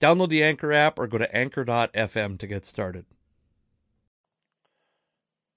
Download 0.00 0.28
the 0.28 0.42
Anchor 0.42 0.72
app 0.72 0.98
or 0.98 1.06
go 1.06 1.18
to 1.18 1.34
anchor.fm 1.34 2.38
to 2.38 2.46
get 2.46 2.64
started. 2.64 3.06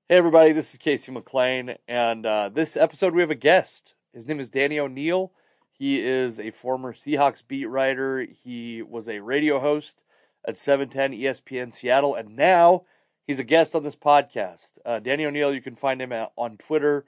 Hey, 0.07 0.15
everybody, 0.17 0.53
this 0.53 0.71
is 0.73 0.77
Casey 0.77 1.11
McLain, 1.11 1.77
and 1.87 2.25
uh, 2.25 2.49
this 2.49 2.75
episode 2.75 3.13
we 3.13 3.21
have 3.21 3.29
a 3.29 3.35
guest. 3.35 3.95
His 4.13 4.27
name 4.27 4.39
is 4.39 4.49
Danny 4.49 4.79
O'Neil. 4.79 5.33
He 5.71 5.99
is 5.99 6.39
a 6.39 6.51
former 6.51 6.93
Seahawks 6.93 7.45
beat 7.45 7.65
writer, 7.65 8.21
he 8.21 8.81
was 8.81 9.07
a 9.07 9.19
radio 9.19 9.59
host 9.59 10.03
at 10.47 10.57
710 10.57 11.19
ESPN 11.19 11.73
Seattle, 11.73 12.15
and 12.15 12.35
now 12.35 12.83
he's 13.27 13.39
a 13.39 13.43
guest 13.43 13.75
on 13.75 13.83
this 13.83 13.95
podcast. 13.95 14.77
Uh, 14.85 14.99
Danny 14.99 15.25
O'Neil, 15.25 15.53
you 15.53 15.61
can 15.61 15.75
find 15.75 16.01
him 16.01 16.11
at, 16.11 16.31
on 16.37 16.57
Twitter, 16.57 17.05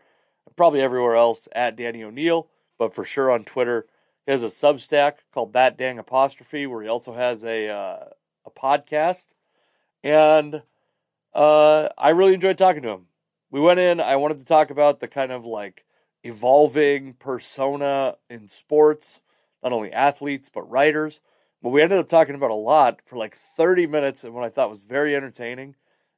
probably 0.56 0.82
everywhere 0.82 1.16
else 1.16 1.48
at 1.54 1.78
Danny 1.78 2.04
O'Neil, 2.04 2.50
but 2.78 2.94
for 2.94 3.06
sure 3.06 3.32
on 3.32 3.46
Twitter 3.46 3.88
he 4.26 4.32
has 4.32 4.44
a 4.44 4.48
Substack 4.48 5.14
called 5.34 5.54
That 5.54 5.78
Dang 5.78 6.00
Apostrophe, 6.00 6.68
where 6.68 6.84
he 6.84 6.90
also 6.90 7.14
has 7.14 7.44
a 7.44 7.70
uh, 7.70 8.06
a 8.46 8.52
podcast, 8.52 9.34
and 10.04 10.64
uh, 11.34 11.90
I 11.98 12.10
really 12.10 12.34
enjoyed 12.34 12.58
talking 12.58 12.82
to 12.84 12.90
him. 12.90 13.06
We 13.50 13.60
went 13.60 13.80
in. 13.80 14.00
I 14.00 14.16
wanted 14.16 14.38
to 14.40 14.46
talk 14.46 14.70
about 14.70 15.00
the 15.00 15.08
kind 15.08 15.32
of 15.32 15.46
like 15.46 15.86
evolving 16.24 17.14
persona 17.14 18.16
in 18.30 18.48
sports, 18.48 19.22
not 19.64 19.74
only 19.74 19.92
athletes 19.92 20.50
but 20.54 20.70
writers. 20.70 21.22
But 21.62 21.70
we 21.70 21.82
ended 21.82 22.00
up 22.00 22.10
talking 22.10 22.34
about 22.34 22.50
a 22.50 22.56
lot 22.56 23.02
for 23.06 23.18
like 23.18 23.36
30 23.36 23.86
minutes, 23.86 24.24
and 24.24 24.34
what 24.34 24.44
I 24.44 24.50
thought 24.50 24.70
was 24.70 24.84
very 24.84 25.16
entertaining 25.16 25.76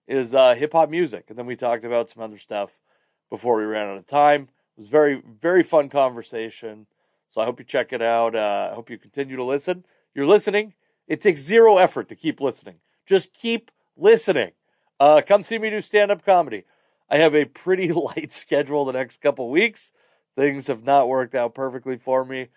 is 0.08 0.34
uh, 0.34 0.56
hip 0.56 0.74
hop 0.74 0.90
music. 0.90 1.26
And 1.30 1.38
then 1.38 1.46
we 1.46 1.56
talked 1.56 1.84
about 1.84 2.10
some 2.10 2.24
other 2.24 2.38
stuff 2.38 2.80
before 3.30 3.58
we 3.58 3.66
ran 3.66 3.90
out 3.90 3.98
of 3.98 4.08
time. 4.08 4.44
It 4.44 4.78
was 4.78 4.88
very, 4.88 5.22
very 5.42 5.64
fun 5.64 5.90
conversation. 5.90 6.88
So 7.34 7.42
I 7.42 7.46
hope 7.46 7.58
you 7.58 7.66
check 7.66 7.92
it 7.92 8.02
out. 8.04 8.36
Uh, 8.36 8.70
I 8.72 8.76
hope 8.76 8.92
you 8.92 9.00
continue 9.00 9.36
to 9.38 9.44
listen. 9.44 9.86
You're 10.14 10.28
listening. 10.28 10.76
It 11.08 11.20
takes 11.20 11.42
zero 11.42 11.80
effort 11.80 12.08
to 12.10 12.16
keep 12.16 12.40
listening. 12.40 12.76
Just 13.08 13.34
keep 13.34 13.72
listening. 13.98 14.52
Uh, 15.00 15.20
come 15.26 15.42
see 15.42 15.58
me 15.58 15.72
do 15.72 15.82
stand 15.82 16.12
up 16.12 16.24
comedy. 16.24 16.66
I 17.10 17.18
have 17.18 17.34
a 17.34 17.46
pretty 17.46 17.92
light 17.92 18.32
schedule 18.32 18.86
the 18.86 18.94
next 18.94 19.20
couple 19.20 19.50
weeks. 19.50 19.94
Things 20.36 20.68
have 20.68 20.84
not 20.84 21.08
worked 21.08 21.34
out 21.34 21.56
perfectly 21.56 21.98
for 21.98 22.24
me. 22.24 22.50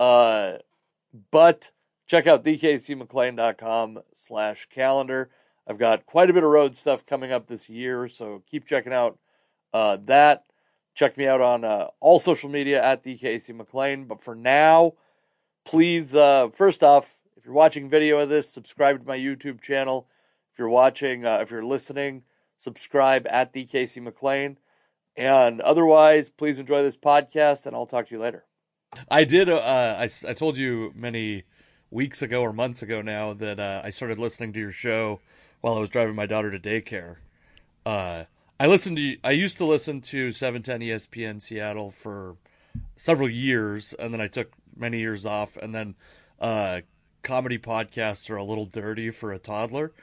Uh, 0.00 0.54
but 1.30 1.70
check 2.08 2.26
out 2.26 2.42
thecasey.mclain.com 2.42 4.00
slash 4.14 4.66
calendar. 4.66 5.30
I've 5.64 5.78
got 5.78 6.06
quite 6.06 6.28
a 6.28 6.32
bit 6.32 6.42
of 6.42 6.50
road 6.50 6.76
stuff 6.76 7.06
coming 7.06 7.30
up 7.30 7.46
this 7.46 7.70
year, 7.70 8.08
so 8.08 8.42
keep 8.50 8.66
checking 8.66 8.92
out 8.92 9.16
uh, 9.72 9.96
that. 10.06 10.42
Check 10.94 11.16
me 11.16 11.26
out 11.26 11.40
on 11.40 11.64
uh, 11.64 11.88
all 12.00 12.18
social 12.18 12.48
media 12.48 12.82
at 12.82 13.02
the 13.02 13.16
Casey 13.16 13.52
McLain. 13.52 14.06
But 14.06 14.22
for 14.22 14.34
now, 14.34 14.94
please, 15.64 16.14
uh, 16.14 16.48
first 16.50 16.82
off, 16.82 17.18
if 17.36 17.44
you're 17.44 17.54
watching 17.54 17.90
video 17.90 18.20
of 18.20 18.28
this, 18.28 18.48
subscribe 18.48 19.00
to 19.00 19.06
my 19.06 19.18
YouTube 19.18 19.60
channel. 19.60 20.08
If 20.52 20.58
you're 20.58 20.68
watching, 20.68 21.26
uh, 21.26 21.38
if 21.38 21.50
you're 21.50 21.64
listening, 21.64 22.22
subscribe 22.56 23.26
at 23.28 23.52
the 23.52 23.64
Casey 23.64 24.00
McLain. 24.00 24.56
And 25.16 25.60
otherwise, 25.60 26.30
please 26.30 26.58
enjoy 26.58 26.82
this 26.82 26.96
podcast, 26.96 27.66
and 27.66 27.74
I'll 27.74 27.86
talk 27.86 28.08
to 28.08 28.14
you 28.14 28.20
later. 28.20 28.44
I 29.10 29.24
did. 29.24 29.48
Uh, 29.48 29.96
I 29.98 30.08
I 30.28 30.32
told 30.32 30.56
you 30.56 30.92
many 30.94 31.44
weeks 31.90 32.22
ago 32.22 32.42
or 32.42 32.52
months 32.52 32.82
ago 32.82 33.02
now 33.02 33.34
that 33.34 33.60
uh, 33.60 33.82
I 33.84 33.90
started 33.90 34.18
listening 34.18 34.52
to 34.54 34.60
your 34.60 34.72
show 34.72 35.20
while 35.60 35.74
I 35.74 35.80
was 35.80 35.90
driving 35.90 36.14
my 36.14 36.26
daughter 36.26 36.50
to 36.50 36.58
daycare. 36.58 37.16
Uh, 37.86 38.24
I 38.58 38.66
listened 38.66 38.96
to 38.98 39.16
I 39.24 39.30
used 39.32 39.58
to 39.58 39.64
listen 39.64 40.00
to 40.02 40.30
710 40.32 40.80
ESPN 40.88 41.42
Seattle 41.42 41.90
for 41.90 42.36
several 42.96 43.28
years 43.28 43.92
and 43.94 44.14
then 44.14 44.20
I 44.20 44.28
took 44.28 44.52
many 44.76 45.00
years 45.00 45.26
off 45.26 45.56
and 45.56 45.74
then 45.74 45.94
uh, 46.40 46.80
comedy 47.22 47.58
podcasts 47.58 48.30
are 48.30 48.36
a 48.36 48.44
little 48.44 48.66
dirty 48.66 49.10
for 49.10 49.32
a 49.32 49.38
toddler. 49.38 49.92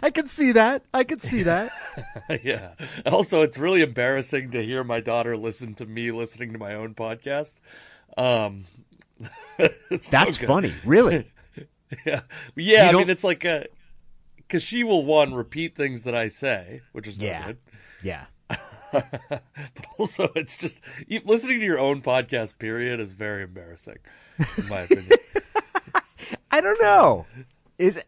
I 0.00 0.10
can 0.10 0.28
see 0.28 0.52
that. 0.52 0.84
I 0.94 1.02
can 1.04 1.18
see 1.20 1.42
that. 1.42 1.70
yeah. 2.44 2.74
Also, 3.04 3.42
it's 3.42 3.58
really 3.58 3.82
embarrassing 3.82 4.52
to 4.52 4.64
hear 4.64 4.84
my 4.84 5.00
daughter 5.00 5.36
listen 5.36 5.74
to 5.74 5.86
me 5.86 6.12
listening 6.12 6.52
to 6.52 6.58
my 6.58 6.74
own 6.74 6.94
podcast. 6.94 7.60
Um, 8.16 8.64
That's 9.90 10.12
no 10.12 10.30
funny, 10.30 10.72
really. 10.84 11.26
yeah, 12.06 12.20
yeah. 12.54 12.88
I 12.88 12.92
mean, 12.92 13.10
it's 13.10 13.24
like 13.24 13.44
a 13.44 13.66
because 14.48 14.62
she 14.62 14.82
will 14.82 15.04
one 15.04 15.34
repeat 15.34 15.76
things 15.76 16.04
that 16.04 16.14
I 16.14 16.28
say, 16.28 16.80
which 16.92 17.06
is 17.06 17.18
yeah, 17.18 17.46
good. 17.46 17.58
Yeah. 18.02 18.24
but 18.92 19.42
also, 19.98 20.30
it's 20.34 20.56
just 20.56 20.82
listening 21.26 21.60
to 21.60 21.66
your 21.66 21.78
own 21.78 22.00
podcast. 22.00 22.58
Period 22.58 22.98
is 22.98 23.12
very 23.12 23.42
embarrassing, 23.42 23.98
in 24.56 24.68
my 24.68 24.80
opinion. 24.80 25.18
I 26.50 26.62
don't 26.62 26.80
know. 26.80 27.26
Is 27.78 28.00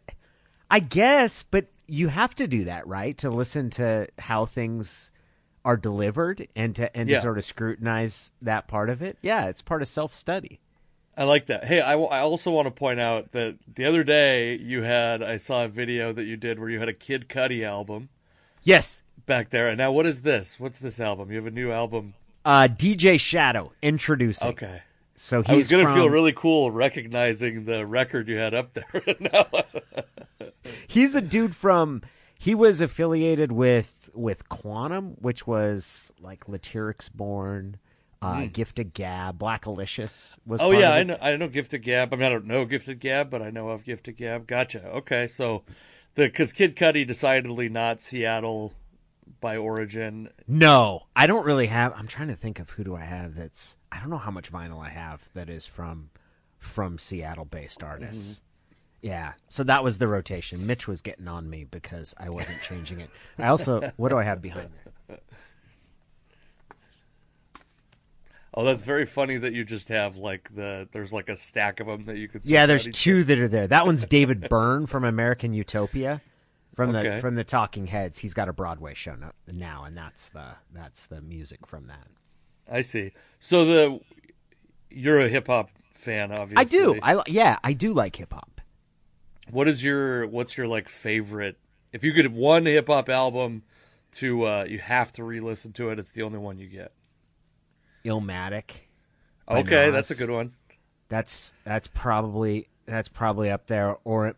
I 0.70 0.80
guess, 0.80 1.42
but 1.42 1.66
you 1.86 2.08
have 2.08 2.34
to 2.36 2.46
do 2.46 2.64
that, 2.64 2.86
right? 2.86 3.18
To 3.18 3.28
listen 3.28 3.68
to 3.70 4.08
how 4.18 4.46
things 4.46 5.12
are 5.62 5.76
delivered 5.76 6.48
and 6.56 6.74
to 6.76 6.96
and 6.96 7.06
yeah. 7.08 7.16
to 7.16 7.22
sort 7.22 7.36
of 7.36 7.44
scrutinize 7.44 8.32
that 8.40 8.66
part 8.66 8.88
of 8.88 9.02
it. 9.02 9.18
Yeah, 9.20 9.46
it's 9.46 9.60
part 9.60 9.82
of 9.82 9.88
self 9.88 10.14
study. 10.14 10.60
I 11.16 11.24
like 11.24 11.46
that. 11.46 11.64
Hey, 11.64 11.80
I, 11.80 11.94
I 11.94 12.20
also 12.20 12.50
want 12.50 12.66
to 12.66 12.70
point 12.70 13.00
out 13.00 13.32
that 13.32 13.58
the 13.72 13.84
other 13.84 14.04
day 14.04 14.56
you 14.56 14.82
had 14.82 15.22
I 15.22 15.36
saw 15.36 15.64
a 15.64 15.68
video 15.68 16.12
that 16.12 16.24
you 16.24 16.36
did 16.36 16.58
where 16.58 16.68
you 16.68 16.78
had 16.78 16.88
a 16.88 16.94
Kid 16.94 17.28
Cudi 17.28 17.64
album. 17.64 18.08
Yes. 18.62 19.02
Back 19.26 19.50
there. 19.50 19.68
And 19.68 19.78
now 19.78 19.92
what 19.92 20.06
is 20.06 20.22
this? 20.22 20.58
What's 20.58 20.78
this 20.78 21.00
album? 21.00 21.30
You 21.30 21.36
have 21.36 21.46
a 21.46 21.50
new 21.50 21.72
album. 21.72 22.14
Uh 22.44 22.68
DJ 22.70 23.20
Shadow 23.20 23.72
Endtroducing. 23.82 24.48
Okay. 24.50 24.82
So 25.22 25.42
I 25.46 25.54
was 25.54 25.68
going 25.68 25.86
to 25.86 25.92
feel 25.92 26.08
really 26.08 26.32
cool 26.32 26.70
recognizing 26.70 27.66
the 27.66 27.84
record 27.84 28.26
you 28.26 28.38
had 28.38 28.54
up 28.54 28.72
there. 28.72 29.04
he's 30.88 31.14
a 31.14 31.20
dude 31.20 31.54
from 31.54 32.00
he 32.38 32.54
was 32.54 32.80
affiliated 32.80 33.52
with 33.52 34.08
with 34.14 34.48
Quannum, 34.48 35.20
which 35.20 35.46
was 35.46 36.10
like 36.22 36.48
Lyrics 36.48 37.10
Born 37.10 37.76
uh, 38.22 38.34
mm. 38.34 38.52
Gift 38.52 38.78
of 38.78 38.92
Gab, 38.92 39.38
Blackalicious 39.38 40.36
was. 40.46 40.60
Oh 40.60 40.72
yeah, 40.72 40.92
I 40.92 41.02
know. 41.02 41.16
I 41.20 41.36
know 41.36 41.48
Gift 41.48 41.72
of 41.74 41.82
Gab. 41.82 42.12
I 42.12 42.16
mean, 42.16 42.26
I 42.26 42.28
don't 42.28 42.46
know 42.46 42.66
Gift 42.66 42.88
of 42.88 43.00
Gab, 43.00 43.30
but 43.30 43.42
I 43.42 43.50
know 43.50 43.68
of 43.68 43.84
Gift 43.84 44.08
of 44.08 44.16
Gab. 44.16 44.46
Gotcha. 44.46 44.86
Okay, 44.88 45.26
so 45.26 45.64
the 46.14 46.26
because 46.26 46.52
Kid 46.52 46.76
Cudi 46.76 47.06
decidedly 47.06 47.68
not 47.68 48.00
Seattle 48.00 48.74
by 49.40 49.56
origin. 49.56 50.30
No, 50.46 51.06
I 51.16 51.26
don't 51.26 51.46
really 51.46 51.68
have. 51.68 51.94
I'm 51.96 52.06
trying 52.06 52.28
to 52.28 52.36
think 52.36 52.58
of 52.58 52.70
who 52.70 52.84
do 52.84 52.94
I 52.94 53.04
have 53.04 53.34
that's. 53.34 53.76
I 53.90 54.00
don't 54.00 54.10
know 54.10 54.18
how 54.18 54.30
much 54.30 54.52
vinyl 54.52 54.84
I 54.84 54.90
have 54.90 55.28
that 55.34 55.48
is 55.48 55.64
from 55.64 56.10
from 56.58 56.98
Seattle 56.98 57.46
based 57.46 57.82
artists. 57.82 58.34
Mm-hmm. 58.34 58.46
Yeah, 59.02 59.32
so 59.48 59.64
that 59.64 59.82
was 59.82 59.96
the 59.96 60.08
rotation. 60.08 60.66
Mitch 60.66 60.86
was 60.86 61.00
getting 61.00 61.26
on 61.26 61.48
me 61.48 61.64
because 61.64 62.14
I 62.18 62.28
wasn't 62.28 62.60
changing 62.60 63.00
it. 63.00 63.08
I 63.38 63.48
also, 63.48 63.80
what 63.96 64.10
do 64.10 64.18
I 64.18 64.24
have 64.24 64.42
behind 64.42 64.68
there? 65.08 65.18
Oh, 68.52 68.64
that's 68.64 68.84
very 68.84 69.06
funny 69.06 69.36
that 69.36 69.52
you 69.52 69.64
just 69.64 69.88
have 69.88 70.16
like 70.16 70.54
the 70.54 70.88
there's 70.92 71.12
like 71.12 71.28
a 71.28 71.36
stack 71.36 71.78
of 71.80 71.86
them 71.86 72.06
that 72.06 72.16
you 72.16 72.28
could. 72.28 72.44
Yeah, 72.44 72.66
there's 72.66 72.88
two 72.88 73.22
that 73.24 73.38
are 73.38 73.48
there. 73.48 73.66
That 73.66 73.86
one's 73.86 74.06
David 74.06 74.40
Byrne 74.48 74.86
from 74.86 75.04
American 75.04 75.52
Utopia, 75.52 76.20
from 76.74 76.94
okay. 76.94 77.16
the 77.16 77.20
from 77.20 77.36
the 77.36 77.44
Talking 77.44 77.86
Heads. 77.86 78.18
He's 78.18 78.34
got 78.34 78.48
a 78.48 78.52
Broadway 78.52 78.94
show 78.94 79.14
now, 79.46 79.84
and 79.84 79.96
that's 79.96 80.30
the 80.30 80.54
that's 80.72 81.06
the 81.06 81.20
music 81.20 81.66
from 81.66 81.86
that. 81.86 82.08
I 82.70 82.80
see. 82.80 83.12
So 83.38 83.64
the 83.64 84.00
you're 84.90 85.20
a 85.20 85.28
hip 85.28 85.46
hop 85.46 85.70
fan, 85.90 86.32
obviously. 86.32 86.56
I 86.56 86.64
do. 86.64 86.98
I 87.02 87.22
yeah, 87.26 87.58
I 87.62 87.72
do 87.72 87.92
like 87.92 88.16
hip 88.16 88.32
hop. 88.32 88.60
What 89.50 89.68
is 89.68 89.84
your 89.84 90.26
what's 90.26 90.56
your 90.56 90.66
like 90.66 90.88
favorite 90.88 91.56
if 91.92 92.04
you 92.04 92.12
could 92.12 92.32
one 92.32 92.66
hip 92.66 92.88
hop 92.88 93.08
album 93.08 93.62
to 94.12 94.44
uh, 94.44 94.64
you 94.68 94.78
have 94.78 95.12
to 95.12 95.24
re-listen 95.24 95.72
to 95.74 95.90
it. 95.90 95.98
It's 95.98 96.10
the 96.12 96.22
only 96.22 96.38
one 96.38 96.58
you 96.58 96.66
get. 96.66 96.92
Illmatic. 98.04 98.70
by 99.46 99.60
Okay, 99.60 99.90
that's 99.90 100.10
a 100.10 100.14
good 100.16 100.30
one. 100.30 100.52
That's 101.08 101.54
that's 101.64 101.86
probably 101.88 102.68
that's 102.86 103.08
probably 103.08 103.50
up 103.50 103.66
there. 103.66 103.96
Or 104.04 104.28
it, 104.28 104.36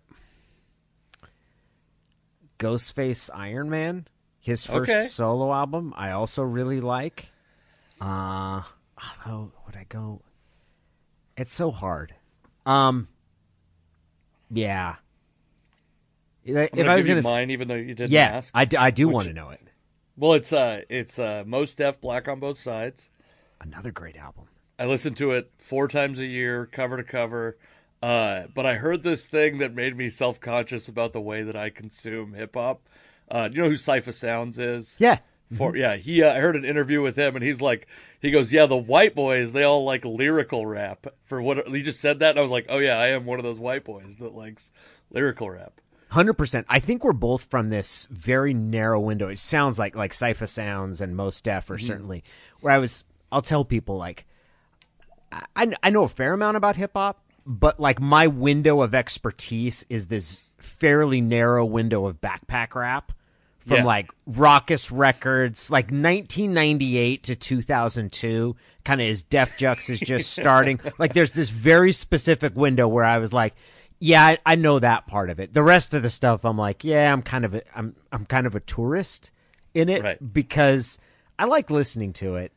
Ghostface 2.59 3.29
Iron 3.35 3.69
Man, 3.71 4.07
his 4.41 4.65
first 4.65 4.91
Okay. 4.91 5.07
solo 5.07 5.53
album, 5.53 5.93
I 5.97 6.13
also 6.13 6.43
really 6.43 6.81
like. 6.81 7.31
Uh, 8.01 8.63
oh, 9.27 9.51
would 9.67 9.77
I 9.77 9.85
go? 9.89 10.23
It's 11.37 11.53
so 11.53 11.71
hard. 11.71 12.15
Um, 12.67 13.09
yeah. 14.51 14.97
If 16.45 16.57
I 16.89 16.97
was 16.97 17.07
gonna, 17.07 17.19
s- 17.19 17.25
mine, 17.25 17.51
even 17.51 17.69
though 17.69 17.75
you 17.77 17.95
didn't 17.95 18.11
yeah, 18.11 18.27
ask. 18.27 18.53
I, 18.57 18.65
d- 18.65 18.77
I 18.77 18.91
do 18.91 19.09
want 19.09 19.27
to 19.29 19.33
know 19.33 19.51
it. 19.51 19.61
Well, 20.17 20.33
it's 20.35 20.53
uh, 20.53 20.83
it's 20.89 21.19
uh, 21.19 21.45
Mos 21.47 21.75
Def 21.75 22.01
Black 22.01 22.29
on 22.29 22.41
Both 22.41 22.59
Sides. 22.59 23.11
Another 23.63 23.91
great 23.91 24.17
album. 24.17 24.45
I 24.79 24.87
listen 24.87 25.15
to 25.15 25.31
it 25.33 25.51
four 25.59 25.87
times 25.89 26.19
a 26.19 26.27
year, 26.27 26.67
cover 26.67 26.97
to 26.97 27.05
cover. 27.05 27.57
Uh, 28.03 28.45
but 28.53 28.67
I 28.67 28.75
heard 28.75 29.05
this 29.05 29.27
thing 29.27 29.59
that 29.59 29.75
made 29.75 29.97
me 29.97 30.09
self 30.09 30.41
conscious 30.41 30.89
about 30.89 31.13
the 31.13 31.21
way 31.21 31.43
that 31.45 31.55
I 31.57 31.71
consume 31.71 32.33
hip 32.35 32.55
hop. 32.57 32.81
Uh, 33.31 33.49
you 33.53 33.63
know 33.63 33.69
who 33.69 33.77
Cipha 33.77 34.13
Sounds 34.13 34.59
is? 34.59 34.97
Yeah, 34.99 35.19
For 35.53 35.77
yeah, 35.77 35.97
he. 35.97 36.23
Uh, 36.23 36.33
I 36.35 36.41
heard 36.41 36.57
an 36.57 36.65
interview 36.65 37.01
with 37.01 37.15
him, 37.17 37.37
and 37.37 37.45
he's 37.45 37.63
like, 37.63 37.87
he 38.21 38.33
goes, 38.33 38.53
"Yeah, 38.53 38.67
the 38.67 38.77
white 38.77 39.15
boys, 39.15 39.53
they 39.53 39.63
all 39.63 39.85
like 39.85 40.05
lyrical 40.05 40.67
rap." 40.67 41.07
For 41.25 41.41
what 41.41 41.69
he 41.69 41.83
just 41.83 42.01
said 42.01 42.19
that, 42.19 42.31
and 42.31 42.39
I 42.41 42.43
was 42.43 42.51
like, 42.51 42.67
"Oh 42.69 42.79
yeah, 42.79 42.99
I 42.99 43.09
am 43.09 43.25
one 43.25 43.39
of 43.39 43.45
those 43.45 43.61
white 43.61 43.85
boys 43.85 44.17
that 44.17 44.35
likes 44.35 44.73
lyrical 45.11 45.49
rap." 45.51 45.81
Hundred 46.09 46.35
percent. 46.35 46.67
I 46.69 46.81
think 46.81 47.05
we're 47.05 47.13
both 47.13 47.45
from 47.45 47.71
this 47.71 48.07
very 48.11 48.53
narrow 48.53 48.99
window. 49.01 49.29
It 49.29 49.39
sounds 49.39 49.79
like 49.79 49.95
like 49.95 50.13
Cipha 50.13 50.49
Sounds 50.49 51.01
and 51.01 51.15
Mos 51.17 51.41
Def 51.41 51.65
Mm-hmm. 51.67 51.73
are 51.75 51.79
certainly 51.79 52.25
where 52.61 52.75
I 52.75 52.79
was. 52.79 53.05
I'll 53.33 53.43
tell 53.43 53.65
people 53.65 53.97
like 53.97 54.27
I 55.57 55.73
I 55.83 55.91
know 55.91 56.05
a 56.05 56.09
fair 56.09 56.35
amount 56.35 56.57
about 56.57 56.77
hip 56.77 56.93
hop, 56.95 57.25
but 57.47 57.81
like 57.81 58.01
my 58.01 58.27
window 58.27 58.83
of 58.83 58.95
expertise 58.95 59.85
is 59.89 60.07
this 60.09 60.51
fairly 60.59 61.21
narrow 61.21 61.65
window 61.65 62.07
of 62.07 62.21
backpack 62.21 62.75
rap 62.75 63.13
from 63.59 63.79
Yeah. 63.79 63.85
like 63.85 64.11
Rawkus 64.31 64.91
Records, 64.93 65.71
like 65.71 65.87
1998 65.87 67.23
to 67.25 67.37
2002. 67.37 68.57
Kind 68.85 69.01
of 69.01 69.07
as 69.09 69.23
Def 69.23 69.59
Jux 69.59 69.89
is 69.91 70.01
just 70.01 70.33
starting. 70.41 70.81
Like 70.99 71.15
there's 71.15 71.31
this 71.33 71.51
very 71.51 71.93
specific 71.93 72.57
window 72.57 72.89
where 72.89 73.05
I 73.05 73.19
was 73.19 73.33
like, 73.33 73.55
yeah, 74.01 74.25
I, 74.27 74.39
I 74.45 74.55
know 74.57 74.81
that 74.81 75.07
part 75.07 75.31
of 75.31 75.39
it. 75.39 75.53
The 75.55 75.63
rest 75.63 75.95
of 75.95 76.03
the 76.03 76.11
stuff, 76.11 76.45
I'm 76.45 76.59
like, 76.59 76.83
yeah, 76.83 77.13
I'm 77.13 77.23
kind 77.23 77.45
of 77.45 77.55
a, 77.55 77.63
I'm 77.79 77.95
I'm 78.11 78.27
kind 78.27 78.47
of 78.47 78.55
a 78.57 78.61
tourist 78.61 79.31
in 79.75 79.89
it 79.89 80.03
Right. 80.03 80.33
because 80.35 80.99
I 81.39 81.45
like 81.45 81.71
listening 81.71 82.13
to 82.15 82.35
it. 82.37 82.51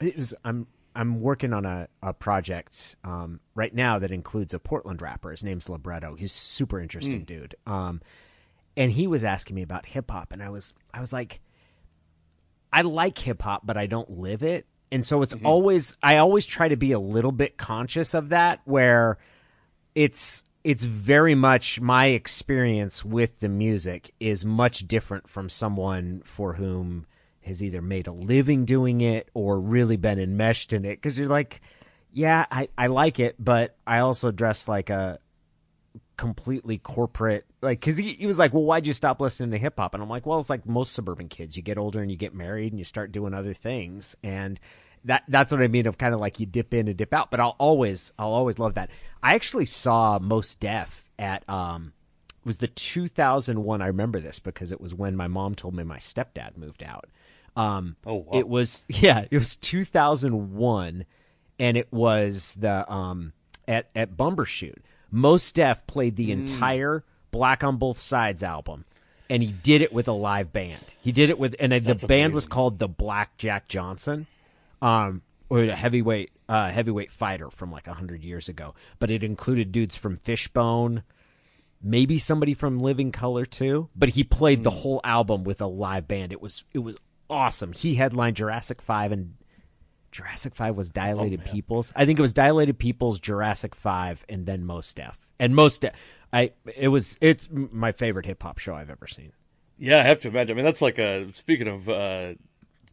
It 0.00 0.16
was 0.16 0.34
I'm 0.44 0.66
I'm 0.94 1.20
working 1.20 1.52
on 1.52 1.64
a, 1.64 1.88
a 2.02 2.12
project 2.12 2.96
um, 3.04 3.40
right 3.54 3.74
now 3.74 3.98
that 3.98 4.10
includes 4.10 4.52
a 4.54 4.58
Portland 4.58 5.00
rapper. 5.00 5.30
His 5.30 5.44
name's 5.44 5.68
Libretto. 5.68 6.14
He's 6.16 6.32
super 6.32 6.80
interesting 6.80 7.22
dude. 7.24 7.54
Um, 7.66 8.00
and 8.76 8.90
he 8.92 9.06
was 9.06 9.24
asking 9.24 9.56
me 9.56 9.62
about 9.62 9.86
hip 9.86 10.10
hop, 10.10 10.32
and 10.32 10.42
I 10.42 10.48
was 10.48 10.72
I 10.92 11.00
was 11.00 11.12
like, 11.12 11.40
I 12.72 12.82
like 12.82 13.18
hip 13.18 13.42
hop, 13.42 13.66
but 13.66 13.76
I 13.76 13.86
don't 13.86 14.18
live 14.18 14.42
it, 14.42 14.66
and 14.90 15.04
so 15.04 15.22
it's 15.22 15.34
always 15.44 15.96
I 16.02 16.16
always 16.16 16.46
try 16.46 16.68
to 16.68 16.76
be 16.76 16.92
a 16.92 16.98
little 16.98 17.32
bit 17.32 17.56
conscious 17.56 18.14
of 18.14 18.30
that 18.30 18.60
where 18.64 19.18
it's 19.94 20.44
it's 20.64 20.84
very 20.84 21.34
much 21.34 21.80
my 21.80 22.06
experience 22.06 23.04
with 23.04 23.40
the 23.40 23.48
music 23.48 24.12
is 24.20 24.44
much 24.44 24.86
different 24.86 25.28
from 25.28 25.48
someone 25.48 26.22
for 26.24 26.54
whom 26.54 27.06
has 27.50 27.62
either 27.62 27.82
made 27.82 28.06
a 28.06 28.12
living 28.12 28.64
doing 28.64 29.00
it 29.00 29.28
or 29.34 29.60
really 29.60 29.96
been 29.96 30.18
enmeshed 30.18 30.72
in 30.72 30.84
it. 30.84 30.96
Because 30.96 31.18
you're 31.18 31.28
like 31.28 31.60
yeah 32.12 32.46
I, 32.50 32.68
I 32.76 32.88
like 32.88 33.20
it 33.20 33.36
but 33.38 33.76
i 33.86 34.00
also 34.00 34.30
dress 34.30 34.66
like 34.66 34.90
a 34.90 35.18
completely 36.16 36.78
corporate 36.78 37.46
like 37.62 37.80
because 37.80 37.96
he, 37.96 38.14
he 38.14 38.26
was 38.26 38.38
like 38.38 38.52
well 38.52 38.62
why'd 38.62 38.86
you 38.86 38.92
stop 38.92 39.20
listening 39.20 39.50
to 39.52 39.58
hip-hop 39.58 39.94
and 39.94 40.02
i'm 40.02 40.08
like 40.08 40.26
well 40.26 40.38
it's 40.38 40.50
like 40.50 40.66
most 40.66 40.92
suburban 40.92 41.28
kids. 41.28 41.56
You 41.56 41.62
get 41.62 41.78
older 41.78 42.00
and 42.00 42.10
you 42.10 42.16
get 42.16 42.34
married 42.34 42.72
and 42.72 42.78
you 42.78 42.84
start 42.84 43.12
doing 43.12 43.32
other 43.32 43.54
things. 43.54 44.16
And 44.22 44.60
that 45.04 45.24
that's 45.28 45.50
what 45.50 45.62
i 45.62 45.66
mean 45.66 45.86
of 45.86 45.96
kind 45.96 46.12
of 46.12 46.20
like 46.20 46.38
you 46.38 46.46
dip 46.46 46.74
in 46.74 46.88
and 46.88 46.96
dip 46.96 47.14
out. 47.14 47.30
But 47.30 47.40
i'll 47.40 47.56
always 47.58 48.12
i'll 48.18 48.32
always 48.32 48.58
love 48.58 48.74
that. 48.74 48.90
I 49.22 49.34
actually 49.34 49.66
saw 49.66 50.18
Mos 50.18 50.54
Def 50.54 51.10
at 51.18 51.48
um 51.48 51.92
it 52.28 52.46
was 52.46 52.58
the 52.58 52.68
2001 52.68 53.82
i 53.82 53.86
remember 53.86 54.18
this 54.18 54.38
because 54.38 54.72
it 54.72 54.80
was 54.80 54.94
when 54.94 55.14
my 55.14 55.28
mom 55.28 55.54
told 55.54 55.74
me 55.74 55.84
my 55.84 55.98
stepdad 55.98 56.56
moved 56.56 56.82
out 56.82 57.06
um 57.56 57.96
Oh, 58.06 58.16
wow. 58.16 58.38
it 58.38 58.48
was 58.48 58.84
yeah 58.88 59.24
it 59.30 59.36
was 59.38 59.56
2001 59.56 61.04
and 61.58 61.76
it 61.76 61.92
was 61.92 62.54
the 62.58 62.90
um 62.90 63.32
at 63.68 63.88
at 63.94 64.16
Bumbershoot. 64.16 64.78
Mos 65.10 65.50
Def 65.52 65.86
played 65.86 66.14
Mm. 66.14 66.16
the 66.16 66.32
entire 66.32 67.04
Black 67.30 67.62
on 67.64 67.76
Both 67.76 67.98
Sides 67.98 68.42
album, 68.42 68.84
and 69.28 69.42
he 69.42 69.52
did 69.52 69.82
it 69.82 69.92
with 69.92 70.08
a 70.08 70.12
live 70.12 70.52
band. 70.52 70.82
He 71.00 71.12
did 71.12 71.30
it 71.30 71.38
with, 71.38 71.54
and 71.60 71.72
the 71.72 71.78
That's 71.80 72.04
band 72.04 72.32
was 72.34 72.46
called 72.46 72.78
the 72.78 72.88
Black 72.88 73.36
Jack 73.36 73.68
Johnson, 73.68 74.26
um, 74.82 75.22
or 75.48 75.62
a 75.64 75.74
heavyweight 75.76 76.30
uh, 76.48 76.70
heavyweight 76.70 77.10
fighter 77.12 77.50
from 77.50 77.70
like 77.70 77.86
hundred 77.86 78.24
years 78.24 78.48
ago. 78.48 78.74
But 78.98 79.10
it 79.10 79.22
included 79.22 79.70
dudes 79.72 79.94
from 79.96 80.16
Fishbone, 80.18 81.02
maybe 81.82 82.18
somebody 82.18 82.54
from 82.54 82.78
Living 82.78 83.12
Colour 83.12 83.44
too. 83.46 83.88
But 83.94 84.10
he 84.10 84.24
played 84.24 84.58
Hmm. 84.60 84.64
the 84.64 84.70
whole 84.70 85.00
album 85.04 85.44
with 85.44 85.60
a 85.60 85.66
live 85.66 86.08
band. 86.08 86.32
It 86.32 86.40
was 86.40 86.64
it 86.72 86.78
was 86.80 86.96
awesome. 87.30 87.72
He 87.72 87.94
headlined 87.94 88.36
Jurassic 88.36 88.82
Five 88.82 89.12
and 89.12 89.34
Jurassic 90.12 90.54
Five 90.54 90.74
was 90.76 90.90
Dilated 90.90 91.44
Peoples. 91.44 91.92
I 91.94 92.04
think 92.04 92.18
it 92.18 92.22
was 92.22 92.32
Dilated 92.32 92.78
Peoples, 92.78 93.18
Jurassic 93.20 93.74
Five, 93.74 94.24
and 94.28 94.44
then 94.44 94.64
Mos 94.64 94.92
Def. 94.92 95.28
And 95.38 95.54
Mos 95.54 95.78
Def, 95.78 95.92
I 96.32 96.50
it 96.76 96.88
was 96.88 97.16
it's 97.20 97.48
my 97.50 97.92
favorite 97.92 98.26
hip 98.26 98.42
hop 98.42 98.58
show 98.58 98.74
I've 98.74 98.90
ever 98.90 99.06
seen. 99.06 99.32
Yeah, 99.78 99.98
I 99.98 100.02
have 100.02 100.20
to 100.20 100.28
imagine. 100.28 100.54
I 100.54 100.56
mean, 100.56 100.64
that's 100.64 100.82
like 100.82 100.98
a 100.98 101.32
speaking 101.32 101.68
of 101.68 101.88
uh, 101.88 102.34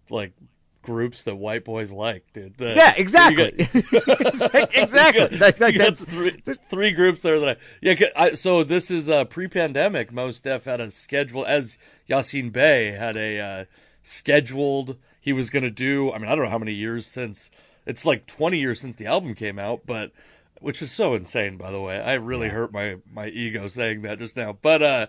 like 0.10 0.34
groups 0.84 1.24
that 1.24 1.36
white 1.36 1.66
boys 1.66 1.92
like, 1.92 2.24
dude. 2.34 2.56
The- 2.58 2.76
Yeah, 2.76 2.94
exactly, 2.96 3.52
got- 3.52 4.70
exactly. 4.74 5.38
Got, 5.38 5.60
Like- 5.60 5.76
that's- 5.76 6.04
three, 6.06 6.40
three 6.70 6.92
groups 6.92 7.24
there 7.24 7.40
that 7.42 7.58
I 7.58 7.62
yeah. 7.82 7.96
I, 8.16 8.32
so 8.36 8.64
this 8.64 8.90
is 8.92 9.10
uh, 9.10 9.26
pre-pandemic. 9.26 10.14
Mos 10.14 10.40
Def 10.40 10.64
had 10.66 10.80
a 10.80 10.90
schedule 10.90 11.46
as 11.46 11.78
Yasin 12.10 12.52
Bey 12.54 12.92
had 12.92 13.18
a 13.18 13.40
uh, 13.40 13.66
scheduled. 14.08 14.98
He 15.20 15.34
was 15.34 15.50
going 15.50 15.64
to 15.64 15.72
do. 15.72 16.12
I 16.12 16.18
mean, 16.18 16.30
I 16.30 16.36
don't 16.36 16.46
know 16.46 16.52
how 16.52 16.58
many 16.58 16.74
years 16.74 17.06
since. 17.06 17.52
It's 17.86 18.06
like 18.06 18.26
twenty 18.26 18.60
years 18.60 18.80
since 18.82 18.96
the 18.96 19.06
album 19.06 19.34
came 19.36 19.60
out, 19.60 19.82
but 19.86 20.12
which 20.60 20.82
is 20.82 20.92
so 20.92 21.14
insane. 21.14 21.58
By 21.58 21.72
the 21.72 21.82
way, 21.82 22.02
I 22.02 22.14
really 22.14 22.50
hurt 22.50 22.72
my 22.72 22.98
my 23.12 23.28
ego 23.28 23.68
saying 23.68 24.02
that 24.04 24.20
just 24.20 24.38
now. 24.38 24.58
But 24.62 24.82
uh, 24.82 25.08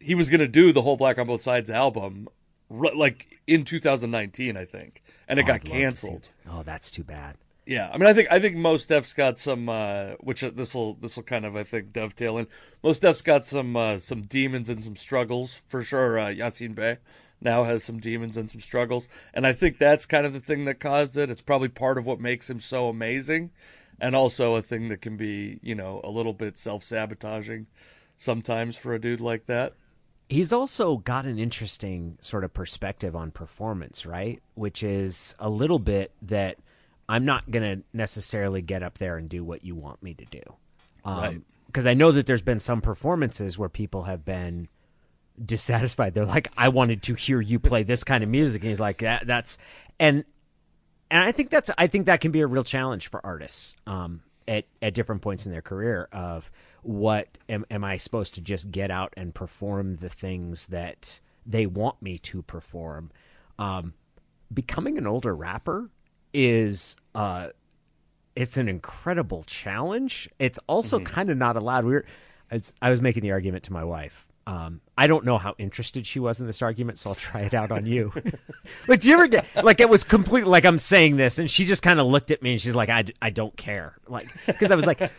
he 0.00 0.14
was 0.14 0.30
going 0.30 0.40
to 0.40 0.48
do 0.48 0.72
the 0.72 0.82
whole 0.82 0.96
Black 0.96 1.18
on 1.18 1.26
Both 1.26 1.42
Sides 1.42 1.70
album, 1.70 2.28
like 2.68 3.40
in 3.46 3.64
2019, 3.64 4.56
I 4.56 4.64
think, 4.64 5.02
and 5.28 5.38
it 5.38 5.46
got 5.46 5.62
to 5.62 5.66
see 5.66 5.72
canceled. 5.72 6.30
Oh, 6.48 6.62
that's 6.62 6.90
too 6.90 7.04
bad. 7.04 7.36
Yeah, 7.64 7.88
I 7.92 7.98
mean, 7.98 8.08
I 8.08 8.12
think 8.12 8.30
I 8.32 8.40
think 8.40 8.56
Mos 8.56 8.86
Def's 8.86 9.14
got 9.14 9.38
some, 9.38 9.68
uh, 9.68 10.12
which 10.18 10.40
this 10.40 10.74
will 10.74 10.94
this 10.94 11.16
will 11.16 11.22
kind 11.22 11.44
of 11.44 11.54
I 11.54 11.62
think 11.62 11.92
dovetail 11.92 12.38
in. 12.38 12.48
Mos 12.82 12.98
Def's 12.98 13.22
got 13.22 13.44
some 13.44 13.76
uh, 13.76 13.98
some 13.98 14.22
demons 14.22 14.68
and 14.68 14.82
some 14.82 14.96
struggles 14.96 15.62
for 15.68 15.84
sure. 15.84 16.18
Uh, 16.18 16.26
Yasin 16.26 16.74
Bey 16.74 16.98
now 17.42 17.64
has 17.64 17.84
some 17.84 17.98
demons 17.98 18.36
and 18.36 18.50
some 18.50 18.60
struggles, 18.60 19.08
and 19.34 19.46
I 19.46 19.52
think 19.52 19.78
that's 19.78 20.06
kind 20.06 20.26
of 20.26 20.32
the 20.32 20.40
thing 20.40 20.64
that 20.66 20.80
caused 20.80 21.16
it. 21.16 21.30
It's 21.30 21.40
probably 21.40 21.68
part 21.68 21.98
of 21.98 22.06
what 22.06 22.20
makes 22.20 22.48
him 22.48 22.60
so 22.60 22.88
amazing, 22.88 23.50
and 24.00 24.16
also 24.16 24.54
a 24.54 24.62
thing 24.62 24.88
that 24.88 25.00
can 25.00 25.16
be 25.16 25.58
you 25.62 25.74
know 25.74 26.00
a 26.04 26.10
little 26.10 26.32
bit 26.32 26.56
self 26.56 26.82
sabotaging 26.84 27.66
sometimes 28.22 28.76
for 28.76 28.94
a 28.94 29.00
dude 29.00 29.20
like 29.20 29.46
that. 29.46 29.74
He's 30.28 30.52
also 30.52 30.96
got 30.96 31.26
an 31.26 31.38
interesting 31.38 32.16
sort 32.20 32.44
of 32.44 32.54
perspective 32.54 33.14
on 33.14 33.32
performance, 33.32 34.06
right? 34.06 34.40
Which 34.54 34.82
is 34.82 35.34
a 35.38 35.50
little 35.50 35.78
bit 35.78 36.12
that 36.22 36.56
I'm 37.08 37.24
not 37.26 37.50
going 37.50 37.80
to 37.80 37.84
necessarily 37.92 38.62
get 38.62 38.82
up 38.82 38.96
there 38.98 39.18
and 39.18 39.28
do 39.28 39.44
what 39.44 39.64
you 39.64 39.74
want 39.74 40.02
me 40.02 40.14
to 40.14 40.24
do. 40.24 40.42
Um, 41.04 41.18
right. 41.18 41.40
Because 41.66 41.84
I 41.84 41.94
know 41.94 42.12
that 42.12 42.26
there's 42.26 42.42
been 42.42 42.60
some 42.60 42.80
performances 42.80 43.58
where 43.58 43.68
people 43.68 44.04
have 44.04 44.24
been 44.24 44.68
dissatisfied. 45.42 46.14
They're 46.14 46.24
like, 46.26 46.48
I 46.56 46.68
wanted 46.68 47.02
to 47.04 47.14
hear 47.14 47.40
you 47.40 47.58
play 47.58 47.82
this 47.82 48.04
kind 48.04 48.22
of 48.22 48.30
music. 48.30 48.62
And 48.62 48.70
he's 48.70 48.80
like, 48.80 48.98
that, 48.98 49.26
that's, 49.26 49.58
and, 49.98 50.24
and 51.10 51.22
I 51.22 51.32
think 51.32 51.50
that's, 51.50 51.70
I 51.76 51.86
think 51.86 52.06
that 52.06 52.20
can 52.20 52.30
be 52.32 52.40
a 52.40 52.46
real 52.46 52.64
challenge 52.64 53.08
for 53.08 53.24
artists, 53.24 53.76
um, 53.86 54.22
at, 54.48 54.64
at 54.80 54.94
different 54.94 55.22
points 55.22 55.46
in 55.46 55.52
their 55.52 55.62
career 55.62 56.08
of 56.12 56.50
what 56.82 57.38
am, 57.48 57.64
am 57.70 57.84
I 57.84 57.96
supposed 57.96 58.34
to 58.34 58.40
just 58.40 58.70
get 58.70 58.90
out 58.90 59.14
and 59.16 59.34
perform 59.34 59.96
the 59.96 60.08
things 60.08 60.66
that 60.68 61.20
they 61.46 61.66
want 61.66 62.02
me 62.02 62.18
to 62.18 62.42
perform? 62.42 63.10
Um, 63.58 63.94
becoming 64.52 64.98
an 64.98 65.06
older 65.06 65.34
rapper 65.34 65.90
is, 66.32 66.96
uh, 67.14 67.48
it's 68.34 68.56
an 68.56 68.68
incredible 68.68 69.44
challenge. 69.44 70.28
It's 70.38 70.58
also 70.66 71.00
kind 71.00 71.30
of 71.30 71.36
not 71.36 71.56
allowed. 71.56 71.84
We 71.84 71.92
were, 71.92 72.04
I 72.50 72.54
was, 72.54 72.72
I 72.80 72.90
was 72.90 73.00
making 73.00 73.22
the 73.22 73.32
argument 73.32 73.64
to 73.64 73.72
my 73.72 73.84
wife 73.84 74.26
Um, 74.46 74.80
I 74.98 75.06
don't 75.06 75.24
know 75.24 75.38
how 75.38 75.54
interested 75.58 76.06
she 76.06 76.18
was 76.18 76.40
in 76.40 76.46
this 76.46 76.62
argument, 76.62 76.98
so 76.98 77.10
I'll 77.10 77.16
try 77.16 77.42
it 77.42 77.54
out 77.54 77.70
on 77.70 77.86
you. 77.86 78.12
like, 78.88 79.00
do 79.00 79.08
you 79.08 79.14
ever 79.14 79.28
get 79.28 79.46
like 79.62 79.80
it 79.80 79.88
was 79.88 80.02
completely 80.02 80.50
like 80.50 80.64
I'm 80.64 80.78
saying 80.78 81.16
this, 81.16 81.38
and 81.38 81.50
she 81.50 81.64
just 81.64 81.82
kind 81.82 82.00
of 82.00 82.06
looked 82.06 82.30
at 82.32 82.42
me 82.42 82.52
and 82.52 82.60
she's 82.60 82.74
like, 82.74 82.88
I, 82.88 83.04
I 83.20 83.30
don't 83.30 83.56
care, 83.56 83.96
like 84.08 84.26
because 84.46 84.70
I 84.72 84.74
was 84.74 84.86
like, 84.86 85.12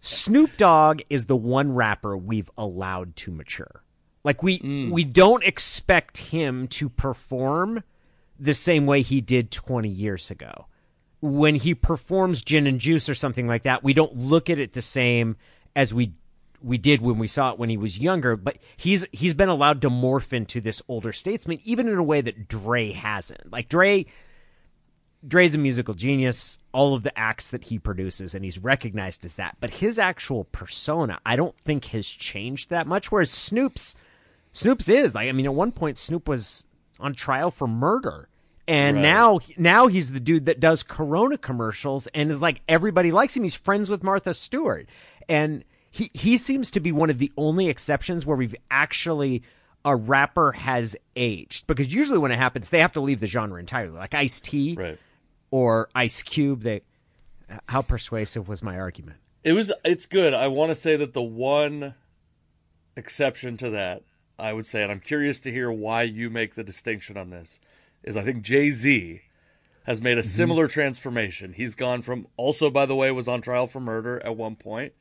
Snoop 0.00 0.56
Dogg 0.56 1.02
is 1.10 1.26
the 1.26 1.36
one 1.36 1.74
rapper 1.74 2.16
we've 2.16 2.50
allowed 2.56 3.16
to 3.16 3.32
mature. 3.32 3.82
Like 4.24 4.42
we 4.42 4.60
mm. 4.60 4.90
we 4.90 5.04
don't 5.04 5.42
expect 5.42 6.18
him 6.18 6.68
to 6.68 6.88
perform 6.88 7.82
the 8.38 8.54
same 8.54 8.86
way 8.86 9.02
he 9.02 9.20
did 9.20 9.50
20 9.50 9.88
years 9.88 10.30
ago. 10.30 10.66
When 11.20 11.54
he 11.54 11.74
performs 11.74 12.42
Gin 12.42 12.66
and 12.66 12.80
Juice 12.80 13.08
or 13.08 13.14
something 13.14 13.46
like 13.46 13.62
that, 13.64 13.84
we 13.84 13.92
don't 13.92 14.16
look 14.16 14.50
at 14.50 14.58
it 14.58 14.72
the 14.72 14.82
same 14.82 15.36
as 15.74 15.94
we 15.94 16.14
we 16.62 16.78
did 16.78 17.00
when 17.00 17.18
we 17.18 17.26
saw 17.26 17.50
it 17.50 17.58
when 17.58 17.68
he 17.68 17.76
was 17.76 17.98
younger, 17.98 18.36
but 18.36 18.58
he's 18.76 19.06
he's 19.12 19.34
been 19.34 19.48
allowed 19.48 19.80
to 19.82 19.90
morph 19.90 20.32
into 20.32 20.60
this 20.60 20.82
older 20.88 21.12
statesman, 21.12 21.60
even 21.64 21.88
in 21.88 21.98
a 21.98 22.02
way 22.02 22.20
that 22.20 22.48
Dre 22.48 22.92
hasn't. 22.92 23.52
Like 23.52 23.68
Dre, 23.68 24.06
Dre's 25.26 25.54
a 25.54 25.58
musical 25.58 25.94
genius. 25.94 26.58
All 26.72 26.94
of 26.94 27.02
the 27.02 27.16
acts 27.18 27.50
that 27.50 27.64
he 27.64 27.78
produces, 27.78 28.34
and 28.34 28.44
he's 28.44 28.58
recognized 28.58 29.24
as 29.24 29.34
that. 29.34 29.56
But 29.60 29.74
his 29.74 29.98
actual 29.98 30.44
persona, 30.44 31.20
I 31.24 31.36
don't 31.36 31.56
think 31.56 31.86
has 31.86 32.08
changed 32.08 32.70
that 32.70 32.86
much. 32.86 33.12
Whereas 33.12 33.30
Snoop's, 33.30 33.96
Snoop's 34.52 34.88
is 34.88 35.14
like, 35.14 35.28
I 35.28 35.32
mean, 35.32 35.46
at 35.46 35.54
one 35.54 35.72
point 35.72 35.98
Snoop 35.98 36.28
was 36.28 36.64
on 36.98 37.14
trial 37.14 37.50
for 37.50 37.66
murder. 37.66 38.28
And 38.68 38.96
right. 38.96 39.02
now, 39.02 39.40
now 39.58 39.86
he's 39.88 40.12
the 40.12 40.20
dude 40.20 40.46
that 40.46 40.60
does 40.60 40.82
Corona 40.82 41.36
commercials, 41.36 42.06
and 42.08 42.30
is 42.30 42.40
like 42.40 42.60
everybody 42.68 43.10
likes 43.10 43.36
him. 43.36 43.42
He's 43.42 43.56
friends 43.56 43.90
with 43.90 44.04
Martha 44.04 44.32
Stewart, 44.32 44.88
and 45.28 45.64
he 45.92 46.10
he 46.14 46.38
seems 46.38 46.70
to 46.72 46.80
be 46.80 46.90
one 46.90 47.10
of 47.10 47.18
the 47.18 47.30
only 47.36 47.68
exceptions 47.68 48.26
where 48.26 48.36
we've 48.36 48.56
actually 48.70 49.42
a 49.84 49.94
rapper 49.94 50.52
has 50.52 50.96
aged. 51.14 51.66
Because 51.66 51.94
usually 51.94 52.18
when 52.18 52.32
it 52.32 52.38
happens 52.38 52.70
they 52.70 52.80
have 52.80 52.92
to 52.94 53.00
leave 53.00 53.20
the 53.20 53.26
genre 53.26 53.60
entirely. 53.60 53.98
Like 53.98 54.14
Ice 54.14 54.40
T 54.40 54.74
right. 54.76 54.98
or 55.50 55.88
Ice 55.94 56.22
Cube 56.22 56.62
they 56.62 56.80
how 57.68 57.82
persuasive 57.82 58.48
was 58.48 58.62
my 58.62 58.78
argument? 58.78 59.18
It 59.44 59.52
was 59.52 59.70
it's 59.84 60.06
good. 60.06 60.32
I 60.32 60.48
want 60.48 60.70
to 60.70 60.74
say 60.74 60.96
that 60.96 61.12
the 61.12 61.22
one 61.22 61.94
exception 62.96 63.58
to 63.58 63.70
that 63.70 64.02
I 64.38 64.54
would 64.54 64.66
say 64.66 64.82
and 64.82 64.90
I'm 64.90 65.00
curious 65.00 65.42
to 65.42 65.52
hear 65.52 65.70
why 65.70 66.02
you 66.02 66.30
make 66.30 66.54
the 66.54 66.64
distinction 66.64 67.18
on 67.18 67.28
this 67.28 67.60
is 68.02 68.16
I 68.16 68.22
think 68.22 68.42
Jay-Z 68.42 69.20
has 69.84 70.00
made 70.00 70.16
a 70.16 70.22
mm-hmm. 70.22 70.26
similar 70.26 70.68
transformation. 70.68 71.52
He's 71.52 71.74
gone 71.74 72.00
from 72.00 72.28
also 72.38 72.70
by 72.70 72.86
the 72.86 72.96
way 72.96 73.10
was 73.10 73.28
on 73.28 73.42
trial 73.42 73.66
for 73.66 73.80
murder 73.80 74.24
at 74.24 74.38
one 74.38 74.56
point 74.56 74.94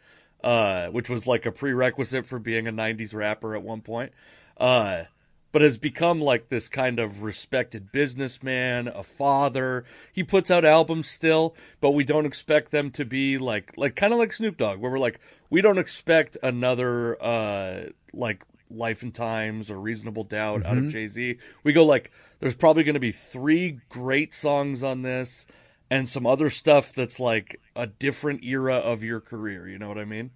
uh, 0.44 0.88
which 0.88 1.10
was 1.10 1.28
like 1.28 1.46
a 1.46 1.52
prerequisite 1.52 2.26
for 2.26 2.40
being 2.40 2.68
a 2.68 2.74
90s 2.74 3.14
rapper 3.14 3.56
at 3.56 3.64
one 3.64 3.82
point. 3.82 4.12
Uh, 4.58 5.04
but 5.52 5.62
has 5.62 5.78
become 5.78 6.22
like 6.22 6.48
this 6.50 6.70
kind 6.70 7.00
of 7.00 7.24
respected 7.24 7.92
businessman, 7.92 8.88
a 8.88 9.04
father. 9.04 9.84
He 10.14 10.24
puts 10.24 10.50
out 10.50 10.64
albums 10.64 11.08
still, 11.08 11.56
but 11.82 11.92
we 11.92 12.04
don't 12.04 12.26
expect 12.26 12.72
them 12.72 12.92
to 12.92 13.06
be 13.06 13.38
like 13.38 13.74
like 13.78 13.96
kind 13.96 14.14
of 14.14 14.20
like 14.20 14.34
Snoop 14.34 14.58
Dogg, 14.58 14.80
where 14.80 14.92
we're 14.92 15.00
like 15.00 15.20
we 15.50 15.62
don't 15.62 15.78
expect 15.78 16.38
another 16.42 17.22
uh 17.22 17.90
like 18.14 18.46
Life 18.70 19.04
and 19.04 19.14
Times 19.14 19.70
or 19.70 19.80
Reasonable 19.80 20.24
Doubt 20.24 20.62
mm-hmm. 20.62 20.72
out 20.72 20.78
of 20.78 20.84
mm-hmm. 20.84 20.90
Jay 20.92 21.08
Z. 21.08 21.38
We 21.64 21.74
go 21.74 21.86
like 21.86 22.12
there's 22.40 22.56
probably 22.56 22.84
going 22.84 22.96
to 22.96 23.00
be 23.00 23.12
three 23.12 23.80
great 23.90 24.34
songs 24.34 24.84
on 24.84 25.02
this 25.02 25.46
and 25.92 26.08
some 26.08 26.26
other 26.26 26.50
stuff 26.50 26.94
that's 26.94 27.20
like 27.20 27.62
a 27.76 27.86
different 27.86 28.44
era 28.46 28.78
of 28.78 29.04
your 29.04 29.20
career. 29.20 29.68
You 29.68 29.78
know 29.78 29.90
what 29.90 30.00
I 30.00 30.06
mean? 30.06 30.32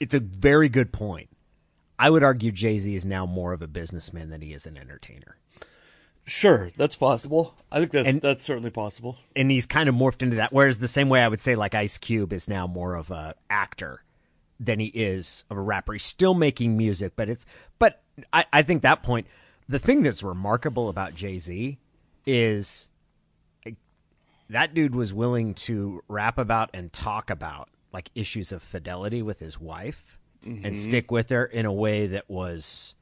It's 0.00 0.14
a 0.14 0.20
very 0.20 0.70
good 0.70 0.92
point. 0.92 1.28
I 1.98 2.10
would 2.10 2.24
argue 2.24 2.50
Jay 2.50 2.78
Z 2.78 2.92
is 2.92 3.04
now 3.04 3.26
more 3.26 3.52
of 3.52 3.62
a 3.62 3.68
businessman 3.68 4.30
than 4.30 4.40
he 4.40 4.52
is 4.54 4.66
an 4.66 4.76
entertainer. 4.76 5.36
Sure, 6.24 6.70
that's 6.76 6.94
possible. 6.94 7.54
I 7.70 7.80
think 7.80 7.90
that's 7.90 8.08
and, 8.08 8.22
that's 8.22 8.42
certainly 8.42 8.70
possible. 8.70 9.18
And 9.36 9.50
he's 9.50 9.66
kind 9.66 9.88
of 9.88 9.94
morphed 9.94 10.22
into 10.22 10.36
that. 10.36 10.52
Whereas 10.52 10.78
the 10.78 10.88
same 10.88 11.08
way 11.08 11.20
I 11.20 11.28
would 11.28 11.40
say 11.40 11.54
like 11.54 11.74
Ice 11.74 11.98
Cube 11.98 12.32
is 12.32 12.48
now 12.48 12.66
more 12.66 12.94
of 12.94 13.10
a 13.10 13.34
actor 13.50 14.02
than 14.58 14.80
he 14.80 14.86
is 14.86 15.44
of 15.50 15.58
a 15.58 15.60
rapper. 15.60 15.92
He's 15.92 16.04
still 16.04 16.34
making 16.34 16.76
music, 16.76 17.12
but 17.14 17.28
it's 17.28 17.44
but 17.78 18.02
I, 18.32 18.46
I 18.52 18.62
think 18.62 18.82
that 18.82 19.02
point 19.02 19.26
the 19.68 19.78
thing 19.78 20.02
that's 20.02 20.22
remarkable 20.22 20.88
about 20.88 21.14
Jay 21.14 21.38
Z 21.38 21.78
is 22.24 22.88
that 24.52 24.74
dude 24.74 24.94
was 24.94 25.12
willing 25.14 25.54
to 25.54 26.02
rap 26.08 26.38
about 26.38 26.70
and 26.74 26.92
talk 26.92 27.30
about 27.30 27.68
like 27.92 28.10
issues 28.14 28.52
of 28.52 28.62
fidelity 28.62 29.22
with 29.22 29.40
his 29.40 29.60
wife 29.60 30.18
mm-hmm. 30.44 30.64
and 30.64 30.78
stick 30.78 31.10
with 31.10 31.30
her 31.30 31.44
in 31.44 31.66
a 31.66 31.72
way 31.72 32.06
that 32.06 32.28
was 32.28 32.94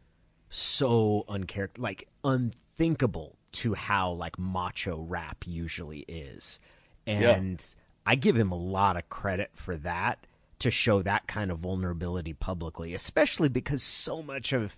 so 0.49 1.25
uncharacter 1.29 1.79
like 1.79 2.09
unthinkable 2.25 3.37
to 3.53 3.75
how 3.75 4.13
like 4.13 4.39
macho 4.39 5.01
rap 5.01 5.45
usually 5.47 6.01
is. 6.09 6.61
And 7.07 7.61
yeah. 7.61 7.81
I 8.07 8.15
give 8.15 8.37
him 8.37 8.53
a 8.53 8.57
lot 8.57 8.97
of 8.97 9.09
credit 9.09 9.51
for 9.55 9.77
that 9.79 10.27
to 10.61 10.71
show 10.71 11.03
that 11.03 11.27
kind 11.27 11.51
of 11.51 11.59
vulnerability 11.59 12.33
publicly, 12.33 12.95
especially 12.95 13.49
because 13.49 13.83
so 13.83 14.23
much 14.23 14.53
of 14.53 14.77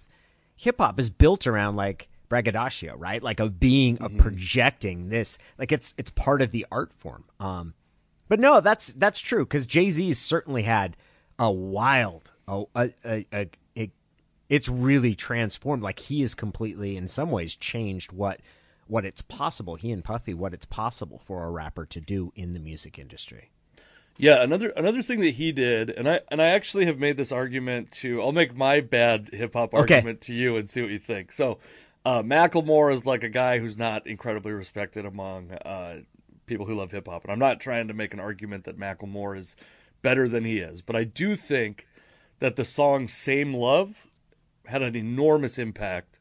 hip 0.57 0.76
hop 0.79 0.99
is 0.99 1.11
built 1.11 1.47
around 1.47 1.76
like 1.76 2.09
braggadocio, 2.33 2.97
right? 2.97 3.23
Like 3.23 3.41
of 3.41 3.61
being 3.61 3.97
mm-hmm. 3.97 4.07
of 4.07 4.17
projecting 4.17 5.11
this, 5.11 5.39
like 5.59 5.71
it's 5.71 5.95
it's 5.99 6.09
part 6.09 6.41
of 6.41 6.51
the 6.51 6.65
art 6.73 6.95
form. 6.95 7.25
Um, 7.39 7.75
but 8.27 8.41
no, 8.41 8.62
that's 8.62 8.89
that's 8.95 9.21
true 9.21 9.45
because 9.45 9.67
Jay 9.67 9.91
Z 9.91 10.15
certainly 10.15 10.62
had 10.62 10.97
a 11.39 11.51
wild, 11.51 12.33
a, 12.49 12.65
a, 12.75 12.91
a, 13.05 13.27
a, 13.35 13.51
a 13.77 13.91
it's 14.49 14.67
really 14.67 15.15
transformed. 15.15 15.83
Like 15.83 15.99
he 15.99 16.23
is 16.23 16.35
completely, 16.35 16.97
in 16.97 17.07
some 17.07 17.31
ways, 17.31 17.55
changed 17.55 18.12
what 18.12 18.41
what 18.87 19.05
it's 19.05 19.21
possible. 19.21 19.75
He 19.75 19.93
and 19.93 20.03
Puffy, 20.03 20.33
what 20.33 20.55
it's 20.55 20.65
possible 20.65 21.19
for 21.19 21.45
a 21.45 21.51
rapper 21.51 21.85
to 21.85 22.01
do 22.01 22.33
in 22.35 22.53
the 22.53 22.59
music 22.59 22.99
industry. 22.99 23.51
Yeah, 24.17 24.43
another 24.43 24.71
another 24.71 25.03
thing 25.03 25.21
that 25.21 25.35
he 25.35 25.53
did, 25.53 25.91
and 25.91 26.09
I 26.09 26.21
and 26.31 26.41
I 26.41 26.47
actually 26.47 26.87
have 26.87 26.99
made 26.99 27.19
this 27.19 27.33
argument 27.33 27.91
to. 28.01 28.23
I'll 28.23 28.33
make 28.33 28.57
my 28.57 28.81
bad 28.81 29.29
hip 29.33 29.53
hop 29.53 29.75
okay. 29.75 29.97
argument 29.97 30.23
to 30.23 30.35
you 30.35 30.57
and 30.57 30.71
see 30.71 30.81
what 30.81 30.91
you 30.91 30.99
think. 30.99 31.33
So, 31.33 31.59
uh, 32.04 32.23
Macklemore 32.23 32.92
is 32.92 33.06
like 33.06 33.23
a 33.23 33.28
guy 33.28 33.59
who's 33.59 33.78
not 33.78 34.06
incredibly 34.06 34.52
respected 34.52 35.06
among 35.06 35.52
uh, 35.52 36.00
people 36.47 36.66
who 36.66 36.75
love 36.75 36.92
hip 36.92 37.06
hop, 37.06 37.25
and 37.25 37.32
I'm 37.32 37.38
not 37.38 37.61
trying 37.61 37.88
to 37.88 37.94
make 37.94 38.12
an 38.12 38.21
argument 38.21 38.64
that 38.64 38.78
Macklemore 38.78 39.38
is 39.38 39.56
better 40.02 40.28
than 40.28 40.44
he 40.44 40.59
is, 40.59 40.82
but 40.82 40.97
I 40.97 41.04
do 41.04 41.37
think 41.37 41.87
that 42.40 42.56
the 42.56 42.64
song 42.64 43.06
"Same 43.06 43.54
Love" 43.54 44.06
had 44.66 44.82
an 44.82 44.97
enormous 44.97 45.59
impact 45.59 46.18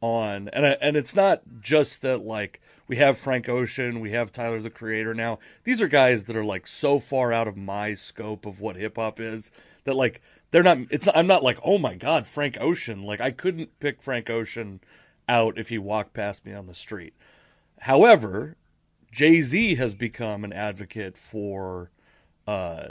on, 0.00 0.48
and 0.48 0.66
I, 0.66 0.70
and 0.80 0.96
it's 0.96 1.16
not 1.16 1.42
just 1.60 2.02
that 2.02 2.20
like 2.20 2.60
we 2.86 2.96
have 2.96 3.18
Frank 3.18 3.48
Ocean, 3.48 4.00
we 4.00 4.12
have 4.12 4.30
Tyler 4.30 4.60
the 4.60 4.70
Creator 4.70 5.14
now. 5.14 5.38
These 5.64 5.82
are 5.82 5.88
guys 5.88 6.24
that 6.24 6.36
are 6.36 6.44
like 6.44 6.66
so 6.66 6.98
far 6.98 7.32
out 7.32 7.48
of 7.48 7.56
my 7.56 7.94
scope 7.94 8.46
of 8.46 8.60
what 8.60 8.76
hip 8.76 8.96
hop 8.96 9.18
is 9.18 9.50
that 9.84 9.96
like 9.96 10.20
they're 10.50 10.62
not. 10.62 10.78
It's 10.90 11.08
I'm 11.12 11.26
not 11.26 11.42
like 11.42 11.58
oh 11.64 11.78
my 11.78 11.96
god 11.96 12.26
Frank 12.26 12.56
Ocean. 12.60 13.02
Like 13.02 13.20
I 13.20 13.32
couldn't 13.32 13.80
pick 13.80 14.02
Frank 14.02 14.30
Ocean 14.30 14.80
out 15.28 15.58
if 15.58 15.68
he 15.68 15.78
walked 15.78 16.12
past 16.12 16.44
me 16.44 16.52
on 16.52 16.66
the 16.66 16.74
street. 16.74 17.14
However, 17.80 18.56
Jay 19.10 19.40
Z 19.40 19.76
has 19.76 19.94
become 19.94 20.44
an 20.44 20.52
advocate 20.52 21.16
for, 21.16 21.90
uh, 22.46 22.88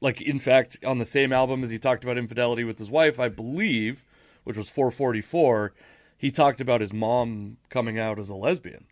like, 0.00 0.20
in 0.20 0.38
fact, 0.38 0.78
on 0.84 0.98
the 0.98 1.06
same 1.06 1.32
album 1.32 1.62
as 1.62 1.70
he 1.70 1.78
talked 1.78 2.04
about 2.04 2.18
infidelity 2.18 2.64
with 2.64 2.78
his 2.78 2.90
wife, 2.90 3.18
I 3.18 3.28
believe, 3.28 4.04
which 4.44 4.56
was 4.56 4.70
444, 4.70 5.72
he 6.16 6.30
talked 6.30 6.60
about 6.60 6.80
his 6.80 6.92
mom 6.92 7.56
coming 7.68 7.98
out 7.98 8.18
as 8.18 8.30
a 8.30 8.34
lesbian, 8.34 8.84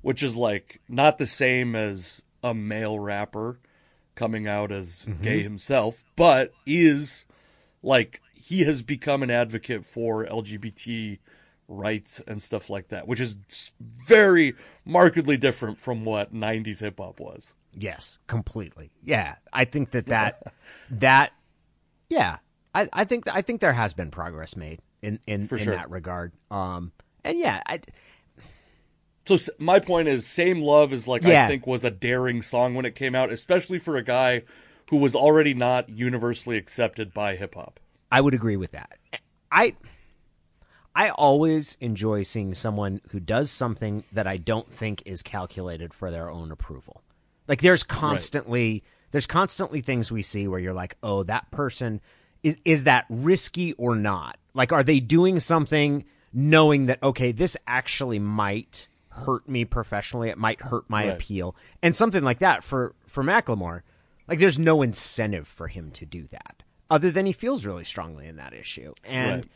which 0.00 0.22
is 0.22 0.36
like 0.36 0.80
not 0.88 1.18
the 1.18 1.26
same 1.26 1.76
as 1.76 2.22
a 2.42 2.54
male 2.54 2.98
rapper 2.98 3.60
coming 4.14 4.48
out 4.48 4.72
as 4.72 5.06
mm-hmm. 5.08 5.22
gay 5.22 5.42
himself, 5.42 6.02
but 6.16 6.52
is 6.66 7.26
like 7.82 8.20
he 8.34 8.64
has 8.64 8.82
become 8.82 9.22
an 9.22 9.30
advocate 9.30 9.84
for 9.84 10.26
LGBT 10.26 11.18
rights 11.72 12.20
and 12.26 12.40
stuff 12.40 12.70
like 12.70 12.88
that, 12.88 13.06
which 13.08 13.20
is 13.20 13.72
very 13.80 14.54
markedly 14.84 15.36
different 15.36 15.78
from 15.78 16.04
what 16.04 16.34
90s 16.34 16.80
hip 16.80 16.98
hop 16.98 17.20
was. 17.20 17.56
Yes, 17.74 18.18
completely. 18.26 18.90
Yeah, 19.02 19.36
I 19.52 19.64
think 19.64 19.92
that 19.92 20.06
that 20.06 20.54
that 20.90 21.32
yeah, 22.08 22.38
I 22.74 22.88
I 22.92 23.04
think 23.04 23.26
I 23.28 23.42
think 23.42 23.60
there 23.60 23.72
has 23.72 23.94
been 23.94 24.10
progress 24.10 24.56
made 24.56 24.80
in 25.00 25.18
in, 25.26 25.42
in 25.42 25.46
sure. 25.46 25.74
that 25.74 25.90
regard. 25.90 26.32
Um 26.50 26.92
and 27.24 27.38
yeah, 27.38 27.62
I 27.66 27.80
so 29.24 29.36
my 29.58 29.78
point 29.78 30.08
is 30.08 30.26
same 30.26 30.60
love 30.60 30.92
is 30.92 31.06
like 31.08 31.22
yeah. 31.22 31.44
I 31.44 31.48
think 31.48 31.66
was 31.66 31.84
a 31.84 31.90
daring 31.90 32.42
song 32.42 32.74
when 32.74 32.84
it 32.84 32.94
came 32.94 33.14
out, 33.14 33.30
especially 33.30 33.78
for 33.78 33.96
a 33.96 34.02
guy 34.02 34.42
who 34.90 34.96
was 34.98 35.14
already 35.14 35.54
not 35.54 35.88
universally 35.88 36.58
accepted 36.58 37.14
by 37.14 37.36
hip 37.36 37.54
hop. 37.54 37.80
I 38.10 38.20
would 38.20 38.34
agree 38.34 38.56
with 38.56 38.72
that. 38.72 38.98
I 39.50 39.74
I 40.94 41.08
always 41.10 41.76
enjoy 41.80 42.22
seeing 42.22 42.54
someone 42.54 43.00
who 43.10 43.20
does 43.20 43.50
something 43.50 44.04
that 44.12 44.26
I 44.26 44.36
don't 44.36 44.70
think 44.72 45.02
is 45.06 45.22
calculated 45.22 45.94
for 45.94 46.10
their 46.10 46.28
own 46.30 46.52
approval. 46.52 47.02
Like 47.48 47.60
there's 47.62 47.82
constantly 47.82 48.72
right. 48.72 48.82
there's 49.10 49.26
constantly 49.26 49.80
things 49.80 50.12
we 50.12 50.22
see 50.22 50.46
where 50.46 50.60
you're 50.60 50.74
like, 50.74 50.96
"Oh, 51.02 51.22
that 51.24 51.50
person 51.50 52.00
is 52.42 52.56
is 52.64 52.84
that 52.84 53.06
risky 53.08 53.72
or 53.74 53.94
not? 53.96 54.36
Like, 54.54 54.72
are 54.72 54.84
they 54.84 55.00
doing 55.00 55.38
something 55.38 56.04
knowing 56.32 56.86
that 56.86 57.02
okay, 57.02 57.32
this 57.32 57.56
actually 57.66 58.18
might 58.18 58.88
hurt 59.08 59.46
me 59.48 59.64
professionally, 59.64 60.28
it 60.30 60.38
might 60.38 60.60
hurt 60.62 60.88
my 60.88 61.04
Right. 61.06 61.14
appeal, 61.14 61.54
and 61.82 61.94
something 61.96 62.22
like 62.22 62.38
that 62.40 62.62
for 62.62 62.94
for 63.06 63.22
Macklemore. 63.24 63.82
Like, 64.28 64.38
there's 64.38 64.58
no 64.58 64.82
incentive 64.82 65.48
for 65.48 65.68
him 65.68 65.90
to 65.92 66.06
do 66.06 66.26
that, 66.30 66.62
other 66.90 67.10
than 67.10 67.26
he 67.26 67.32
feels 67.32 67.66
really 67.66 67.84
strongly 67.84 68.26
in 68.26 68.36
that 68.36 68.54
issue, 68.54 68.94
and 69.04 69.44
I. 69.44 69.48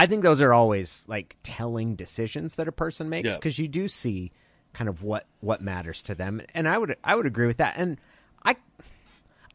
I 0.00 0.06
think 0.06 0.22
those 0.22 0.40
are 0.40 0.54
always 0.54 1.04
like 1.08 1.36
telling 1.42 1.94
decisions 1.94 2.54
that 2.54 2.66
a 2.66 2.72
person 2.72 3.10
makes 3.10 3.28
Yeah. 3.28 3.34
because 3.34 3.58
you 3.58 3.68
do 3.68 3.86
see 3.86 4.32
kind 4.72 4.88
of 4.88 5.02
what 5.02 5.26
what 5.40 5.60
matters 5.60 6.00
to 6.04 6.14
them, 6.14 6.40
and 6.54 6.66
I 6.66 6.78
would 6.78 6.96
I 7.04 7.14
would 7.14 7.26
agree 7.26 7.46
with 7.46 7.58
that. 7.58 7.74
And 7.76 7.98
I 8.42 8.56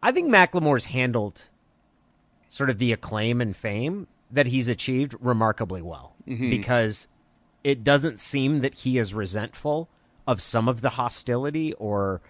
I 0.03 0.11
think 0.11 0.29
Macklemore's 0.29 0.85
handled 0.85 1.45
sort 2.47 2.69
of 2.69 2.77
the 2.77 2.91
acclaim 2.91 3.41
and 3.41 3.55
fame 3.55 4.05
that 4.29 4.45
he's 4.45 4.67
achieved 4.67 5.15
remarkably 5.19 5.81
well 5.81 6.13
mm-hmm. 6.27 6.51
because 6.51 7.07
it 7.63 7.83
doesn't 7.83 8.19
seem 8.19 8.59
that 8.59 8.75
he 8.75 8.99
is 8.99 9.15
resentful 9.15 9.89
of 10.27 10.43
some 10.43 10.69
of 10.69 10.81
the 10.81 10.91
hostility 10.91 11.73
or 11.73 12.21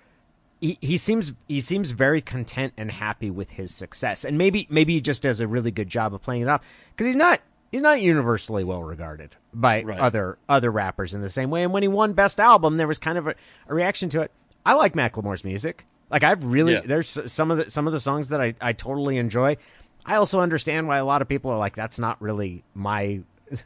he, 0.61 0.77
he 0.79 0.95
seems 0.95 1.33
he 1.49 1.59
seems 1.59 1.91
very 1.91 2.21
content 2.21 2.71
and 2.77 2.91
happy 2.91 3.29
with 3.29 3.51
his 3.51 3.75
success 3.75 4.23
and 4.23 4.37
maybe 4.37 4.67
maybe 4.69 4.93
he 4.93 5.01
just 5.01 5.21
does 5.21 5.41
a 5.41 5.47
really 5.47 5.71
good 5.71 5.89
job 5.89 6.13
of 6.13 6.21
playing 6.21 6.43
it 6.43 6.47
off 6.47 6.61
because 6.91 7.07
he's 7.07 7.17
not 7.17 7.41
he's 7.75 7.81
not 7.83 8.01
universally 8.01 8.63
well 8.63 8.81
regarded 8.81 9.35
by 9.53 9.83
Right. 9.83 9.99
other 9.99 10.37
other 10.47 10.71
rappers 10.71 11.13
in 11.13 11.21
the 11.21 11.29
same 11.29 11.49
way 11.49 11.63
and 11.63 11.73
when 11.73 11.83
he 11.83 11.89
won 11.89 12.13
best 12.13 12.39
album 12.39 12.77
there 12.77 12.87
was 12.87 12.97
kind 12.97 13.17
of 13.17 13.27
a, 13.27 13.35
a 13.67 13.73
reaction 13.75 14.07
to 14.09 14.21
it 14.21 14.31
i 14.65 14.73
like 14.73 14.93
macklemore's 14.93 15.43
music 15.43 15.85
like 16.09 16.23
i've 16.23 16.43
really 16.45 16.73
Yeah. 16.73 16.81
there's 16.85 17.19
some 17.31 17.51
of 17.51 17.57
the 17.57 17.69
some 17.69 17.87
of 17.87 17.93
the 17.93 17.99
songs 17.99 18.29
that 18.29 18.39
i 18.41 18.53
i 18.61 18.71
totally 18.73 19.17
enjoy 19.17 19.57
i 20.05 20.15
also 20.15 20.39
understand 20.39 20.87
why 20.87 20.97
a 20.97 21.05
lot 21.05 21.21
of 21.21 21.27
people 21.27 21.51
are 21.51 21.57
like 21.57 21.75
that's 21.75 21.99
not 21.99 22.21
really 22.21 22.63
my 22.73 23.21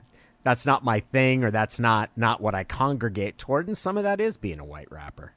that's 0.43 0.65
not 0.65 0.83
my 0.83 0.99
thing 0.99 1.43
or 1.43 1.51
that's 1.51 1.79
not 1.79 2.09
not 2.15 2.41
what 2.41 2.55
i 2.55 2.63
congregate 2.63 3.37
toward 3.37 3.67
and 3.67 3.77
some 3.77 3.97
of 3.97 4.03
that 4.03 4.19
is 4.19 4.37
being 4.37 4.59
a 4.59 4.65
white 4.65 4.91
rapper 4.91 5.33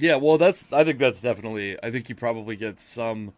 Yeah, 0.00 0.14
well, 0.16 0.38
that's. 0.38 0.64
I 0.72 0.84
think 0.84 1.00
that's 1.00 1.20
definitely. 1.20 1.76
I 1.82 1.90
think 1.90 2.08
you 2.08 2.14
probably 2.14 2.54
get 2.54 2.78
some. 2.78 3.32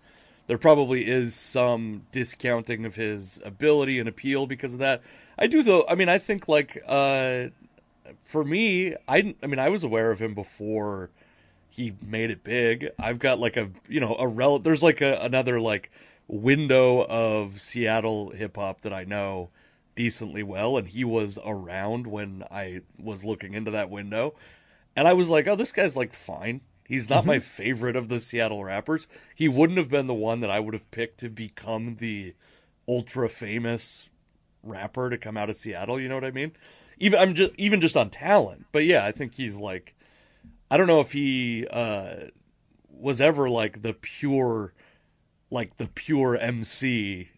There 0.47 0.59
probably 0.59 1.07
is 1.07 1.35
some 1.35 2.03
discounting 2.13 2.85
of 2.85 2.97
his 2.97 3.41
ability 3.45 3.99
and 3.99 4.09
appeal 4.09 4.47
because 4.47 4.75
of 4.75 4.81
that. 4.81 5.03
I 5.39 5.47
do 5.47 5.63
though. 5.63 5.85
I 5.89 5.95
mean, 5.95 6.09
I 6.09 6.19
think 6.19 6.49
like 6.49 6.83
uh, 6.87 7.47
for 8.21 8.45
me, 8.45 8.95
I. 9.09 9.35
I 9.43 9.47
mean, 9.47 9.59
I 9.59 9.69
was 9.69 9.85
aware 9.85 10.11
of 10.11 10.21
him 10.21 10.35
before 10.35 11.11
he 11.71 11.95
made 12.05 12.31
it 12.31 12.43
big. 12.43 12.89
I've 12.99 13.19
got 13.19 13.39
like 13.39 13.57
a 13.57 13.71
you 13.89 14.01
know 14.01 14.17
a 14.17 14.27
rel. 14.27 14.59
There's 14.59 14.83
like 14.83 15.01
a 15.01 15.21
another 15.23 15.61
like 15.61 15.91
window 16.27 17.05
of 17.07 17.61
Seattle 17.61 18.31
hip 18.31 18.57
hop 18.57 18.83
that 18.83 18.93
I 18.93 19.05
know 19.05 19.51
decently 19.95 20.43
well, 20.43 20.77
and 20.77 20.89
he 20.89 21.05
was 21.05 21.39
around 21.45 22.07
when 22.07 22.45
I 22.51 22.83
was 22.99 23.25
looking 23.25 23.55
into 23.55 23.71
that 23.73 23.91
window. 23.91 24.35
And 24.97 25.07
I 25.07 25.13
was 25.13 25.31
like, 25.31 25.47
oh, 25.47 25.57
this 25.57 25.73
guy's 25.73 25.97
like 25.97 26.15
fine. 26.15 26.61
He's 26.91 27.09
not 27.09 27.25
my 27.25 27.39
favorite 27.39 27.95
of 27.95 28.09
the 28.09 28.19
Seattle 28.19 28.65
rappers. 28.65 29.07
He 29.37 29.49
wouldn't 29.49 29.79
have 29.79 29.89
been 29.91 30.09
the 30.09 30.13
one 30.15 30.41
that 30.41 30.51
I 30.51 30.59
would 30.59 30.75
have 30.75 30.91
picked 30.91 31.19
to 31.21 31.29
become 31.29 31.95
the 31.97 32.35
ultra 32.89 33.29
famous 33.29 34.11
rapper 34.65 35.09
to 35.09 35.17
come 35.17 35.37
out 35.37 35.49
of 35.49 35.55
Seattle. 35.55 36.01
You 36.01 36.09
know 36.09 36.17
what 36.17 36.25
I 36.25 36.33
mean? 36.33 36.51
Even 36.99 37.21
I'm 37.21 37.35
just 37.35 37.55
even 37.59 37.81
just 37.81 37.97
on 37.97 38.11
talent. 38.11 38.67
But 38.73 38.85
yeah, 38.87 39.07
I 39.07 39.13
think 39.13 39.35
he's 39.35 39.59
like, 39.61 39.95
I 40.69 40.77
don't 40.77 40.89
know 40.89 40.99
if 41.01 41.13
he 41.13 41.65
uh, 41.71 42.27
was 42.91 43.21
ever 43.21 43.49
like 43.49 43.83
the 43.83 43.95
pure, 43.95 44.75
like 45.49 45.77
the 45.77 45.89
pure 45.95 46.37
MC 46.37 47.29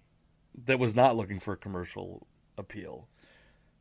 that 0.65 0.79
was 0.79 0.97
not 0.97 1.15
looking 1.15 1.39
for 1.39 1.57
commercial 1.57 2.27
appeal. 2.57 3.07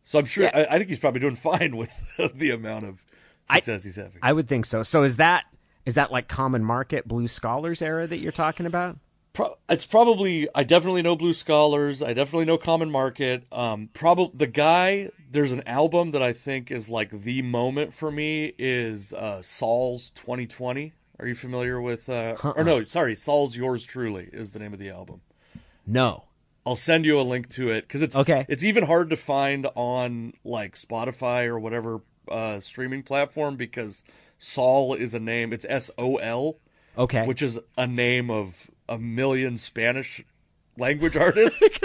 So 0.04 0.20
I'm 0.20 0.26
sure 0.26 0.44
Yeah. 0.44 0.66
I, 0.70 0.76
I 0.76 0.78
think 0.80 0.90
he's 0.90 1.00
probably 1.00 1.22
doing 1.22 1.36
fine 1.50 1.78
with 1.78 2.18
the 2.36 2.52
amount 2.52 2.86
of 2.86 3.06
I- 3.50 3.56
success 3.56 3.86
he's 3.86 3.96
having. 3.96 4.20
I 4.22 4.34
would 4.34 4.50
think 4.50 4.66
so. 4.66 4.84
So 4.84 5.04
is 5.04 5.16
that 5.16 5.46
is 5.86 5.96
that 5.96 6.12
like 6.12 6.28
common 6.28 6.64
market 6.64 7.08
blue 7.08 7.28
scholars 7.28 7.82
era 7.82 8.08
that 8.08 8.18
you're 8.18 8.32
talking 8.32 8.66
about? 8.66 8.98
Pro- 9.34 9.56
it's 9.70 9.86
probably 9.86 10.48
I 10.54 10.64
definitely 10.64 11.02
know 11.02 11.16
Blue 11.16 11.34
Scholars. 11.34 12.04
I 12.04 12.14
definitely 12.14 12.46
know 12.46 12.58
Common 12.58 12.92
Market. 12.92 13.46
Um, 13.52 13.90
probably 13.94 14.32
the 14.34 14.48
guy. 14.48 15.10
There's 15.30 15.54
an 15.54 15.66
album 15.66 16.12
that 16.12 16.22
I 16.22 16.34
think 16.34 16.70
is 16.70 16.90
like 16.90 17.10
the 17.12 17.42
moment 17.42 17.94
for 17.94 18.12
me 18.12 18.54
is 18.58 19.14
uh, 19.14 19.42
Sol's 19.42 20.10
2020. 20.12 20.92
Are 21.20 21.28
you 21.28 21.36
familiar 21.36 21.80
with? 21.80 22.10
Uh, 22.10 22.36
Or 22.44 22.64
no, 22.66 22.84
sorry, 22.84 23.16
Sol's 23.16 23.56
Yours 23.56 23.86
Truly 23.86 24.28
is 24.34 24.52
the 24.52 24.60
name 24.60 24.74
of 24.74 24.80
the 24.80 24.90
album. 24.90 25.22
No. 25.88 26.26
I'll 26.66 26.76
send 26.76 27.06
you 27.06 27.20
a 27.20 27.24
link 27.24 27.48
to 27.52 27.70
it 27.70 27.88
because 27.88 28.04
it's 28.04 28.18
Okay. 28.18 28.46
It's 28.50 28.64
even 28.66 28.86
hard 28.86 29.12
to 29.12 29.16
find 29.18 29.66
on 29.76 30.34
like 30.44 30.74
Spotify 30.76 31.46
or 31.46 31.58
whatever 31.58 32.02
uh, 32.32 32.60
streaming 32.60 33.04
platform 33.04 33.56
because 33.56 34.04
Sol 34.38 34.94
is 34.94 35.14
a 35.14 35.20
name. 35.20 35.54
It's 35.54 35.66
S 35.70 35.92
O 35.98 36.16
L 36.18 36.58
Okay. 36.98 37.26
which 37.26 37.42
is 37.42 37.60
a 37.78 37.88
name 37.88 38.30
of 38.30 38.70
a 38.90 38.98
million 38.98 39.58
Spanish 39.58 40.24
language 40.78 41.16
artists. 41.16 41.60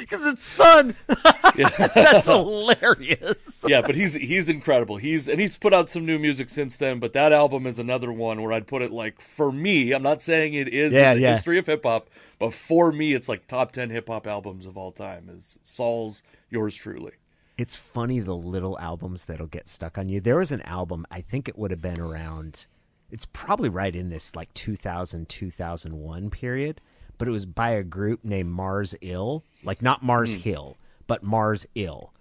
because 0.00 0.24
it's 0.26 0.44
son. 0.44 0.94
That's 1.94 2.26
hilarious. 2.26 3.64
yeah, 3.68 3.82
but 3.82 3.94
he's 3.94 4.14
he's 4.14 4.48
incredible. 4.48 4.96
He's 4.96 5.28
and 5.28 5.40
he's 5.40 5.56
put 5.58 5.72
out 5.72 5.88
some 5.88 6.06
new 6.06 6.18
music 6.18 6.48
since 6.50 6.76
then, 6.76 6.98
but 6.98 7.12
that 7.14 7.32
album 7.32 7.66
is 7.66 7.78
another 7.78 8.12
one 8.12 8.42
where 8.42 8.52
I'd 8.52 8.66
put 8.66 8.82
it 8.82 8.90
like 8.92 9.20
for 9.20 9.50
me, 9.52 9.92
I'm 9.92 10.02
not 10.02 10.22
saying 10.22 10.54
it 10.54 10.68
is 10.68 10.92
Yeah, 10.94 11.12
in 11.12 11.16
the 11.18 11.22
yeah. 11.24 11.30
history 11.30 11.58
of 11.58 11.66
hip 11.66 11.82
hop, 11.84 12.08
but 12.38 12.54
for 12.54 12.92
me 12.92 13.12
it's 13.14 13.28
like 13.28 13.46
top 13.46 13.72
10 13.72 13.90
hip 13.90 14.08
hop 14.08 14.26
albums 14.26 14.66
of 14.66 14.76
all 14.76 14.92
time 14.92 15.28
is 15.30 15.58
Sol's 15.62 16.22
Yours 16.50 16.76
Truly. 16.76 17.12
It's 17.58 17.76
funny 17.76 18.20
the 18.20 18.36
little 18.36 18.78
albums 18.78 19.24
that'll 19.24 19.46
get 19.46 19.68
stuck 19.68 19.96
on 19.96 20.08
you. 20.08 20.20
There 20.20 20.38
was 20.38 20.52
an 20.52 20.62
album, 20.62 21.06
I 21.10 21.22
think 21.22 21.48
it 21.48 21.58
would 21.58 21.70
have 21.70 21.80
been 21.80 22.00
around 22.00 22.66
it's 23.10 23.26
probably 23.26 23.68
right 23.68 23.94
in 23.94 24.08
this 24.08 24.34
like 24.34 24.52
2000 24.54 25.28
2001 25.28 26.30
period, 26.30 26.80
but 27.18 27.28
it 27.28 27.30
was 27.30 27.46
by 27.46 27.70
a 27.70 27.82
group 27.82 28.24
named 28.24 28.50
Mars 28.50 28.94
Ill, 29.00 29.44
like 29.64 29.82
not 29.82 30.02
Mars 30.02 30.34
Hill, 30.34 30.76
but 31.06 31.22
Mars 31.22 31.66
Ill. 31.74 32.12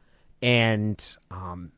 And 0.41 1.17
um 1.31 1.71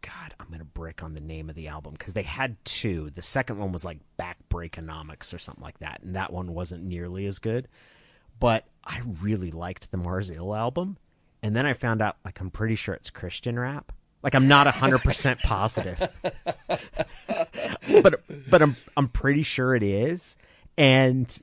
God, 0.00 0.34
I'm 0.38 0.48
gonna 0.50 0.64
brick 0.64 1.02
on 1.02 1.14
the 1.14 1.20
name 1.20 1.48
of 1.48 1.56
the 1.56 1.68
album 1.68 1.94
because 1.96 2.14
they 2.14 2.22
had 2.22 2.56
two. 2.64 3.10
The 3.10 3.22
second 3.22 3.58
one 3.58 3.72
was 3.72 3.84
like 3.84 3.98
Back 4.16 4.38
Breakonomics 4.50 5.32
or 5.32 5.38
something 5.38 5.62
like 5.62 5.78
that, 5.78 6.02
and 6.02 6.16
that 6.16 6.32
one 6.32 6.54
wasn't 6.54 6.84
nearly 6.84 7.26
as 7.26 7.38
good. 7.38 7.68
But 8.40 8.64
I 8.84 9.02
really 9.20 9.50
liked 9.50 9.90
the 9.90 9.96
Mars 9.96 10.30
Ill 10.30 10.54
album, 10.54 10.96
and 11.42 11.54
then 11.54 11.66
I 11.66 11.72
found 11.72 12.02
out 12.02 12.16
like 12.24 12.40
I'm 12.40 12.50
pretty 12.50 12.74
sure 12.74 12.94
it's 12.94 13.10
Christian 13.10 13.58
rap. 13.58 13.92
Like 14.22 14.34
I'm 14.34 14.48
not 14.48 14.66
hundred 14.66 15.02
percent 15.02 15.38
positive, 15.44 15.98
but 18.02 18.20
but 18.50 18.62
I'm 18.62 18.76
I'm 18.96 19.08
pretty 19.08 19.42
sure 19.42 19.74
it 19.74 19.82
is. 19.82 20.36
And, 20.76 21.40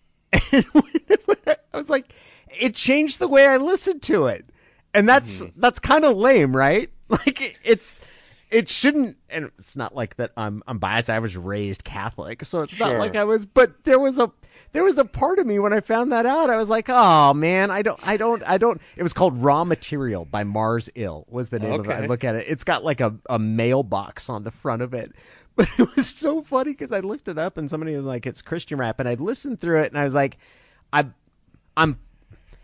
and 0.51 0.65
I 1.73 1.77
was 1.77 1.89
like, 1.89 2.13
it 2.49 2.75
changed 2.75 3.19
the 3.19 3.27
way 3.27 3.47
I 3.47 3.57
listened 3.57 4.01
to 4.03 4.27
it, 4.27 4.45
and 4.93 5.07
that's 5.07 5.41
mm-hmm. 5.41 5.59
that's 5.59 5.79
kind 5.79 6.05
of 6.05 6.17
lame, 6.17 6.55
right? 6.55 6.89
Like 7.07 7.39
it- 7.39 7.59
it's 7.63 8.01
it 8.49 8.67
shouldn't, 8.67 9.17
and 9.29 9.51
it's 9.59 9.75
not 9.75 9.95
like 9.95 10.15
that. 10.15 10.31
I'm 10.35 10.63
I'm 10.67 10.79
biased. 10.79 11.09
I 11.09 11.19
was 11.19 11.37
raised 11.37 11.83
Catholic, 11.83 12.43
so 12.43 12.61
it's 12.61 12.79
not 12.79 12.97
like 12.97 13.15
I 13.15 13.25
was. 13.25 13.45
But 13.45 13.83
there 13.83 13.99
was 13.99 14.17
a 14.17 14.31
there 14.75 14.83
was 14.83 14.97
a 14.97 15.05
part 15.05 15.39
of 15.39 15.47
me 15.47 15.57
when 15.57 15.71
I 15.71 15.79
found 15.79 16.11
that 16.11 16.25
out. 16.25 16.49
I 16.49 16.57
was 16.57 16.67
like, 16.67 16.89
oh 16.89 17.33
man, 17.33 17.71
I 17.71 17.81
don't 17.81 17.99
I 18.05 18.17
don't 18.17 18.43
I 18.43 18.57
don't. 18.57 18.81
It 18.97 19.03
was 19.03 19.13
called 19.13 19.41
Raw 19.41 19.63
Material 19.63 20.25
by 20.25 20.43
Mars 20.43 20.89
Ill 20.95 21.25
was 21.29 21.47
the 21.47 21.59
name 21.59 21.79
of 21.79 21.89
it. 21.89 21.93
I 21.93 22.05
look 22.05 22.25
at 22.25 22.35
it. 22.35 22.45
It's 22.49 22.65
got 22.65 22.83
like 22.83 22.99
a 22.99 23.15
a 23.29 23.39
mailbox 23.39 24.29
on 24.29 24.43
the 24.43 24.51
front 24.51 24.81
of 24.81 24.93
it. 24.93 25.13
But 25.57 25.69
it 25.79 25.95
was 25.95 26.09
so 26.09 26.41
funny 26.41 26.71
because 26.71 26.91
I 26.91 26.99
looked 26.99 27.29
it 27.29 27.37
up 27.37 27.57
and 27.57 27.69
somebody 27.69 27.95
was 27.95 28.05
like, 28.05 28.25
"It's 28.25 28.41
Christian 28.41 28.77
rap," 28.77 28.99
and 28.99 29.07
I 29.07 29.13
listened 29.13 29.61
through 29.61 29.83
it 29.83 29.87
and 29.89 29.97
I 29.97 30.03
was 30.03 30.13
like, 30.13 30.37
"I, 30.91 31.05
I'm 31.77 31.97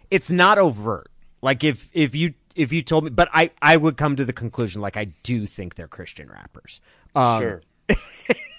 it's 0.10 0.30
not 0.30 0.58
overt. 0.58 1.10
Like 1.42 1.64
if 1.64 1.90
if 1.94 2.16
you 2.16 2.34
if 2.54 2.74
you 2.74 2.82
told 2.82 3.06
me, 3.06 3.10
but 3.10 3.30
I 3.32 3.52
I 3.62 3.78
would 3.78 3.96
come 3.96 4.18
to 4.18 4.26
the 4.26 4.34
conclusion 4.34 4.82
like 4.82 4.98
I 4.98 5.06
do 5.24 5.46
think 5.46 5.76
they're 5.76 5.88
Christian 5.88 6.30
rappers. 6.30 6.82
Um, 7.16 7.40
sure. 7.40 7.62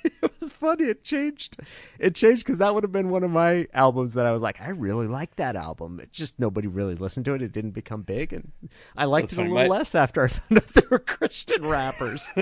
it 0.23 0.33
was 0.41 0.51
funny. 0.51 0.85
It 0.85 1.05
changed. 1.05 1.57
It 1.99 2.15
changed 2.15 2.45
because 2.45 2.59
that 2.59 2.75
would 2.75 2.83
have 2.85 2.93
been 2.93 3.11
one 3.11 3.23
of 3.25 3.31
my 3.31 3.67
albums 3.73 4.15
that 4.15 4.27
I 4.27 4.33
was 4.33 4.43
like, 4.43 4.61
I 4.61 4.71
really 4.71 5.07
like 5.07 5.37
that 5.37 5.57
album. 5.57 6.01
It 6.01 6.12
just 6.12 6.38
nobody 6.38 6.69
really 6.69 6.95
listened 6.95 7.25
to 7.27 7.35
it. 7.35 7.43
It 7.43 7.53
didn't 7.53 7.71
become 7.73 8.03
big, 8.03 8.33
and 8.33 8.53
I 8.97 9.05
liked 9.05 9.29
That's 9.31 9.35
it 9.35 9.38
a 9.38 9.43
little 9.43 9.57
My- 9.57 9.67
less 9.67 9.95
after 9.95 10.25
I 10.25 10.29
found 10.29 10.59
out 10.59 10.69
they 10.75 10.83
were 10.91 10.99
Christian 10.99 11.67
rappers. 11.67 12.29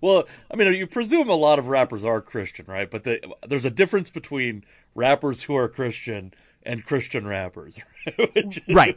Well, 0.00 0.24
I 0.50 0.56
mean, 0.56 0.72
you 0.74 0.86
presume 0.86 1.28
a 1.30 1.34
lot 1.34 1.58
of 1.58 1.68
rappers 1.68 2.04
are 2.04 2.20
Christian, 2.20 2.66
right? 2.68 2.90
But 2.90 3.04
the, 3.04 3.20
there's 3.46 3.64
a 3.66 3.70
difference 3.70 4.10
between 4.10 4.64
rappers 4.94 5.42
who 5.42 5.56
are 5.56 5.68
Christian 5.68 6.32
and 6.64 6.84
Christian 6.84 7.26
rappers. 7.26 7.78
right. 8.72 8.96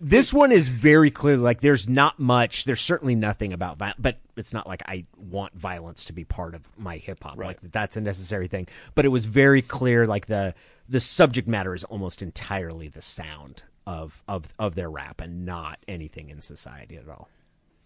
This 0.00 0.32
one 0.34 0.52
is 0.52 0.68
very 0.68 1.10
clear. 1.10 1.36
Like, 1.36 1.60
there's 1.60 1.88
not 1.88 2.18
much. 2.18 2.64
There's 2.64 2.80
certainly 2.80 3.14
nothing 3.14 3.52
about 3.52 3.78
violence, 3.78 4.00
but 4.00 4.18
it's 4.36 4.52
not 4.52 4.66
like 4.66 4.82
I 4.86 5.06
want 5.16 5.54
violence 5.54 6.04
to 6.06 6.12
be 6.12 6.24
part 6.24 6.54
of 6.54 6.68
my 6.76 6.96
hip 6.98 7.22
hop. 7.22 7.38
Right. 7.38 7.48
Like 7.48 7.72
that's 7.72 7.96
a 7.96 8.00
necessary 8.00 8.48
thing. 8.48 8.68
But 8.94 9.04
it 9.04 9.08
was 9.08 9.26
very 9.26 9.62
clear. 9.62 10.06
Like 10.06 10.26
the 10.26 10.54
the 10.88 11.00
subject 11.00 11.48
matter 11.48 11.74
is 11.74 11.84
almost 11.84 12.22
entirely 12.22 12.88
the 12.88 13.02
sound 13.02 13.64
of 13.86 14.22
of 14.28 14.54
of 14.58 14.74
their 14.74 14.90
rap 14.90 15.20
and 15.20 15.44
not 15.46 15.78
anything 15.88 16.28
in 16.28 16.40
society 16.40 16.96
at 16.96 17.08
all. 17.08 17.28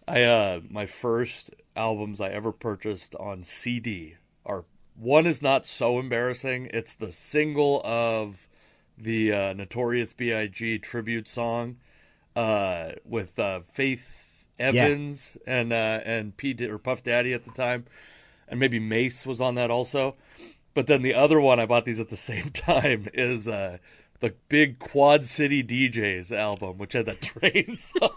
I 0.07 0.23
uh 0.23 0.61
my 0.69 0.85
first 0.85 1.51
albums 1.75 2.19
I 2.19 2.29
ever 2.29 2.51
purchased 2.51 3.15
on 3.15 3.43
CD 3.43 4.15
are 4.45 4.65
one 4.95 5.25
is 5.25 5.41
not 5.41 5.65
so 5.65 5.99
embarrassing. 5.99 6.69
It's 6.73 6.95
the 6.95 7.11
single 7.11 7.81
of 7.85 8.47
the 9.01 9.33
uh, 9.33 9.53
Notorious 9.53 10.13
B.I.G. 10.13 10.79
tribute 10.79 11.27
song 11.27 11.77
uh, 12.35 12.91
with 13.03 13.39
uh, 13.39 13.59
Faith 13.61 14.45
Evans 14.59 15.37
and 15.47 15.73
uh, 15.73 16.01
and 16.05 16.37
P 16.37 16.55
or 16.65 16.77
Puff 16.77 17.03
Daddy 17.03 17.33
at 17.33 17.43
the 17.43 17.51
time, 17.51 17.85
and 18.47 18.59
maybe 18.59 18.79
Mase 18.79 19.25
was 19.25 19.41
on 19.41 19.55
that 19.55 19.71
also. 19.71 20.15
But 20.73 20.87
then 20.87 21.01
the 21.01 21.13
other 21.13 21.41
one 21.41 21.59
I 21.59 21.65
bought 21.65 21.85
these 21.85 21.99
at 21.99 22.09
the 22.09 22.17
same 22.17 22.49
time 22.51 23.07
is 23.13 23.47
uh, 23.47 23.79
the 24.19 24.35
big 24.49 24.79
Quad 24.79 25.25
City 25.25 25.63
DJs 25.63 26.31
album, 26.35 26.77
which 26.77 26.93
had 26.93 27.07
that 27.07 27.21
train 27.21 27.77
song. 27.77 28.09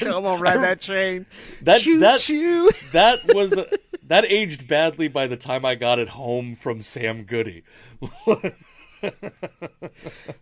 Come 0.00 0.26
on, 0.26 0.40
ride 0.40 0.62
that 0.62 0.80
train. 0.80 1.26
That 1.62 1.82
choo 1.82 1.98
that 1.98 2.20
choo. 2.20 2.70
that 2.92 3.18
was 3.34 3.62
that 4.04 4.24
aged 4.24 4.68
badly 4.68 5.08
by 5.08 5.26
the 5.26 5.36
time 5.36 5.64
I 5.64 5.74
got 5.74 5.98
it 5.98 6.10
home 6.10 6.54
from 6.54 6.82
Sam 6.82 7.24
Goody. 7.24 7.64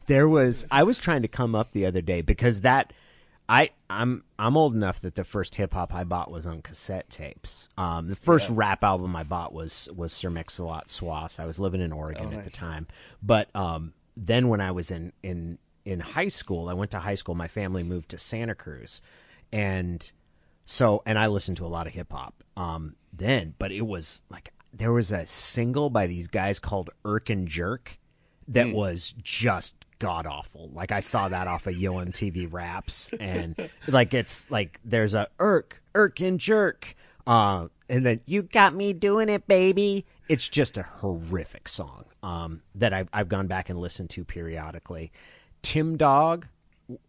There 0.07 0.29
was 0.29 0.67
I 0.71 0.83
was 0.83 0.99
trying 0.99 1.23
to 1.23 1.29
come 1.29 1.55
up 1.55 1.73
the 1.73 1.87
other 1.87 2.03
day 2.03 2.21
because 2.21 2.61
that 2.61 2.93
I 3.49 3.71
I'm 3.89 4.25
I'm 4.39 4.57
old 4.57 4.75
enough 4.75 5.01
that 5.01 5.15
the 5.15 5.25
first 5.25 5.55
hip 5.55 5.75
hop 5.75 5.95
I 5.95 6.05
bought 6.05 6.31
was 6.31 6.47
on 6.47 6.63
cassette 6.63 7.11
tapes. 7.11 7.69
Um, 7.77 8.09
the 8.09 8.17
first 8.17 8.51
rap 8.51 8.83
album 8.83 9.15
I 9.17 9.23
bought 9.23 9.53
was 9.53 9.89
was 9.95 10.13
Sir 10.13 10.31
Mix-a-Lot 10.31 10.89
Swass. 10.89 11.41
I 11.41 11.47
was 11.47 11.59
living 11.59 11.81
in 11.81 11.93
Oregon 11.93 12.33
at 12.35 12.45
the 12.45 12.51
time, 12.51 12.87
but 13.23 13.55
um, 13.55 13.93
then 14.17 14.49
when 14.49 14.61
I 14.61 14.73
was 14.73 14.91
in 14.91 15.13
in 15.23 15.59
in 15.85 16.01
high 16.01 16.29
school, 16.29 16.69
I 16.69 16.75
went 16.75 16.91
to 16.93 16.99
high 16.99 17.15
school. 17.17 17.35
My 17.35 17.49
family 17.49 17.83
moved 17.83 18.11
to 18.11 18.19
Santa 18.19 18.55
Cruz, 18.55 19.03
and 19.53 20.11
so 20.65 21.03
and 21.05 21.19
I 21.19 21.27
listened 21.27 21.59
to 21.59 21.67
a 21.67 21.69
lot 21.69 21.87
of 21.87 21.93
hip 21.93 22.13
hop 22.13 22.43
um, 22.57 22.97
then, 23.13 23.55
but 23.59 23.73
it 23.73 23.87
was 23.87 24.23
like 24.31 24.53
there 24.73 24.93
was 24.93 25.13
a 25.13 25.27
single 25.27 25.91
by 25.91 26.07
these 26.07 26.29
guys 26.29 26.59
called 26.59 26.91
Irk 27.05 27.31
and 27.31 27.47
Jerk 27.47 27.99
that 28.49 28.73
was 28.73 29.15
just 29.23 29.75
god 29.99 30.27
awful. 30.27 30.71
Like 30.73 30.93
I 30.93 31.01
saw 31.01 31.29
that 31.29 31.47
off 31.47 31.67
of 31.67 31.77
Yo 31.77 31.95
MTV 31.95 32.53
Raps, 32.53 33.11
and 33.21 33.57
like 33.89 34.15
it's 34.15 34.51
like 34.51 34.81
there's 34.85 35.15
a 35.15 35.29
Irk, 35.39 35.83
Irk 35.95 36.21
and 36.21 36.39
Jerk, 36.39 36.95
uh, 37.27 37.69
and 37.89 38.05
then 38.05 38.21
you 38.27 38.43
got 38.43 38.75
me 38.75 38.93
doing 38.93 39.29
it, 39.29 39.47
baby. 39.47 40.05
It's 40.29 40.49
just 40.49 40.77
a 40.77 40.83
horrific 40.83 41.69
song 41.69 42.05
um, 42.23 42.63
that 42.75 42.93
I've 42.93 43.09
I've 43.13 43.29
gone 43.29 43.47
back 43.47 43.71
and 43.71 43.81
listened 43.81 44.11
to 44.11 44.25
periodically. 44.25 45.13
Tim 45.63 45.97
Dog 45.97 46.47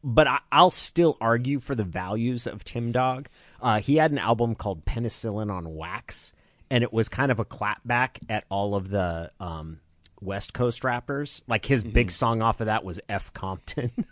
but 0.04 0.28
I, 0.28 0.39
I'll 0.52 0.71
still 0.71 1.17
argue 1.19 1.60
for 1.60 1.76
the 1.76 1.84
values 1.84 2.48
of 2.48 2.63
Tim 2.63 2.91
Dog. 2.91 3.28
Uh, 3.62 3.80
he 3.80 3.98
had 3.98 4.12
an 4.12 4.17
album 4.17 4.56
called 4.56 4.86
Penicillin 4.86 5.52
on 5.52 5.76
Wax, 5.76 6.34
and 6.69 6.84
it 6.84 6.93
was 6.93 7.10
kind 7.10 7.32
of 7.32 7.39
a 7.39 7.45
clapback 7.45 8.19
at 8.30 8.45
all 8.50 8.76
of 8.76 8.89
the 8.89 9.32
um, 9.39 9.80
West 10.26 10.54
Coast 10.54 10.84
rappers. 10.84 11.42
Like 11.48 11.66
his 11.66 11.84
big 11.84 12.12
song 12.12 12.42
off 12.42 12.60
of 12.62 12.68
that 12.68 12.84
was 12.84 13.00
F 13.08 13.34
Compton. 13.34 13.92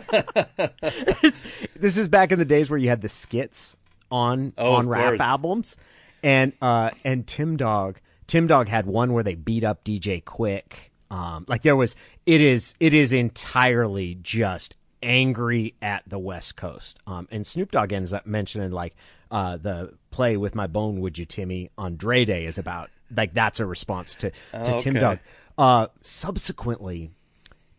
This 1.75 1.97
is 1.97 2.07
back 2.07 2.31
in 2.31 2.39
the 2.39 2.45
days 2.45 2.69
where 2.69 2.77
you 2.79 2.89
had 2.89 3.01
the 3.01 3.09
skits 3.09 3.75
on 4.11 4.53
Oh, 4.57 4.75
on 4.75 4.87
rap 4.87 5.09
course. 5.09 5.19
albums, 5.21 5.77
and 6.23 6.53
uh, 6.61 6.89
and 7.03 7.25
Tim 7.27 7.57
Dog 7.57 7.99
Tim 8.25 8.47
Dog 8.47 8.67
had 8.67 8.85
one 8.85 9.13
where 9.13 9.23
they 9.23 9.35
beat 9.35 9.63
up 9.63 9.83
DJ 9.83 10.23
Quik. 10.23 10.73
Um, 11.09 11.45
like 11.47 11.61
there 11.61 11.75
was, 11.75 11.95
it 12.25 12.41
is 12.41 12.73
it 12.79 12.93
is 12.93 13.13
entirely 13.13 14.17
just 14.21 14.75
angry 15.01 15.75
at 15.81 16.03
the 16.07 16.19
West 16.19 16.55
Coast. 16.57 16.99
Um, 17.07 17.27
and 17.31 17.45
Snoop 17.45 17.71
Dogg 17.71 17.93
ends 17.93 18.11
up 18.11 18.25
mentioning 18.25 18.71
like 18.71 18.95
uh, 19.31 19.57
the 19.57 19.93
play 20.11 20.37
with 20.37 20.55
my 20.55 20.67
bone, 20.67 20.99
would 21.01 21.17
you, 21.17 21.25
Timmy? 21.25 21.69
On 21.77 21.95
Dre 21.95 22.25
Day 22.25 22.45
is 22.45 22.57
about 22.57 22.89
like 23.15 23.33
that's 23.33 23.59
a 23.59 23.65
response 23.65 24.15
to 24.15 24.31
to 24.51 24.79
Tim 24.79 24.93
Dog. 24.95 25.19
Uh, 25.57 25.87
subsequently, 26.01 27.11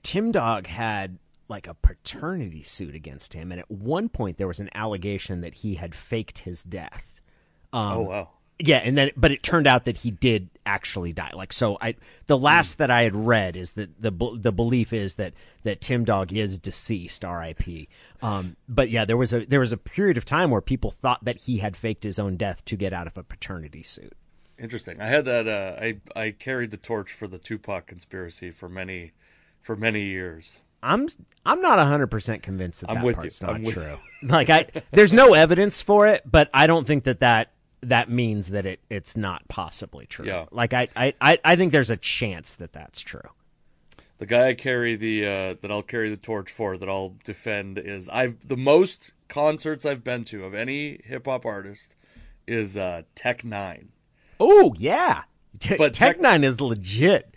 Tim 0.03 0.33
Dog 0.33 0.67
had 0.67 1.19
like 1.49 1.67
a 1.67 1.75
paternity 1.75 2.63
suit 2.63 2.95
against 2.95 3.35
him, 3.35 3.51
and 3.53 3.61
at 3.61 3.71
one 3.71 4.09
point 4.09 4.37
there 4.37 4.49
was 4.49 4.61
an 4.61 4.71
allegation 4.75 5.41
that 5.41 5.55
he 5.55 5.75
had 5.77 5.95
faked 5.95 6.41
his 6.41 6.63
death. 6.63 7.21
oh 7.73 8.03
wow. 8.03 8.29
Yeah, 8.61 8.79
and 8.79 8.99
then 8.99 9.11
but 9.17 9.31
it 9.31 9.43
turned 9.43 9.69
out 9.69 9.85
that 9.85 9.99
he 9.99 10.11
did 10.11 10.49
actually 10.67 11.13
die. 11.13 11.31
Like 11.33 11.53
so, 11.53 11.79
I 11.81 11.95
the 12.27 12.37
last 12.37 12.79
that 12.79 12.91
I 12.91 13.03
had 13.03 13.15
read 13.15 13.55
is 13.57 13.73
that 13.73 14.03
the 14.03 14.11
the 14.11 14.53
belief 14.53 14.93
is 14.93 15.15
that 15.15 15.33
that 15.63 15.81
Tim 15.81 16.05
Dog 16.05 16.33
is 16.33 16.59
deceased, 16.59 17.25
R.I.P. 17.25 17.89
Um, 18.21 18.57
but 18.69 18.91
yeah, 18.91 19.05
there 19.05 19.17
was 19.17 19.33
a 19.33 19.45
there 19.47 19.61
was 19.61 19.73
a 19.73 19.77
period 19.77 20.17
of 20.17 20.25
time 20.25 20.51
where 20.51 20.61
people 20.61 20.91
thought 20.91 21.25
that 21.25 21.43
he 21.43 21.59
had 21.59 21.77
faked 21.77 22.03
his 22.03 22.19
own 22.19 22.37
death 22.37 22.65
to 22.65 22.77
get 22.77 22.93
out 22.93 23.07
of 23.07 23.17
a 23.17 23.23
paternity 23.23 23.85
suit. 23.85 24.15
Interesting. 24.59 25.01
I 25.01 25.07
had 25.07 25.25
that. 25.27 25.47
Uh, 25.47 25.81
I 25.81 26.21
I 26.21 26.31
carried 26.33 26.73
the 26.73 26.77
torch 26.77 27.13
for 27.13 27.29
the 27.29 27.39
Tupac 27.39 27.87
conspiracy 27.87 28.51
for 28.51 28.69
many, 28.69 29.13
for 29.63 29.77
many 29.77 30.03
years. 30.03 30.59
I'm 30.83 31.07
I'm 31.47 31.61
not 31.61 31.79
hundred 31.79 32.09
percent 32.09 32.43
convinced 32.43 32.81
that 32.81 32.91
I'm 32.91 32.97
that 32.97 33.05
with 33.05 33.17
part's 33.17 33.41
you. 33.41 33.47
not 33.47 33.65
true. 33.65 33.99
like 34.23 34.51
I, 34.51 34.67
there's 34.91 35.13
no 35.13 35.35
evidence 35.35 35.81
for 35.81 36.09
it, 36.09 36.23
but 36.29 36.51
I 36.53 36.67
don't 36.67 36.87
think 36.87 37.05
that 37.05 37.21
that 37.21 37.53
that 37.83 38.11
means 38.11 38.51
that 38.51 38.67
it 38.67 38.81
it's 38.91 39.17
not 39.17 39.47
possibly 39.49 40.07
true. 40.07 40.27
Yeah. 40.27 40.47
Like 40.51 40.73
I 40.73 40.89
I 40.97 41.39
I, 41.45 41.57
think 41.57 41.73
there's 41.73 41.91
a 41.91 41.97
chance 41.97 42.55
that 42.57 42.73
that's 42.73 43.01
true. 43.01 43.21
The 44.19 44.27
guy 44.27 44.49
I 44.49 44.55
carry 44.55 44.97
the 44.97 45.25
uh, 45.25 45.55
that 45.61 45.71
I'll 45.71 45.83
carry 45.83 46.11
the 46.11 46.17
torch 46.17 46.51
for 46.51 46.77
that 46.77 46.89
I'll 46.89 47.15
defend 47.25 47.79
is 47.79 48.09
I've 48.09 48.47
the 48.49 48.57
most 48.57 49.13
concerts 49.29 49.87
I've 49.87 50.03
been 50.03 50.25
to 50.25 50.45
of 50.45 50.55
any 50.55 51.01
hip 51.05 51.27
hop 51.27 51.47
artist 51.47 51.95
is 52.47 52.77
uh, 52.77 53.03
Tech 53.15 53.45
Nine. 53.45 53.91
Oh 54.41 54.75
yeah, 54.77 55.23
Te- 55.59 55.77
But 55.77 55.95
Tech 55.95 56.17
Tech- 56.17 56.21
Nine 56.21 56.45
is 56.45 56.61
legit. 56.61 57.35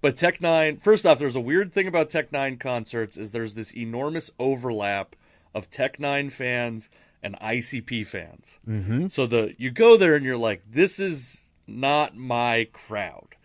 But 0.00 0.16
Tech 0.16 0.40
Nine, 0.40 0.78
first 0.78 1.04
off, 1.04 1.18
there's 1.18 1.36
a 1.36 1.40
weird 1.40 1.72
thing 1.72 1.86
about 1.86 2.08
Tech 2.08 2.32
Nine 2.32 2.56
concerts 2.56 3.16
is 3.16 3.32
there's 3.32 3.54
this 3.54 3.76
enormous 3.76 4.30
overlap 4.38 5.14
of 5.54 5.68
Tech 5.68 5.98
Nine 5.98 6.30
fans 6.30 6.88
and 7.22 7.38
ICP 7.40 8.06
fans. 8.06 8.58
Mm-hmm. 8.68 9.08
So 9.08 9.26
the 9.26 9.54
you 9.58 9.70
go 9.70 9.96
there 9.96 10.14
and 10.14 10.24
you're 10.24 10.36
like, 10.36 10.62
this 10.70 10.98
is 10.98 11.50
not 11.66 12.16
my 12.16 12.68
crowd, 12.72 13.36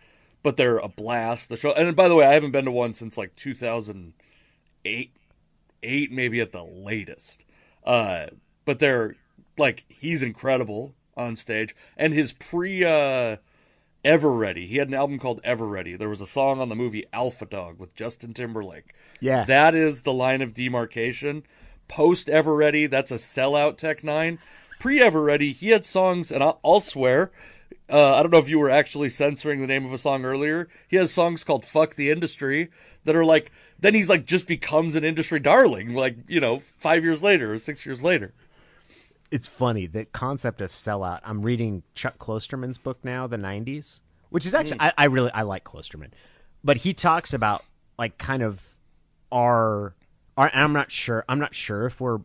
but 0.42 0.56
they're 0.56 0.78
a 0.78 0.88
blast. 0.88 1.48
The 1.48 1.56
show, 1.56 1.72
and 1.72 1.94
by 1.96 2.08
the 2.08 2.14
way, 2.14 2.26
I 2.26 2.32
haven't 2.32 2.52
been 2.52 2.64
to 2.64 2.70
one 2.70 2.92
since 2.92 3.18
like 3.18 3.36
2008, 3.36 5.10
eight 5.82 6.12
maybe 6.12 6.40
at 6.40 6.52
the 6.52 6.64
latest. 6.64 7.44
Uh, 7.84 8.26
but 8.64 8.78
they're 8.78 9.16
like 9.58 9.84
he's 9.88 10.22
incredible 10.22 10.94
on 11.16 11.36
stage, 11.36 11.74
and 11.96 12.12
his 12.12 12.32
pre. 12.32 12.84
Uh, 12.84 13.36
Ever 14.04 14.36
Ready. 14.36 14.68
He 14.68 14.76
had 14.76 14.86
an 14.86 14.94
album 14.94 15.18
called 15.18 15.40
Ever 15.42 15.66
Ready. 15.66 15.96
There 15.96 16.08
was 16.08 16.20
a 16.20 16.28
song 16.28 16.60
on 16.60 16.68
the 16.68 16.76
movie 16.76 17.06
Alpha 17.12 17.44
Dog 17.44 17.80
with 17.80 17.96
Justin 17.96 18.34
Timberlake. 18.34 18.94
Yeah. 19.18 19.44
That 19.44 19.74
is 19.74 20.02
the 20.02 20.12
line 20.12 20.42
of 20.42 20.54
demarcation. 20.54 21.42
Post 21.88 22.28
Ever 22.28 22.54
Ready, 22.54 22.86
that's 22.86 23.10
a 23.10 23.16
sellout 23.16 23.76
Tech 23.76 24.04
Nine. 24.04 24.38
Pre 24.78 25.00
Ever 25.00 25.22
Ready, 25.22 25.52
he 25.52 25.70
had 25.70 25.84
songs, 25.84 26.30
and 26.30 26.42
I'll, 26.42 26.60
I'll 26.64 26.80
swear, 26.80 27.30
uh, 27.88 28.16
I 28.16 28.22
don't 28.22 28.32
know 28.32 28.38
if 28.38 28.48
you 28.48 28.58
were 28.58 28.70
actually 28.70 29.08
censoring 29.08 29.60
the 29.60 29.66
name 29.66 29.84
of 29.84 29.92
a 29.92 29.98
song 29.98 30.24
earlier. 30.24 30.68
He 30.88 30.96
has 30.96 31.12
songs 31.12 31.44
called 31.44 31.64
Fuck 31.64 31.94
the 31.94 32.10
Industry 32.10 32.70
that 33.04 33.14
are 33.14 33.24
like, 33.24 33.52
then 33.78 33.94
he's 33.94 34.08
like 34.08 34.26
just 34.26 34.46
becomes 34.48 34.96
an 34.96 35.04
industry 35.04 35.38
darling, 35.40 35.94
like, 35.94 36.16
you 36.26 36.40
know, 36.40 36.60
five 36.60 37.04
years 37.04 37.22
later 37.22 37.54
or 37.54 37.58
six 37.58 37.86
years 37.86 38.02
later. 38.02 38.34
It's 39.30 39.46
funny 39.46 39.86
the 39.86 40.04
concept 40.04 40.60
of 40.60 40.70
sellout. 40.70 41.20
I'm 41.24 41.42
reading 41.42 41.82
Chuck 41.94 42.18
Klosterman's 42.18 42.78
book 42.78 42.98
now, 43.02 43.26
the 43.26 43.36
'90s, 43.36 44.00
which 44.30 44.46
is 44.46 44.54
actually 44.54 44.80
I, 44.80 44.92
I 44.96 45.04
really 45.06 45.32
I 45.32 45.42
like 45.42 45.64
Klosterman, 45.64 46.10
but 46.62 46.78
he 46.78 46.94
talks 46.94 47.34
about 47.34 47.64
like 47.98 48.18
kind 48.18 48.42
of 48.42 48.62
our. 49.32 49.95
I'm 50.36 50.72
not 50.72 50.92
sure. 50.92 51.24
I'm 51.28 51.38
not 51.38 51.54
sure 51.54 51.86
if 51.86 52.00
we're 52.00 52.18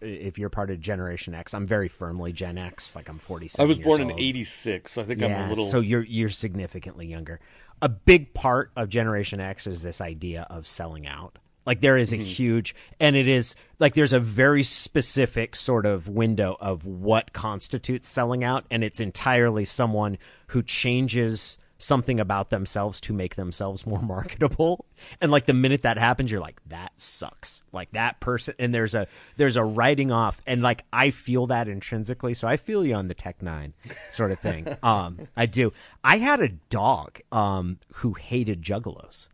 if 0.00 0.38
you're 0.38 0.50
part 0.50 0.70
of 0.70 0.80
Generation 0.80 1.34
X. 1.34 1.54
I'm 1.54 1.66
very 1.66 1.88
firmly 1.88 2.32
Gen 2.32 2.58
X. 2.58 2.96
Like 2.96 3.08
I'm 3.08 3.18
46. 3.18 3.60
I 3.60 3.64
was 3.64 3.78
born 3.78 4.00
in 4.00 4.10
86, 4.10 4.90
so 4.90 5.00
I 5.00 5.04
think 5.04 5.20
Yeah, 5.20 5.42
I'm 5.42 5.46
a 5.46 5.48
little. 5.50 5.66
so 5.66 5.80
you're 5.80 6.02
you're 6.02 6.30
significantly 6.30 7.06
younger. 7.06 7.40
A 7.80 7.88
big 7.88 8.34
part 8.34 8.72
of 8.76 8.88
Generation 8.88 9.40
X 9.40 9.66
is 9.66 9.82
this 9.82 10.00
idea 10.00 10.46
of 10.50 10.66
selling 10.66 11.06
out. 11.06 11.38
Like 11.66 11.80
there 11.80 11.96
is 11.96 12.12
a 12.12 12.16
mm-hmm. 12.16 12.24
huge, 12.24 12.74
and 12.98 13.16
it 13.16 13.28
is 13.28 13.54
like 13.78 13.94
there's 13.94 14.12
a 14.12 14.20
very 14.20 14.62
specific 14.62 15.56
sort 15.56 15.86
of 15.86 16.08
window 16.08 16.56
of 16.60 16.84
what 16.84 17.32
constitutes 17.32 18.08
selling 18.08 18.42
out, 18.42 18.64
and 18.70 18.82
it's 18.82 19.00
entirely 19.00 19.64
someone 19.64 20.18
who 20.48 20.62
changes 20.62 21.56
something 21.84 22.18
about 22.18 22.50
themselves 22.50 23.00
to 23.02 23.12
make 23.12 23.36
themselves 23.36 23.86
more 23.86 24.02
marketable. 24.14 24.86
And 25.20 25.30
like 25.30 25.46
the 25.46 25.54
minute 25.54 25.82
that 25.82 25.98
happens, 25.98 26.30
you're 26.30 26.40
like, 26.40 26.60
that 26.68 26.92
sucks. 26.96 27.62
Like 27.72 27.90
that 27.92 28.20
person 28.20 28.54
and 28.58 28.74
there's 28.74 28.94
a 28.94 29.06
there's 29.36 29.56
a 29.56 29.64
writing 29.64 30.10
off 30.10 30.40
and 30.46 30.62
like 30.62 30.84
I 30.92 31.10
feel 31.10 31.46
that 31.48 31.68
intrinsically. 31.68 32.34
So 32.34 32.48
I 32.48 32.56
feel 32.56 32.84
you 32.84 32.94
on 32.94 33.08
the 33.08 33.14
Tech 33.14 33.42
Nine 33.42 33.74
sort 34.10 34.30
of 34.30 34.38
thing. 34.38 34.66
um 34.82 35.28
I 35.36 35.46
do. 35.46 35.72
I 36.02 36.18
had 36.18 36.40
a 36.40 36.48
dog 36.48 37.20
um 37.30 37.78
who 37.94 38.14
hated 38.14 38.62
juggalos. 38.62 39.28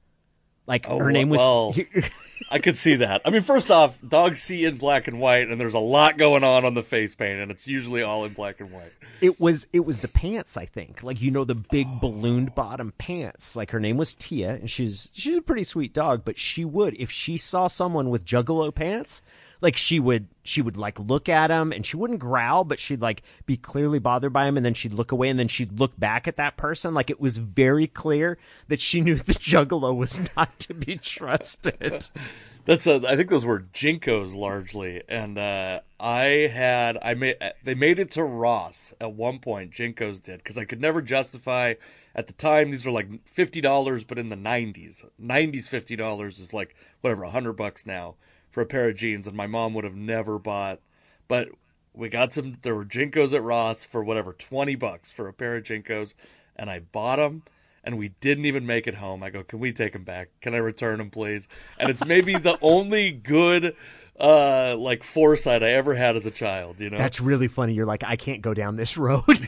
Like 0.70 0.86
Oh, 0.88 0.98
her 0.98 1.10
name 1.10 1.30
was 1.30 1.40
well, 1.40 1.74
I 2.52 2.60
could 2.60 2.76
see 2.76 2.94
that. 2.94 3.22
I 3.24 3.30
mean, 3.30 3.42
first 3.42 3.72
off, 3.72 4.00
dogs 4.06 4.40
see 4.40 4.64
in 4.64 4.76
black 4.76 5.08
and 5.08 5.18
white, 5.18 5.48
and 5.48 5.60
there's 5.60 5.74
a 5.74 5.80
lot 5.80 6.16
going 6.16 6.44
on 6.44 6.64
on 6.64 6.74
the 6.74 6.82
face 6.84 7.16
paint, 7.16 7.40
and 7.40 7.50
it's 7.50 7.66
usually 7.66 8.04
all 8.04 8.24
in 8.24 8.34
black 8.34 8.60
and 8.60 8.70
white. 8.70 8.92
it 9.20 9.40
was 9.40 9.66
it 9.72 9.80
was 9.80 10.00
the 10.00 10.08
pants 10.08 10.56
i 10.56 10.64
think 10.64 11.02
like 11.02 11.20
you 11.20 11.30
know 11.30 11.44
the 11.44 11.56
big 11.56 11.86
oh. 11.90 11.98
ballooned 12.00 12.54
bottom 12.54 12.92
pants 12.98 13.56
like 13.56 13.72
her 13.72 13.80
name 13.80 13.96
was 13.96 14.14
tia 14.14 14.52
and 14.52 14.70
she's 14.70 15.08
she's 15.12 15.36
a 15.36 15.42
pretty 15.42 15.64
sweet 15.64 15.92
dog 15.92 16.22
but 16.24 16.38
she 16.38 16.64
would 16.64 16.94
if 16.98 17.10
she 17.10 17.36
saw 17.36 17.66
someone 17.66 18.08
with 18.08 18.24
juggalo 18.24 18.74
pants 18.74 19.22
like 19.60 19.76
she 19.76 20.00
would 20.00 20.28
she 20.42 20.62
would 20.62 20.76
like 20.76 20.98
look 20.98 21.28
at 21.28 21.50
him 21.50 21.72
and 21.72 21.84
she 21.84 21.96
wouldn't 21.96 22.18
growl 22.18 22.64
but 22.64 22.78
she'd 22.78 23.00
like 23.00 23.22
be 23.46 23.56
clearly 23.56 23.98
bothered 23.98 24.32
by 24.32 24.46
him 24.46 24.56
and 24.56 24.64
then 24.64 24.74
she'd 24.74 24.92
look 24.92 25.12
away 25.12 25.28
and 25.28 25.38
then 25.38 25.48
she'd 25.48 25.78
look 25.78 25.98
back 25.98 26.26
at 26.26 26.36
that 26.36 26.56
person 26.56 26.94
like 26.94 27.10
it 27.10 27.20
was 27.20 27.38
very 27.38 27.86
clear 27.86 28.38
that 28.68 28.80
she 28.80 29.00
knew 29.02 29.16
the 29.16 29.34
juggalo 29.34 29.94
was 29.94 30.34
not 30.36 30.58
to 30.58 30.74
be 30.74 30.96
trusted 30.96 32.08
That's 32.66 32.86
a. 32.86 33.00
I 33.08 33.16
think 33.16 33.30
those 33.30 33.46
were 33.46 33.60
JNCOs 33.72 34.36
largely, 34.36 35.02
and 35.08 35.38
uh, 35.38 35.80
I 35.98 36.24
had 36.52 36.98
I 37.02 37.14
made 37.14 37.36
they 37.64 37.74
made 37.74 37.98
it 37.98 38.10
to 38.12 38.22
Ross 38.22 38.92
at 39.00 39.14
one 39.14 39.38
point. 39.38 39.72
JNCOs 39.72 40.22
did 40.22 40.38
because 40.38 40.58
I 40.58 40.64
could 40.64 40.80
never 40.80 41.00
justify 41.00 41.74
at 42.14 42.26
the 42.26 42.32
time 42.32 42.70
these 42.70 42.84
were 42.84 42.92
like 42.92 43.26
fifty 43.26 43.60
dollars, 43.60 44.04
but 44.04 44.18
in 44.18 44.28
the 44.28 44.36
nineties, 44.36 45.04
nineties 45.18 45.68
fifty 45.68 45.96
dollars 45.96 46.38
is 46.38 46.52
like 46.52 46.76
whatever 47.00 47.24
a 47.24 47.30
hundred 47.30 47.54
bucks 47.54 47.86
now 47.86 48.16
for 48.50 48.60
a 48.60 48.66
pair 48.66 48.88
of 48.88 48.96
jeans, 48.96 49.26
and 49.26 49.36
my 49.36 49.46
mom 49.46 49.74
would 49.74 49.84
have 49.84 49.94
never 49.94 50.38
bought. 50.38 50.80
But 51.28 51.48
we 51.94 52.08
got 52.08 52.32
some. 52.32 52.58
There 52.62 52.74
were 52.74 52.84
JNCOs 52.84 53.34
at 53.34 53.42
Ross 53.42 53.84
for 53.84 54.02
whatever 54.02 54.32
twenty 54.32 54.74
bucks 54.74 55.10
for 55.10 55.28
a 55.28 55.32
pair 55.32 55.56
of 55.56 55.64
JNCOs, 55.64 56.14
and 56.56 56.70
I 56.70 56.80
bought 56.80 57.16
them 57.16 57.42
and 57.82 57.98
we 57.98 58.10
didn't 58.20 58.44
even 58.44 58.66
make 58.66 58.86
it 58.86 58.94
home. 58.94 59.22
I 59.22 59.30
go, 59.30 59.42
can 59.42 59.58
we 59.58 59.72
take 59.72 59.92
them 59.92 60.04
back? 60.04 60.28
Can 60.40 60.54
I 60.54 60.58
return 60.58 60.98
them, 60.98 61.10
please? 61.10 61.48
And 61.78 61.88
it's 61.88 62.04
maybe 62.04 62.34
the 62.34 62.58
only 62.62 63.10
good, 63.12 63.74
uh, 64.18 64.76
like 64.76 65.02
foresight 65.02 65.62
I 65.62 65.70
ever 65.70 65.94
had 65.94 66.16
as 66.16 66.26
a 66.26 66.30
child. 66.30 66.80
You 66.80 66.90
know, 66.90 66.98
that's 66.98 67.20
really 67.20 67.48
funny 67.48 67.72
you're 67.72 67.86
like 67.86 68.04
i 68.04 68.16
can't 68.16 68.42
go 68.42 68.52
down 68.52 68.76
this 68.76 68.98
road 68.98 69.24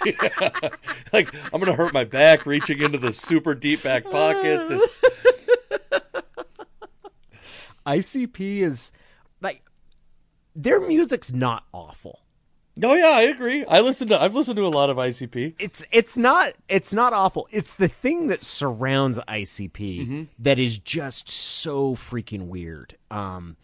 like 1.12 1.34
I'm 1.52 1.60
gonna 1.60 1.74
hurt 1.74 1.92
my 1.92 2.04
back 2.04 2.46
reaching 2.46 2.80
into 2.80 2.98
the 2.98 3.12
super 3.12 3.54
deep 3.54 3.82
back 3.82 4.04
pocket. 4.04 4.66
It's, 4.70 4.98
icp 7.88 8.40
is 8.40 8.92
like 9.40 9.62
their 10.54 10.80
music's 10.80 11.32
not 11.32 11.64
awful 11.72 12.20
oh 12.84 12.94
yeah, 12.94 13.16
I 13.16 13.22
agree. 13.22 13.64
I 13.64 13.80
listened 13.80 14.10
to. 14.10 14.20
I've 14.22 14.34
listened 14.34 14.56
to 14.56 14.66
a 14.66 14.68
lot 14.68 14.90
of 14.90 14.96
ICP. 14.96 15.54
it's 15.58 15.84
it's 15.90 16.16
not 16.16 16.54
it's 16.68 16.92
not 16.92 17.12
awful. 17.12 17.48
It's 17.50 17.74
the 17.74 17.88
thing 17.88 18.28
that 18.28 18.44
surrounds 18.44 19.18
ICP 19.18 20.28
that 20.38 20.58
is 20.58 20.78
just 20.78 21.28
so 21.28 21.94
freaking 21.94 22.46
weird. 22.46 22.96
Um, 23.10 23.56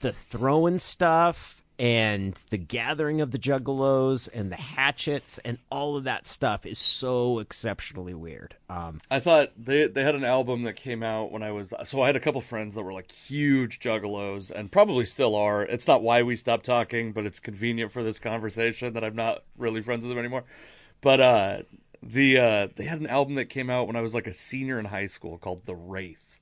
the 0.00 0.12
throwing 0.12 0.78
stuff 0.78 1.64
and 1.78 2.34
the 2.50 2.56
gathering 2.56 3.20
of 3.20 3.30
the 3.30 3.38
juggalos 3.38 4.28
and 4.32 4.50
the 4.50 4.56
hatchets 4.56 5.38
and 5.38 5.58
all 5.70 5.96
of 5.96 6.04
that 6.04 6.26
stuff 6.26 6.64
is 6.64 6.78
so 6.78 7.38
exceptionally 7.38 8.14
weird. 8.14 8.56
Um, 8.70 8.98
I 9.10 9.20
thought 9.20 9.52
they 9.56 9.86
they 9.86 10.02
had 10.02 10.14
an 10.14 10.24
album 10.24 10.62
that 10.62 10.74
came 10.74 11.02
out 11.02 11.30
when 11.30 11.42
I 11.42 11.52
was 11.52 11.74
so 11.84 12.02
I 12.02 12.06
had 12.06 12.16
a 12.16 12.20
couple 12.20 12.40
friends 12.40 12.74
that 12.74 12.82
were 12.82 12.92
like 12.92 13.10
huge 13.10 13.78
juggalos 13.78 14.50
and 14.50 14.72
probably 14.72 15.04
still 15.04 15.36
are. 15.36 15.62
It's 15.62 15.86
not 15.86 16.02
why 16.02 16.22
we 16.22 16.36
stopped 16.36 16.64
talking, 16.64 17.12
but 17.12 17.26
it's 17.26 17.40
convenient 17.40 17.92
for 17.92 18.02
this 18.02 18.18
conversation 18.18 18.94
that 18.94 19.04
I'm 19.04 19.16
not 19.16 19.44
really 19.58 19.82
friends 19.82 20.04
with 20.04 20.10
them 20.10 20.18
anymore. 20.18 20.44
But 21.00 21.20
uh 21.20 21.62
the 22.02 22.38
uh 22.38 22.68
they 22.76 22.84
had 22.84 23.00
an 23.00 23.06
album 23.08 23.34
that 23.34 23.46
came 23.46 23.68
out 23.68 23.86
when 23.86 23.96
I 23.96 24.00
was 24.00 24.14
like 24.14 24.26
a 24.26 24.32
senior 24.32 24.78
in 24.78 24.86
high 24.86 25.06
school 25.06 25.36
called 25.38 25.64
The 25.64 25.74
Wraith. 25.74 26.40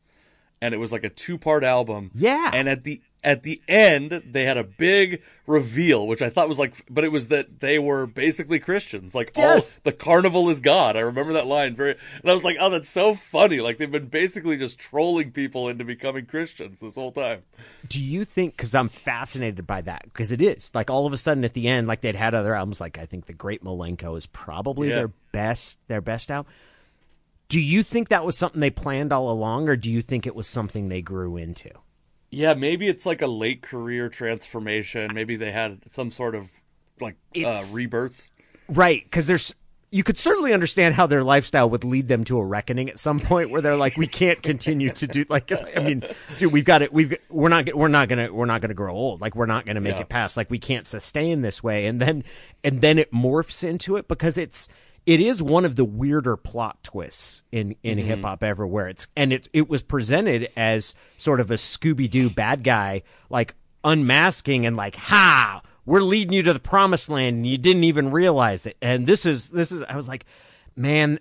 And 0.60 0.72
it 0.72 0.78
was 0.78 0.92
like 0.92 1.04
a 1.04 1.10
two-part 1.10 1.62
album. 1.62 2.10
Yeah. 2.14 2.50
And 2.54 2.70
at 2.70 2.84
the 2.84 3.02
at 3.24 3.42
the 3.42 3.60
end 3.68 4.22
they 4.30 4.44
had 4.44 4.56
a 4.56 4.64
big 4.64 5.22
reveal 5.46 6.06
which 6.06 6.22
I 6.22 6.30
thought 6.30 6.48
was 6.48 6.58
like 6.58 6.84
but 6.88 7.04
it 7.04 7.12
was 7.12 7.28
that 7.28 7.60
they 7.60 7.78
were 7.78 8.06
basically 8.06 8.58
Christians. 8.58 9.14
Like 9.14 9.32
oh, 9.36 9.40
Yes. 9.40 9.76
all 9.76 9.80
the 9.84 9.92
carnival 9.96 10.48
is 10.48 10.60
God. 10.60 10.96
I 10.96 11.00
remember 11.00 11.32
that 11.34 11.46
line 11.46 11.74
very, 11.74 11.96
and 12.22 12.30
I 12.30 12.34
was 12.34 12.44
like, 12.44 12.56
oh, 12.60 12.70
that's 12.70 12.88
so 12.88 13.14
funny. 13.14 13.60
Like 13.60 13.78
they've 13.78 13.90
been 13.90 14.06
basically 14.08 14.56
just 14.56 14.78
trolling 14.78 15.32
people 15.32 15.68
into 15.68 15.84
becoming 15.84 16.26
Christians 16.26 16.80
this 16.80 16.94
whole 16.94 17.12
time. 17.12 17.42
do 17.88 18.00
you 18.00 18.24
think 18.24 18.56
because 18.56 18.74
i'm 18.74 18.88
fascinated 18.88 19.66
by 19.66 19.80
that 19.80 20.02
because 20.04 20.32
it 20.32 20.40
is 20.40 20.74
like 20.74 20.90
all 20.90 21.06
of 21.06 21.12
a 21.12 21.16
sudden 21.18 21.44
at 21.44 21.52
the 21.54 21.68
end 21.68 21.86
like 21.86 22.00
they'd 22.00 22.14
had 22.14 22.34
other 22.34 22.54
albums 22.54 22.80
like 22.80 22.98
i 22.98 23.04
think 23.06 23.26
the 23.26 23.32
great 23.32 23.62
Milenko 23.62 24.16
is 24.16 24.26
probably 24.26 24.88
Yeah. 24.88 24.96
their 24.96 25.08
best 25.32 25.78
their 25.88 26.00
best 26.00 26.30
out 26.30 26.46
do 27.48 27.60
you 27.60 27.82
think 27.82 28.08
that 28.08 28.24
was 28.24 28.36
something 28.38 28.60
they 28.60 28.70
planned 28.70 29.12
all 29.12 29.30
along 29.30 29.68
or 29.68 29.76
do 29.76 29.90
you 29.90 30.00
think 30.02 30.26
it 30.26 30.34
was 30.34 30.46
something 30.46 30.88
they 30.88 31.02
grew 31.02 31.36
into 31.36 31.70
Yeah, 32.34 32.54
maybe 32.54 32.86
it's 32.86 33.06
like 33.06 33.22
a 33.22 33.26
late 33.26 33.62
career 33.62 34.08
transformation. 34.08 35.12
Maybe 35.14 35.36
they 35.36 35.52
had 35.52 35.80
some 35.90 36.10
sort 36.10 36.34
of 36.34 36.50
like 37.00 37.16
uh, 37.44 37.62
rebirth. 37.72 38.30
right 38.68 39.02
because 39.04 39.26
there's 39.26 39.54
you 39.90 40.02
could 40.02 40.18
certainly 40.18 40.52
understand 40.52 40.94
how 40.94 41.06
their 41.06 41.22
lifestyle 41.22 41.70
would 41.70 41.84
lead 41.84 42.08
them 42.08 42.24
to 42.24 42.38
a 42.38 42.44
reckoning 42.44 42.88
at 42.88 42.98
some 42.98 43.20
point 43.20 43.50
where 43.50 43.60
they're 43.60 43.76
like 43.76 43.96
we 43.96 44.06
can't 44.08 44.42
continue 44.42 44.90
to 44.90 45.06
do 45.06 45.24
like 45.28 45.50
i 45.76 45.80
mean 45.82 46.02
dude 46.38 46.52
we've 46.52 46.64
got 46.64 46.82
it 46.82 46.92
we've 46.92 47.16
we're 47.30 47.48
not 47.48 47.72
we're 47.74 47.88
not 47.88 48.08
gonna 48.08 48.32
we're 48.32 48.46
not 48.46 48.60
gonna 48.60 48.74
grow 48.74 48.94
old 48.94 49.20
like 49.20 49.34
we're 49.36 49.46
not 49.46 49.66
gonna 49.66 49.80
make 49.80 49.94
Yeah. 49.96 50.00
it 50.02 50.08
past 50.08 50.36
like 50.36 50.50
we 50.50 50.58
can't 50.58 50.86
sustain 50.86 51.42
this 51.42 51.62
way 51.62 51.86
and 51.86 52.00
then 52.00 52.22
and 52.62 52.80
then 52.80 52.98
it 52.98 53.12
morphs 53.12 53.62
into 53.62 53.96
it 53.96 54.06
because 54.08 54.36
it's 54.38 54.68
it 55.06 55.20
is 55.20 55.42
one 55.42 55.64
of 55.64 55.76
the 55.76 55.84
weirder 55.84 56.36
plot 56.36 56.82
twists 56.82 57.42
in 57.52 57.76
in 57.82 57.98
mm-hmm. 57.98 58.08
hip 58.08 58.22
hop 58.22 58.42
ever 58.42 58.66
where 58.66 58.88
it's 58.88 59.06
and 59.16 59.32
it 59.32 59.48
it 59.52 59.68
was 59.68 59.82
presented 59.82 60.48
as 60.56 60.94
sort 61.18 61.40
of 61.40 61.50
a 61.50 61.54
Scooby 61.54 62.10
Doo 62.10 62.30
bad 62.30 62.64
guy 62.64 63.02
like 63.30 63.54
unmasking 63.82 64.66
and 64.66 64.76
like 64.76 64.96
ha 64.96 65.62
we're 65.86 66.00
leading 66.00 66.32
you 66.32 66.42
to 66.42 66.52
the 66.52 66.60
promised 66.60 67.10
land 67.10 67.36
and 67.36 67.46
you 67.46 67.58
didn't 67.58 67.84
even 67.84 68.10
realize 68.10 68.66
it 68.66 68.76
and 68.80 69.06
this 69.06 69.26
is 69.26 69.50
this 69.50 69.72
is 69.72 69.82
I 69.82 69.96
was 69.96 70.08
like 70.08 70.24
man 70.76 71.18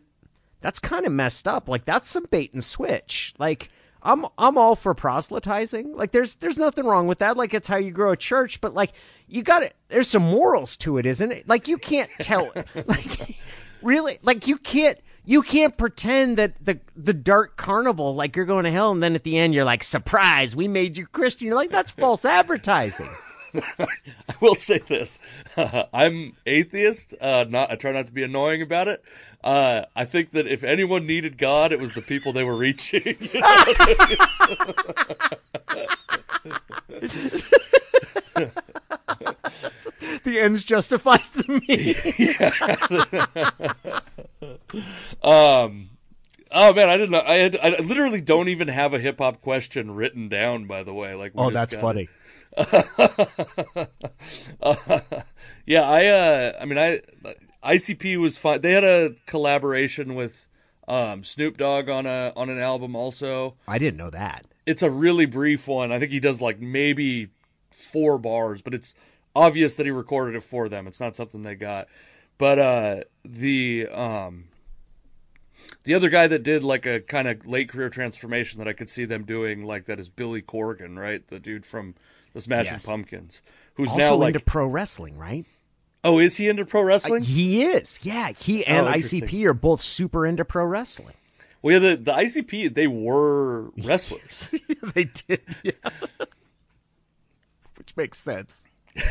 that's 0.61 0.79
kind 0.79 1.05
of 1.05 1.11
messed 1.11 1.47
up 1.47 1.67
like 1.67 1.85
that's 1.85 2.09
some 2.09 2.25
bait 2.29 2.53
and 2.53 2.63
switch 2.63 3.33
like 3.37 3.69
I'm 4.03 4.25
I'm 4.37 4.57
all 4.57 4.75
for 4.75 4.93
proselytizing. 4.93 5.93
Like 5.93 6.11
there's 6.11 6.35
there's 6.35 6.57
nothing 6.57 6.85
wrong 6.85 7.07
with 7.07 7.19
that. 7.19 7.37
Like 7.37 7.53
it's 7.53 7.69
how 7.69 7.77
you 7.77 7.91
grow 7.91 8.11
a 8.11 8.17
church, 8.17 8.59
but 8.59 8.73
like 8.73 8.91
you 9.27 9.43
got 9.43 9.63
it. 9.63 9.75
There's 9.87 10.09
some 10.09 10.23
morals 10.23 10.75
to 10.77 10.97
it, 10.97 11.05
isn't 11.05 11.31
it? 11.31 11.47
Like 11.47 11.69
you 11.69 11.77
can't 11.77 12.09
tell 12.19 12.51
like 12.85 13.37
really 13.83 14.19
like 14.21 14.47
you 14.47 14.57
can't 14.57 14.97
you 15.25 15.41
can't 15.41 15.77
pretend 15.77 16.37
that 16.37 16.53
the 16.63 16.79
the 16.95 17.13
dark 17.13 17.57
carnival 17.57 18.15
like 18.15 18.35
you're 18.35 18.45
going 18.45 18.65
to 18.65 18.71
hell 18.71 18.91
and 18.91 19.01
then 19.01 19.15
at 19.15 19.23
the 19.23 19.37
end 19.37 19.53
you're 19.53 19.63
like 19.63 19.83
surprise 19.83 20.55
we 20.55 20.67
made 20.67 20.97
you 20.97 21.05
Christian. 21.07 21.47
You're 21.47 21.55
like 21.55 21.71
that's 21.71 21.91
false 22.03 22.25
advertising. 22.25 23.09
I 23.79 23.85
will 24.41 24.55
say 24.55 24.79
this: 24.79 25.19
I'm 25.93 26.35
atheist. 26.45 27.13
Uh, 27.21 27.45
not 27.47 27.71
I 27.71 27.75
try 27.75 27.91
not 27.91 28.07
to 28.07 28.13
be 28.13 28.23
annoying 28.23 28.61
about 28.61 28.87
it. 28.87 29.03
Uh, 29.43 29.83
I 29.95 30.05
think 30.05 30.31
that 30.31 30.47
if 30.47 30.63
anyone 30.63 31.05
needed 31.05 31.37
God, 31.37 31.71
it 31.71 31.79
was 31.79 31.93
the 31.93 32.01
people 32.01 32.33
they 32.33 32.43
were 32.43 32.55
reaching. 32.55 33.03
you 33.33 33.41
know? 38.35 38.51
The 40.23 40.39
ends 40.39 40.63
justifies 40.63 41.29
the 41.31 41.43
means. 41.67 41.97
um. 45.23 45.89
Oh 46.55 46.71
man, 46.73 46.87
I 46.87 46.97
didn't. 46.97 47.15
I 47.15 47.35
had. 47.37 47.57
I 47.57 47.69
literally 47.79 48.21
don't 48.21 48.47
even 48.49 48.67
have 48.67 48.93
a 48.93 48.99
hip 48.99 49.17
hop 49.19 49.41
question 49.41 49.91
written 49.95 50.29
down. 50.29 50.65
By 50.65 50.83
the 50.83 50.93
way, 50.93 51.15
like 51.15 51.31
Oh, 51.35 51.49
that's 51.49 51.73
that's 51.73 51.81
got 51.81 51.97
it. 51.97 52.09
funny. 52.55 53.87
Yeah, 55.65 55.83
I 55.89 56.05
uh 56.07 56.51
I 56.61 56.65
mean 56.65 56.77
I 56.77 56.99
ICP 57.63 58.17
was 58.19 58.37
fine. 58.37 58.59
They 58.61 58.71
had 58.73 58.83
a 58.83 59.15
collaboration 59.27 60.13
with 60.13 60.49
um 60.89 61.23
Snoop 61.23 61.55
Dogg 61.57 61.89
on 61.89 62.05
a 62.05 62.33
on 62.35 62.49
an 62.49 62.59
album 62.59 62.95
also. 62.97 63.55
I 63.67 63.77
didn't 63.77 63.97
know 63.97 64.09
that. 64.09 64.45
It's 64.65 64.83
a 64.83 64.89
really 64.91 65.25
brief 65.25 65.67
one. 65.67 65.91
I 65.93 65.99
think 65.99 66.11
he 66.11 66.19
does 66.19 66.41
like 66.41 66.59
maybe 66.59 67.29
four 67.73 68.17
bars, 68.17 68.61
but 68.61 68.73
it's 68.73 68.95
obvious 69.35 69.75
that 69.75 69.85
he 69.85 69.91
recorded 69.91 70.35
it 70.35 70.43
for 70.43 70.69
them. 70.69 70.87
It's 70.87 70.99
not 70.99 71.15
something 71.15 71.43
they 71.43 71.55
got. 71.55 71.87
But 72.37 72.59
uh 72.59 72.95
the 73.25 73.87
um 73.89 74.45
the 75.83 75.93
other 75.93 76.09
guy 76.09 76.27
that 76.27 76.43
did 76.43 76.63
like 76.63 76.85
a 76.85 76.99
kind 76.99 77.27
of 77.27 77.45
late 77.45 77.69
career 77.69 77.89
transformation 77.89 78.59
that 78.59 78.67
I 78.67 78.73
could 78.73 78.89
see 78.89 79.05
them 79.05 79.23
doing 79.23 79.65
like 79.65 79.85
that 79.85 79.99
is 79.99 80.09
Billy 80.09 80.41
Corgan, 80.41 80.97
right? 80.97 81.25
The 81.27 81.39
dude 81.39 81.65
from 81.65 81.95
the 82.33 82.39
Smashing 82.41 82.73
Yes. 82.73 82.85
Pumpkins, 82.85 83.41
who's 83.75 83.89
Also 83.89 83.99
now 83.99 84.15
like 84.15 84.33
into 84.35 84.45
pro 84.45 84.65
wrestling, 84.67 85.17
right? 85.17 85.45
Oh, 86.03 86.19
is 86.19 86.35
he 86.37 86.49
into 86.49 86.65
pro 86.65 86.83
wrestling? 86.83 87.23
He 87.23 87.63
is. 87.63 87.99
Yeah, 88.03 88.29
he 88.31 88.65
and 88.65 88.87
Oh. 88.87 88.91
ICP 88.91 89.45
are 89.45 89.53
both 89.53 89.81
super 89.81 90.25
into 90.25 90.43
pro 90.43 90.65
wrestling. 90.65 91.15
well, 91.61 91.73
yeah, 91.81 91.91
the 91.91 91.95
the 91.97 92.11
ICP 92.11 92.73
they 92.73 92.87
were 92.87 93.69
wrestlers. 93.77 94.49
they 94.95 95.05
did. 95.27 95.41
Yeah. 95.63 95.71
Which 97.83 97.97
makes 97.97 98.17
sense. 98.17 98.63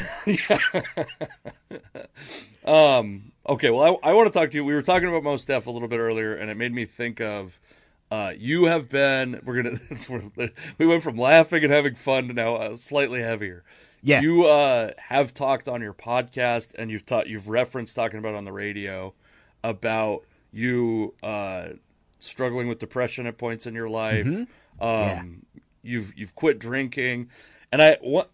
Okay, 2.64 3.70
well, 3.70 3.98
I, 4.02 4.10
I 4.10 4.14
want 4.14 4.32
to 4.32 4.38
talk 4.38 4.50
to 4.52 4.56
you. 4.56 4.64
We 4.64 4.72
were 4.72 4.82
talking 4.82 5.08
about 5.08 5.24
Mos 5.24 5.44
Def 5.44 5.66
a 5.66 5.70
little 5.70 5.88
bit 5.88 5.98
earlier, 5.98 6.34
and 6.34 6.48
it 6.50 6.56
made 6.56 6.72
me 6.72 6.84
think 6.84 7.20
of 7.20 7.58
uh, 8.10 8.32
you 8.38 8.64
have 8.66 8.88
been. 8.88 9.40
We're 9.44 9.62
gonna. 9.62 9.74
it's- 9.90 10.08
we're- 10.08 10.30
we 10.78 10.86
went 10.86 11.02
from 11.02 11.16
laughing 11.16 11.62
and 11.64 11.72
having 11.72 11.94
fun 11.96 12.28
to 12.28 12.34
now 12.34 12.54
uh, 12.56 12.76
slightly 12.76 13.20
heavier. 13.20 13.64
Yeah. 14.04 14.20
you 14.20 14.46
uh, 14.46 14.90
have 14.96 15.32
talked 15.34 15.68
on 15.68 15.80
your 15.82 15.92
podcast, 15.94 16.74
and 16.78 16.90
you've 16.90 17.04
taught. 17.06 17.26
You've 17.28 17.48
referenced 17.48 17.94
talking 17.94 18.18
about 18.18 18.34
on 18.34 18.44
the 18.44 18.52
radio 18.52 19.12
about 19.62 20.22
you 20.52 21.14
uh, 21.22 21.70
struggling 22.20 22.68
with 22.68 22.78
depression 22.78 23.26
at 23.26 23.36
points 23.38 23.66
in 23.66 23.74
your 23.74 23.88
life. 23.90 24.26
Um, 24.28 24.46
Yeah. 24.80 25.22
You've 25.84 26.12
you've 26.16 26.34
quit 26.36 26.58
drinking, 26.60 27.28
and 27.72 27.82
I 27.82 27.98
what 28.00 28.30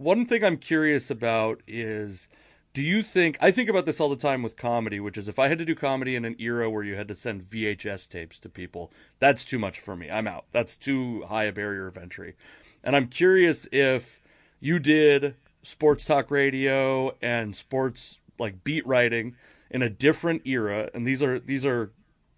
one 0.00 0.24
thing 0.24 0.42
I'm 0.42 0.56
curious 0.56 1.10
about 1.10 1.60
is 1.66 2.26
do 2.72 2.80
you 2.80 3.02
think 3.02 3.36
I 3.42 3.50
think 3.50 3.68
about 3.68 3.84
this 3.84 4.00
all 4.00 4.08
the 4.08 4.16
time 4.16 4.42
with 4.42 4.56
comedy, 4.56 4.98
which 4.98 5.18
is 5.18 5.28
if 5.28 5.38
I 5.38 5.48
had 5.48 5.58
to 5.58 5.64
do 5.66 5.74
comedy 5.74 6.16
in 6.16 6.24
an 6.24 6.36
era 6.38 6.70
where 6.70 6.82
you 6.82 6.94
had 6.94 7.08
to 7.08 7.14
send 7.14 7.42
VHS 7.42 8.08
tapes 8.08 8.38
to 8.38 8.48
people, 8.48 8.90
that's 9.18 9.44
too 9.44 9.58
much 9.58 9.78
for 9.78 9.94
me. 9.94 10.10
I'm 10.10 10.26
out. 10.26 10.46
That's 10.52 10.78
too 10.78 11.24
high 11.28 11.44
a 11.44 11.52
barrier 11.52 11.86
of 11.86 11.98
entry. 11.98 12.34
And 12.82 12.96
I'm 12.96 13.08
curious 13.08 13.68
if 13.72 14.22
you 14.58 14.78
did 14.78 15.34
sports 15.62 16.06
talk 16.06 16.30
radio 16.30 17.14
and 17.20 17.54
sports 17.54 18.20
like 18.38 18.64
beat 18.64 18.86
writing 18.86 19.36
in 19.70 19.82
a 19.82 19.90
different 19.90 20.46
era, 20.46 20.88
and 20.94 21.06
these 21.06 21.22
are 21.22 21.38
these 21.38 21.66
are 21.66 21.90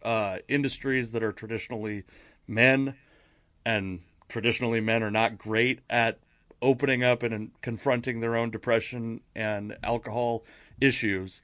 uh, 0.03 0.39
industries 0.49 1.13
that 1.13 1.23
are 1.23 1.33
traditionally 1.33 2.03
men 2.49 2.97
and 3.65 4.01
traditionally 4.29 4.81
men 4.81 5.05
are 5.05 5.13
not 5.13 5.39
great 5.39 5.79
at 5.89 6.19
opening 6.63 7.05
up 7.05 7.23
and 7.23 7.51
confronting 7.61 8.21
their 8.21 8.37
own 8.37 8.51
depression 8.51 9.21
and 9.35 9.77
alcohol 9.83 10.45
issues. 10.81 11.43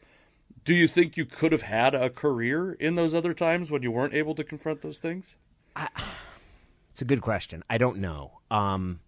Do 0.64 0.74
you 0.74 0.86
think 0.86 1.16
you 1.16 1.26
could 1.26 1.52
have 1.52 1.62
had 1.62 1.94
a 1.94 2.08
career 2.08 2.72
in 2.72 2.94
those 2.94 3.14
other 3.14 3.34
times 3.34 3.70
when 3.70 3.82
you 3.82 3.90
weren't 3.90 4.14
able 4.14 4.34
to 4.36 4.44
confront 4.44 4.80
those 4.80 5.00
things? 5.00 5.36
It's 6.90 7.02
a 7.02 7.04
good 7.04 7.22
question. 7.22 7.62
I 7.70 7.78
don't 7.78 7.98
know. 7.98 8.40
Um, 8.50 8.98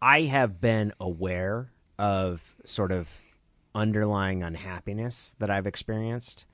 I 0.00 0.22
have 0.22 0.62
been 0.62 0.94
aware 0.98 1.70
of 1.98 2.56
sort 2.64 2.90
of 2.90 3.36
underlying 3.74 4.42
unhappiness 4.42 5.36
that 5.40 5.50
I've 5.50 5.66
experienced 5.66 6.46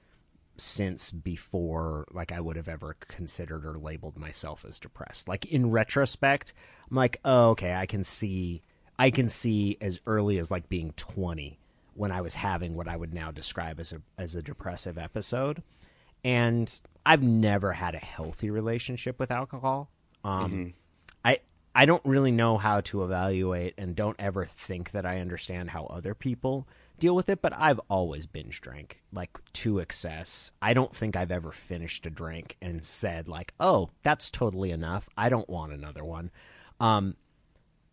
since 0.59 1.11
before 1.13 2.07
like 2.13 2.33
I 2.33 2.41
would 2.41 2.57
have 2.57 2.69
ever 2.69 2.97
considered 3.07 3.65
or 3.65 3.79
labeled 3.79 4.19
myself 4.19 4.65
as 4.69 4.79
depressed. 4.79 5.29
Like 5.29 5.47
in 5.47 5.71
retrospect, 5.71 6.53
I'm 6.91 6.97
like, 6.97 7.21
"Oh, 7.25 7.51
okay, 7.51 7.75
I 7.75 7.87
can 7.87 8.05
see 8.05 8.63
I 8.99 9.11
can 9.11 9.29
see 9.29 9.79
as 9.81 10.01
early 10.07 10.39
as 10.39 10.51
like 10.51 10.69
being 10.69 10.93
20 10.97 11.59
when 11.95 12.11
I 12.11 12.21
was 12.21 12.35
having 12.35 12.75
what 12.75 12.89
I 12.89 12.97
would 12.97 13.15
now 13.15 13.31
describe 13.31 13.79
as 13.81 13.93
a 13.93 14.03
as 14.19 14.35
a 14.35 14.43
depressive 14.43 14.99
episode." 14.99 15.63
And 16.25 16.81
I've 17.07 17.23
never 17.23 17.73
had 17.73 17.95
a 17.95 17.99
healthy 17.99 18.51
relationship 18.51 19.19
with 19.19 19.31
alcohol. 19.31 19.91
Um 20.25 20.75
I 21.25 21.39
I 21.75 21.87
don't 21.87 22.05
really 22.05 22.33
know 22.33 22.59
how 22.59 22.81
to 22.83 23.05
evaluate 23.05 23.75
and 23.79 23.95
don't 23.95 24.17
ever 24.19 24.45
think 24.47 24.91
that 24.91 25.07
I 25.07 25.21
understand 25.21 25.71
how 25.71 25.85
other 25.85 26.15
people 26.15 26.67
deal 26.99 27.15
with 27.15 27.29
it, 27.29 27.41
but 27.41 27.53
I've 27.53 27.81
always 27.89 28.27
binge 28.27 28.61
drank 28.61 29.03
like 29.13 29.39
to 29.55 29.79
excess. 29.79 30.51
I 30.61 30.75
don't 30.75 30.95
think 30.95 31.17
I've 31.17 31.31
ever 31.31 31.53
finished 31.53 32.07
a 32.07 32.11
drink 32.11 32.57
and 32.61 32.85
said 32.85 33.29
like, 33.29 33.55
"Oh, 33.61 33.91
that's 34.03 34.31
totally 34.31 34.71
enough. 34.71 35.09
I 35.17 35.29
don't 35.29 35.49
want 35.49 35.73
another 35.73 36.05
one." 36.05 36.31
Um 36.81 37.17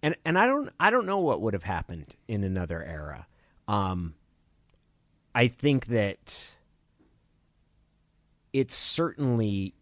and 0.03 0.15
and 0.25 0.37
I 0.37 0.47
don't 0.47 0.71
I 0.79 0.89
don't 0.89 1.05
know 1.05 1.19
what 1.19 1.41
would 1.41 1.53
have 1.53 1.63
happened 1.63 2.15
in 2.27 2.43
another 2.43 2.83
era. 2.83 3.27
Um 3.67 4.15
I 5.33 5.47
think 5.47 5.87
that 5.87 6.55
it's 8.53 8.75
certainly 8.75 9.75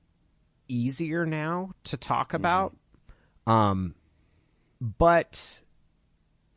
easier 0.68 1.26
now 1.26 1.72
to 1.84 1.96
talk 1.98 2.34
about 2.34 2.76
um, 3.46 3.96
but 4.80 5.62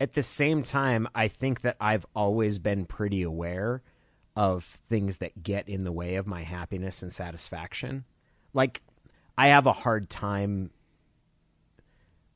at 0.01 0.13
the 0.13 0.23
same 0.23 0.63
time, 0.63 1.09
I 1.15 1.29
think 1.29 1.63
that 1.63 1.77
I've 1.81 2.07
always 2.15 2.59
been 2.59 2.85
pretty 2.85 3.23
aware 3.23 3.83
of 4.35 4.65
things 4.89 5.19
that 5.19 5.43
get 5.43 5.69
in 5.69 5.85
the 5.85 5.93
way 5.93 6.17
of 6.17 6.27
my 6.27 6.43
happiness 6.43 7.03
and 7.03 7.13
satisfaction. 7.13 8.05
Like, 8.53 8.83
I 9.39 9.49
have 9.49 9.67
a 9.67 9.73
hard 9.73 10.11
time. 10.11 10.71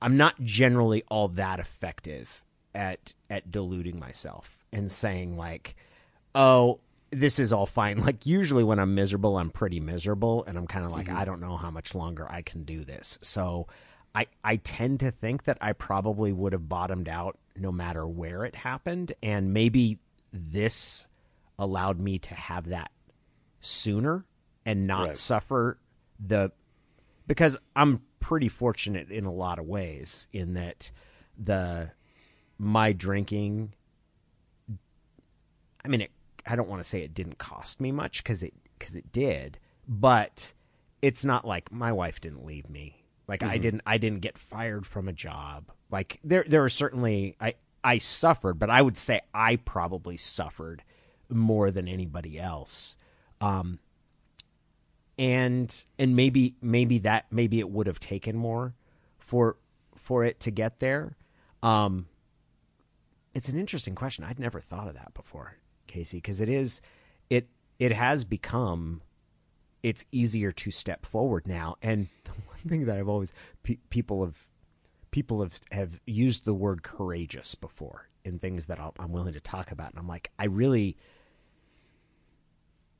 I'm 0.01 0.17
not 0.17 0.41
generally 0.43 1.05
all 1.09 1.29
that 1.29 1.61
effective 1.61 2.45
at 2.75 3.13
at 3.29 3.51
deluding 3.51 3.99
myself 3.99 4.59
and 4.73 4.91
saying 4.91 5.37
like, 5.37 5.77
"Oh, 6.35 6.81
this 7.11 7.39
is 7.39 7.53
all 7.53 7.67
fine." 7.67 8.01
Like 8.05 8.25
usually 8.25 8.65
when 8.65 8.79
I'm 8.79 8.95
miserable, 8.95 9.39
I'm 9.39 9.51
pretty 9.51 9.81
miserable 9.81 10.45
and 10.45 10.57
I'm 10.57 10.67
kind 10.67 10.87
of 10.87 10.93
like, 10.93 11.07
mm-hmm. 11.07 11.19
"I 11.19 11.25
don't 11.25 11.41
know 11.41 11.57
how 11.57 11.71
much 11.71 11.95
longer 11.95 12.31
I 12.31 12.43
can 12.43 12.65
do 12.65 12.85
this." 12.85 13.19
So, 13.23 13.67
I 14.15 14.27
I 14.43 14.57
tend 14.57 15.01
to 15.01 15.11
think 15.11 15.45
that 15.45 15.59
I 15.61 15.73
probably 15.73 16.33
would 16.33 16.53
have 16.53 16.69
bottomed 16.69 17.09
out 17.09 17.39
no 17.57 17.71
matter 17.71 18.07
where 18.07 18.45
it 18.45 18.55
happened 18.57 19.13
and 19.23 19.53
maybe 19.53 19.99
this 20.33 21.07
allowed 21.59 22.01
me 22.01 22.19
to 22.19 22.35
have 22.35 22.67
that 22.69 22.91
sooner 23.61 24.25
and 24.65 24.87
not 24.87 25.09
Right. 25.09 25.17
suffer 25.17 25.79
the 26.19 26.53
because 27.27 27.57
I'm 27.77 28.03
pretty 28.21 28.49
fortunate 28.49 29.11
in 29.11 29.25
a 29.25 29.33
lot 29.33 29.59
of 29.59 29.67
ways 29.67 30.29
in 30.33 30.55
that 30.55 30.91
the 31.39 31.91
my 32.59 32.93
drinking 32.93 33.75
I 35.85 35.89
mean 35.89 36.01
it 36.03 36.11
I 36.47 36.57
don't 36.57 36.69
want 36.69 36.83
to 36.83 36.89
say 36.89 37.03
it 37.03 37.15
didn't 37.15 37.39
cost 37.39 37.81
me 37.81 37.93
much 37.93 38.25
cuz 38.25 38.43
it 38.43 38.55
cuz 38.79 38.97
it 38.97 39.13
did 39.13 39.59
but 39.87 40.53
it's 41.03 41.25
not 41.25 41.47
like 41.47 41.71
my 41.73 41.93
wife 41.93 42.21
didn't 42.21 42.45
leave 42.45 42.69
me 42.69 43.00
like 43.31 43.45
I 43.45 43.59
didn't 43.59 43.83
I 43.87 43.97
didn't 43.97 44.21
get 44.21 44.37
fired 44.37 44.85
from 44.85 45.07
a 45.07 45.13
job. 45.13 45.71
Like 45.89 46.19
there 46.25 46.45
there 46.47 46.65
are 46.65 46.69
certainly 46.69 47.37
I 47.41 47.55
I 47.83 47.99
suffered 47.99 48.59
but 48.59 48.71
I 48.71 48.83
would 48.83 48.99
say 48.99 49.21
I 49.33 49.55
probably 49.55 50.17
suffered 50.17 50.83
more 51.29 51.71
than 51.71 51.87
anybody 51.87 52.41
else. 52.41 52.97
Um 53.41 53.79
and 55.17 55.85
and 55.97 56.17
maybe 56.17 56.57
maybe 56.61 56.99
that 56.99 57.27
maybe 57.31 57.61
it 57.61 57.71
would 57.71 57.87
have 57.87 58.01
taken 58.01 58.37
more 58.37 58.75
for 59.21 59.57
for 59.97 60.25
it 60.25 60.41
to 60.41 60.51
get 60.51 60.81
there. 60.81 61.17
Um 61.63 62.07
it's 63.33 63.49
an 63.49 63.61
interesting 63.61 63.95
question. 63.95 64.25
I'd 64.25 64.41
never 64.41 64.61
thought 64.61 64.89
of 64.89 64.95
that 64.95 65.15
before 65.15 65.55
casey 65.87 66.19
because 66.19 66.41
it 66.41 66.49
is 66.49 66.83
it 67.31 67.47
it 67.79 67.93
has 67.93 68.25
become 68.25 69.03
it's 69.83 70.07
easier 70.13 70.53
to 70.53 70.71
step 70.71 71.07
forward 71.07 71.47
now. 71.47 71.77
And 71.83 72.09
the 72.25 72.31
one 72.31 72.59
thing 72.69 72.87
that 72.87 72.99
i've 72.99 73.09
always 73.09 73.33
pe- 73.63 73.79
people 73.89 74.25
have 74.25 74.47
people 75.11 75.43
have 75.43 75.61
have 75.73 76.01
used 76.07 76.45
the 76.45 76.55
word 76.55 76.83
courageous 76.83 77.55
before 77.55 78.09
in 78.25 78.39
things 78.39 78.67
that 78.67 78.79
I'll, 78.79 78.95
i'm 78.99 79.13
willing 79.13 79.33
to 79.33 79.41
talk 79.41 79.71
about. 79.73 79.91
And 79.91 79.99
i'm 79.99 80.09
like 80.09 80.31
i 80.39 80.47
really 80.47 80.97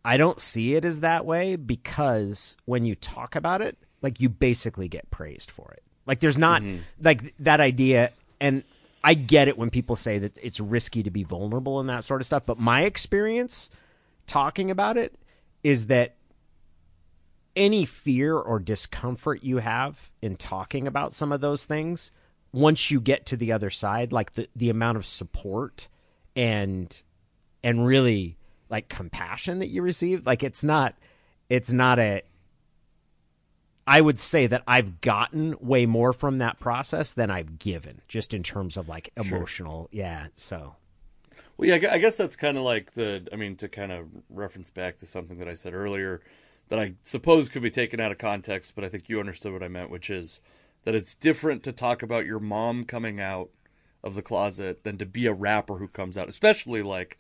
I 0.05 0.17
don't 0.17 0.41
see 0.41 0.75
it 0.75 0.85
as 0.85 1.01
that 1.01 1.27
way 1.27 1.57
because 1.57 2.57
when 2.65 2.87
you 2.87 2.95
talk 2.95 3.37
about 3.37 3.61
it, 3.61 3.77
like 4.01 4.21
you 4.21 4.29
basically 4.29 4.89
get 4.89 5.11
praised 5.11 5.51
for 5.51 5.73
it. 5.73 5.83
Like 6.07 6.21
there's 6.21 6.39
not 6.39 6.63
mm-hmm. 6.63 6.83
like 7.03 7.37
that 7.39 7.61
idea 7.61 8.13
and 8.41 8.65
I 9.03 9.15
get 9.15 9.49
it 9.49 9.57
when 9.57 9.71
people 9.71 9.97
say 9.97 10.19
that 10.19 10.37
it's 10.43 10.61
risky 10.61 11.03
to 11.03 11.11
be 11.11 11.25
vulnerable 11.25 11.81
and 11.81 11.89
that 11.89 12.05
sort 12.05 12.21
of 12.21 12.27
stuff, 12.27 12.45
but 12.47 12.59
my 12.59 12.83
experience 12.83 13.71
talking 14.27 14.71
about 14.71 14.97
it 14.97 15.15
is 15.63 15.87
that 15.87 16.15
any 17.57 17.85
fear 17.85 18.37
or 18.37 18.59
discomfort 18.59 19.43
you 19.43 19.59
have 19.59 20.11
in 20.23 20.37
talking 20.37 20.87
about 20.87 21.13
some 21.13 21.33
of 21.33 21.41
those 21.41 21.65
things, 21.65 22.13
once 22.53 22.91
you 22.91 23.01
get 23.01 23.27
to 23.27 23.37
the 23.37 23.53
other 23.53 23.71
side, 23.71 24.13
like 24.13 24.33
the, 24.33 24.49
the 24.55 24.71
amount 24.71 24.97
of 24.97 25.07
support 25.07 25.89
and 26.37 27.03
and 27.63 27.87
really 27.87 28.37
like 28.69 28.89
compassion 28.89 29.59
that 29.59 29.69
you 29.69 29.83
receive, 29.83 30.27
like 30.27 30.43
it's 30.43 30.65
not 30.65 30.95
it's 31.49 31.73
not 31.73 31.99
a 31.99 32.23
I 33.87 34.01
would 34.01 34.21
say 34.21 34.47
that 34.47 34.63
I've 34.69 35.01
gotten 35.01 35.57
way 35.61 35.85
more 35.85 36.13
from 36.13 36.39
that 36.39 36.61
process 36.61 37.13
than 37.13 37.29
I've 37.29 37.59
given, 37.59 38.03
just 38.07 38.33
in 38.33 38.45
terms 38.45 38.77
of 38.77 38.89
like 38.89 39.11
emotional. 39.17 39.89
Yeah. 39.91 40.29
So 40.37 40.77
Well, 41.57 41.69
yeah, 41.69 41.91
I 41.91 41.95
I 41.95 41.99
guess 41.99 42.17
that's 42.17 42.37
kind 42.37 42.57
of 42.57 42.63
like 42.63 42.93
the. 42.93 43.27
I 43.33 43.37
mean, 43.37 43.57
to 43.57 43.69
kind 43.69 43.91
of 43.91 44.07
reference 44.29 44.71
back 44.71 44.99
to 44.99 45.07
something 45.07 45.39
that 45.39 45.49
I 45.49 45.55
said 45.55 45.75
earlier, 45.75 46.23
that 46.71 46.79
I 46.79 46.95
suppose 47.03 47.49
could 47.49 47.63
be 47.63 47.71
taken 47.71 48.01
out 48.01 48.13
of 48.13 48.19
context, 48.19 48.75
but 48.75 48.85
I 48.85 48.89
think 48.89 49.09
you 49.09 49.21
understood 49.21 49.53
what 49.53 49.63
I 49.63 49.69
meant, 49.69 49.91
which 49.91 50.09
is 50.09 50.41
that 50.85 50.95
it's 50.95 51.15
different 51.15 51.63
to 51.65 51.73
talk 51.73 52.03
about 52.03 52.27
your 52.27 52.41
mom 52.41 52.85
coming 52.85 53.21
out 53.21 53.51
of 54.03 54.15
the 54.15 54.23
closet 54.23 54.85
than 54.85 54.97
to 54.99 55.05
be 55.05 55.27
a 55.27 55.35
rapper 55.35 55.77
who 55.77 55.89
comes 55.89 56.17
out, 56.17 56.29
especially 56.29 56.83
like 56.83 57.19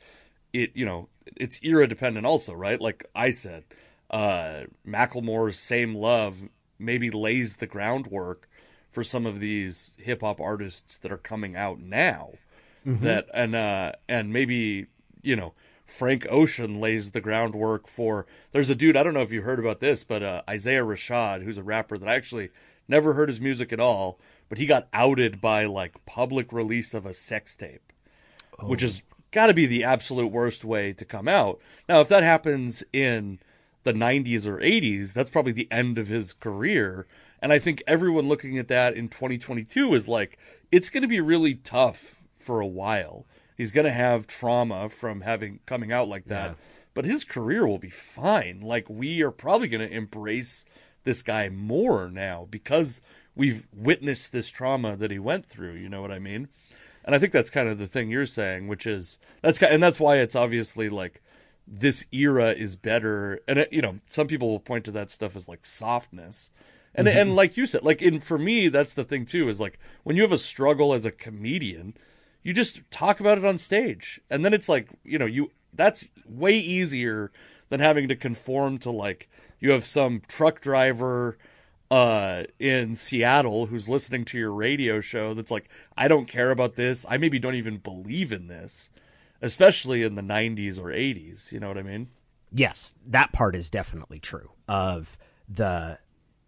it, 0.53 0.71
you 0.75 0.87
know, 0.87 1.09
it's 1.37 1.61
era 1.63 1.87
dependent 1.87 2.25
also, 2.25 2.55
right? 2.55 2.81
Like 2.81 3.05
I 3.15 3.31
said, 3.31 3.65
uh, 4.11 4.63
Macklemore's 4.87 5.59
Same 5.59 5.95
Love 5.95 6.49
maybe 6.79 7.11
lays 7.11 7.57
the 7.57 7.67
groundwork 7.67 8.49
for 8.91 9.05
some 9.05 9.27
of 9.27 9.41
these 9.41 9.93
hip 9.99 10.23
hop 10.23 10.41
artists 10.41 10.97
that 10.99 11.13
are 11.13 11.19
coming 11.19 11.57
out 11.57 11.81
now. 11.81 12.31
Mm-hmm. 12.87 13.05
That 13.05 13.27
and 13.35 13.55
uh 13.55 13.93
and 14.09 14.33
maybe, 14.33 14.87
you 15.23 15.37
know, 15.37 15.53
Frank 15.91 16.27
Ocean 16.31 16.81
lays 16.81 17.11
the 17.11 17.21
groundwork 17.21 17.87
for 17.87 18.27
there's 18.53 18.71
a 18.71 18.75
dude, 18.75 18.97
I 18.97 19.03
don't 19.03 19.15
know 19.15 19.21
if 19.21 19.33
you 19.33 19.43
heard 19.43 19.59
about 19.59 19.81
this, 19.81 20.05
but 20.05 20.23
uh, 20.23 20.43
Isaiah 20.49 20.85
Rashad, 20.85 21.43
who's 21.43 21.59
a 21.59 21.63
rapper 21.63 21.99
that 21.99 22.09
I 22.09 22.15
actually 22.15 22.51
never 22.89 23.15
heard 23.15 23.29
his 23.29 23.41
music 23.41 23.73
at 23.73 23.81
all, 23.81 24.19
but 24.49 24.59
he 24.59 24.67
got 24.67 24.89
outed 24.93 25.41
by 25.41 25.67
like 25.67 26.05
public 26.07 26.53
release 26.53 26.95
of 26.95 27.07
a 27.07 27.15
sex 27.15 27.57
tape. 27.57 27.93
Oh. 28.59 28.67
Which 28.67 28.83
is 28.83 29.03
got 29.33 29.49
to 29.49 29.55
be 29.55 29.67
the 29.67 29.85
absolute 29.85 30.29
worst 30.29 30.65
way 30.65 30.93
to 30.93 31.05
come 31.05 31.29
out. 31.29 31.61
Now, 31.89 32.01
if 32.01 32.09
that 32.09 32.23
happens 32.23 32.85
in 32.93 33.39
the 33.85 33.93
90s 33.93 34.47
or 34.47 34.59
80s, 34.59 35.13
that's 35.13 35.31
probably 35.31 35.53
the 35.53 35.71
end 35.71 35.99
of 35.99 36.09
his 36.09 36.33
career. 36.33 37.07
And 37.43 37.53
I 37.53 37.59
think 37.59 37.83
everyone 37.87 38.29
looking 38.29 38.59
at 38.59 38.69
that 38.69 38.95
in 38.95 39.09
2022 39.09 39.95
is 39.95 40.09
like, 40.09 40.39
it's 40.71 40.91
going 40.91 41.03
to 41.03 41.09
be 41.09 41.21
really 41.21 41.55
tough 41.55 42.23
for 42.37 42.61
a 42.61 42.67
while. 42.67 43.27
He's 43.61 43.73
going 43.73 43.85
to 43.85 43.93
have 43.93 44.27
trauma 44.27 44.89
from 44.89 45.21
having 45.21 45.61
coming 45.67 45.93
out 45.93 46.09
like 46.09 46.25
that, 46.29 46.53
yeah. 46.53 46.57
but 46.95 47.05
his 47.05 47.25
career 47.25 47.67
will 47.67 47.77
be 47.77 47.91
fine. 47.91 48.63
Like 48.63 48.89
we 48.89 49.23
are 49.23 49.31
probably 49.31 49.69
going 49.69 49.87
to 49.87 49.95
embrace 49.95 50.65
this 51.05 51.21
guy 51.21 51.51
more 51.51 52.09
now 52.11 52.47
because 52.51 53.03
we've 53.35 53.69
witnessed 53.71 54.33
this 54.33 54.51
trauma 54.51 54.97
that 54.97 55.11
he 55.11 55.19
went 55.19 55.45
through. 55.45 55.75
You 55.75 55.91
know 55.91 56.01
what 56.01 56.11
I 56.11 56.19
mean? 56.19 56.49
And 57.05 57.15
I 57.15 57.19
think 57.19 57.35
that's 57.35 57.51
kind 57.51 57.69
of 57.69 57.77
the 57.77 57.87
thing 57.87 58.11
you're 58.11 58.25
saying, 58.25 58.67
which 58.67 58.87
is 58.87 59.19
that's 59.43 59.59
kind, 59.59 59.75
and 59.75 59.83
that's 59.83 60.01
why 60.01 60.17
it's 60.17 60.35
obviously 60.35 60.89
like 60.89 61.21
this 61.69 62.07
era 62.13 62.53
is 62.53 62.77
better. 62.77 63.41
And 63.47 63.59
it, 63.59 63.75
you 63.75 63.83
know, 63.83 63.99
some 64.07 64.27
people 64.27 64.49
will 64.49 64.59
point 64.59 64.87
to 64.87 64.91
that 64.93 65.11
stuff 65.11 65.37
as 65.37 65.51
like 65.51 65.67
softness. 65.67 66.51
And 66.95 67.07
mm-hmm. 67.07 67.19
and 67.19 67.37
like 67.37 67.59
you 67.59 67.67
said, 67.67 67.83
like 67.83 68.01
in 68.01 68.21
for 68.21 68.39
me, 68.39 68.69
that's 68.69 68.95
the 68.95 69.05
thing 69.05 69.27
too, 69.27 69.51
is 69.51 69.61
like 69.61 69.79
when 70.03 70.17
you 70.17 70.23
have 70.23 70.33
a 70.33 70.39
struggle 70.39 70.95
as 70.95 71.05
a 71.05 71.13
comedian, 71.13 71.93
you 72.43 72.53
just 72.53 72.89
talk 72.91 73.21
about 73.21 73.39
it 73.39 73.45
on 73.45 73.59
stage. 73.59 74.21
And 74.31 74.45
then 74.45 74.55
it's 74.55 74.69
like, 74.69 74.89
you 75.05 75.19
know, 75.19 75.27
you 75.27 75.51
that's 75.73 76.07
way 76.27 76.53
easier 76.53 77.31
than 77.69 77.81
having 77.81 78.09
to 78.09 78.17
conform 78.17 78.79
to 78.79 78.91
like 78.91 79.29
you 79.61 79.71
have 79.73 79.85
some 79.85 80.23
truck 80.27 80.61
driver 80.61 81.39
uh, 81.91 82.45
in 82.59 82.95
Seattle 82.95 83.67
who's 83.67 83.89
listening 83.89 84.25
to 84.25 84.39
your 84.39 84.53
radio 84.53 85.01
show 85.01 85.35
that's 85.35 85.51
like, 85.51 85.69
I 85.97 86.09
don't 86.09 86.27
care 86.27 86.51
about 86.51 86.77
this. 86.77 87.05
I 87.09 87.17
maybe 87.17 87.39
don't 87.39 87.57
even 87.57 87.79
believe 87.79 88.33
in 88.33 88.47
this, 88.47 88.91
especially 89.43 90.03
in 90.03 90.15
the 90.15 90.23
90s 90.23 90.79
or 90.79 90.87
80s. 90.87 91.53
You 91.53 91.61
know 91.61 91.69
what 91.69 91.79
I 91.79 91.83
mean? 91.83 92.09
Yes, 92.53 92.95
that 93.07 93.33
part 93.33 93.55
is 93.55 93.71
definitely 93.71 94.21
true. 94.21 94.51
Of 94.69 95.19
the, 95.49 95.99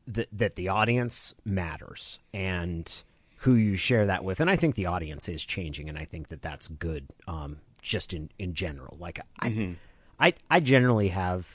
the 0.06 0.26
that 0.32 0.54
the 0.54 0.68
audience 0.68 1.34
matters 1.44 2.20
and 2.32 3.02
who 3.42 3.54
you 3.54 3.76
share 3.76 4.06
that 4.06 4.24
with, 4.24 4.40
and 4.40 4.48
I 4.48 4.56
think 4.56 4.74
the 4.74 4.86
audience 4.86 5.28
is 5.28 5.44
changing, 5.44 5.88
and 5.88 5.98
I 5.98 6.04
think 6.04 6.28
that 6.28 6.42
that's 6.42 6.68
good. 6.68 7.06
Um, 7.26 7.58
just 7.80 8.14
in 8.14 8.30
in 8.38 8.54
general, 8.54 8.96
like 9.00 9.20
I, 9.40 9.50
mm-hmm. 9.50 9.72
I 10.18 10.34
I 10.50 10.60
generally 10.60 11.08
have 11.08 11.48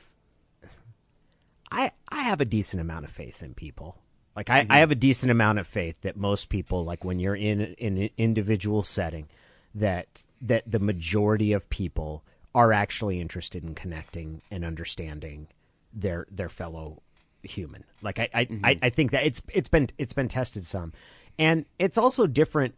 I 1.72 1.92
I 2.10 2.24
have 2.24 2.42
a 2.42 2.46
decent 2.46 2.82
amount 2.82 3.06
of 3.06 3.12
faith 3.12 3.42
in 3.42 3.54
people. 3.54 3.98
Like 4.36 4.50
I, 4.50 4.62
mm-hmm. 4.62 4.72
I 4.72 4.78
have 4.78 4.92
a 4.92 4.96
decent 4.96 5.32
amount 5.32 5.60
of 5.60 5.66
faith 5.66 6.02
that 6.02 6.16
most 6.16 6.50
people, 6.50 6.86
like 6.86 7.04
when 7.04 7.20
you're 7.20 7.36
in 7.36 7.62
in 7.62 7.98
an 7.98 8.10
individual 8.18 8.84
setting, 8.84 9.30
that 9.74 10.26
that 10.42 10.64
the 10.70 10.80
majority 10.80 11.54
of 11.54 11.70
people 11.70 12.24
are 12.54 12.74
actually 12.74 13.22
interested 13.22 13.64
in 13.64 13.76
connecting 13.76 14.42
and 14.52 14.64
understanding 14.64 15.48
their 15.94 16.28
their 16.30 16.50
fellow 16.50 17.02
human. 17.42 17.84
Like 18.02 18.20
I 18.20 18.30
I, 18.34 18.46
mm-hmm. 18.46 18.66
I, 18.66 18.80
I 18.82 18.90
think 18.90 19.12
that 19.12 19.26
it's 19.26 19.42
it's 19.54 19.70
been 19.70 19.90
it's 19.98 20.14
been 20.14 20.28
tested 20.28 20.66
some, 20.66 20.94
and 21.38 21.66
it's 21.80 21.98
also 21.98 22.28
different. 22.28 22.76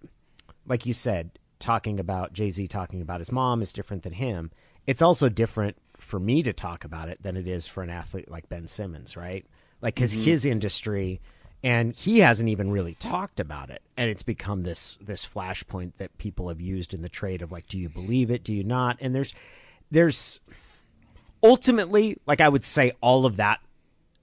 Like 0.65 0.85
you 0.85 0.93
said, 0.93 1.31
talking 1.59 1.99
about 1.99 2.33
Jay 2.33 2.49
Z 2.49 2.67
talking 2.67 3.01
about 3.01 3.19
his 3.19 3.31
mom 3.31 3.61
is 3.61 3.73
different 3.73 4.03
than 4.03 4.13
him. 4.13 4.51
It's 4.87 5.01
also 5.01 5.29
different 5.29 5.77
for 5.97 6.19
me 6.19 6.41
to 6.43 6.53
talk 6.53 6.83
about 6.83 7.09
it 7.09 7.21
than 7.21 7.37
it 7.37 7.47
is 7.47 7.67
for 7.67 7.83
an 7.83 7.89
athlete 7.89 8.31
like 8.31 8.49
Ben 8.49 8.67
Simmons, 8.67 9.17
right? 9.17 9.45
Like, 9.81 9.95
because 9.95 10.13
mm-hmm. 10.13 10.23
his 10.23 10.45
industry, 10.45 11.21
and 11.63 11.93
he 11.93 12.19
hasn't 12.19 12.49
even 12.49 12.71
really 12.71 12.95
talked 12.95 13.39
about 13.39 13.69
it, 13.69 13.81
and 13.97 14.09
it's 14.09 14.23
become 14.23 14.63
this 14.63 14.97
this 15.01 15.25
flashpoint 15.25 15.93
that 15.97 16.17
people 16.17 16.47
have 16.49 16.61
used 16.61 16.93
in 16.93 17.01
the 17.01 17.09
trade 17.09 17.41
of 17.41 17.51
like, 17.51 17.67
do 17.67 17.77
you 17.77 17.89
believe 17.89 18.31
it? 18.31 18.43
Do 18.43 18.53
you 18.53 18.63
not? 18.63 18.97
And 19.01 19.13
there's 19.13 19.33
there's 19.91 20.39
ultimately, 21.43 22.17
like, 22.25 22.41
I 22.41 22.49
would 22.49 22.63
say, 22.63 22.93
all 23.01 23.25
of 23.25 23.37
that 23.37 23.59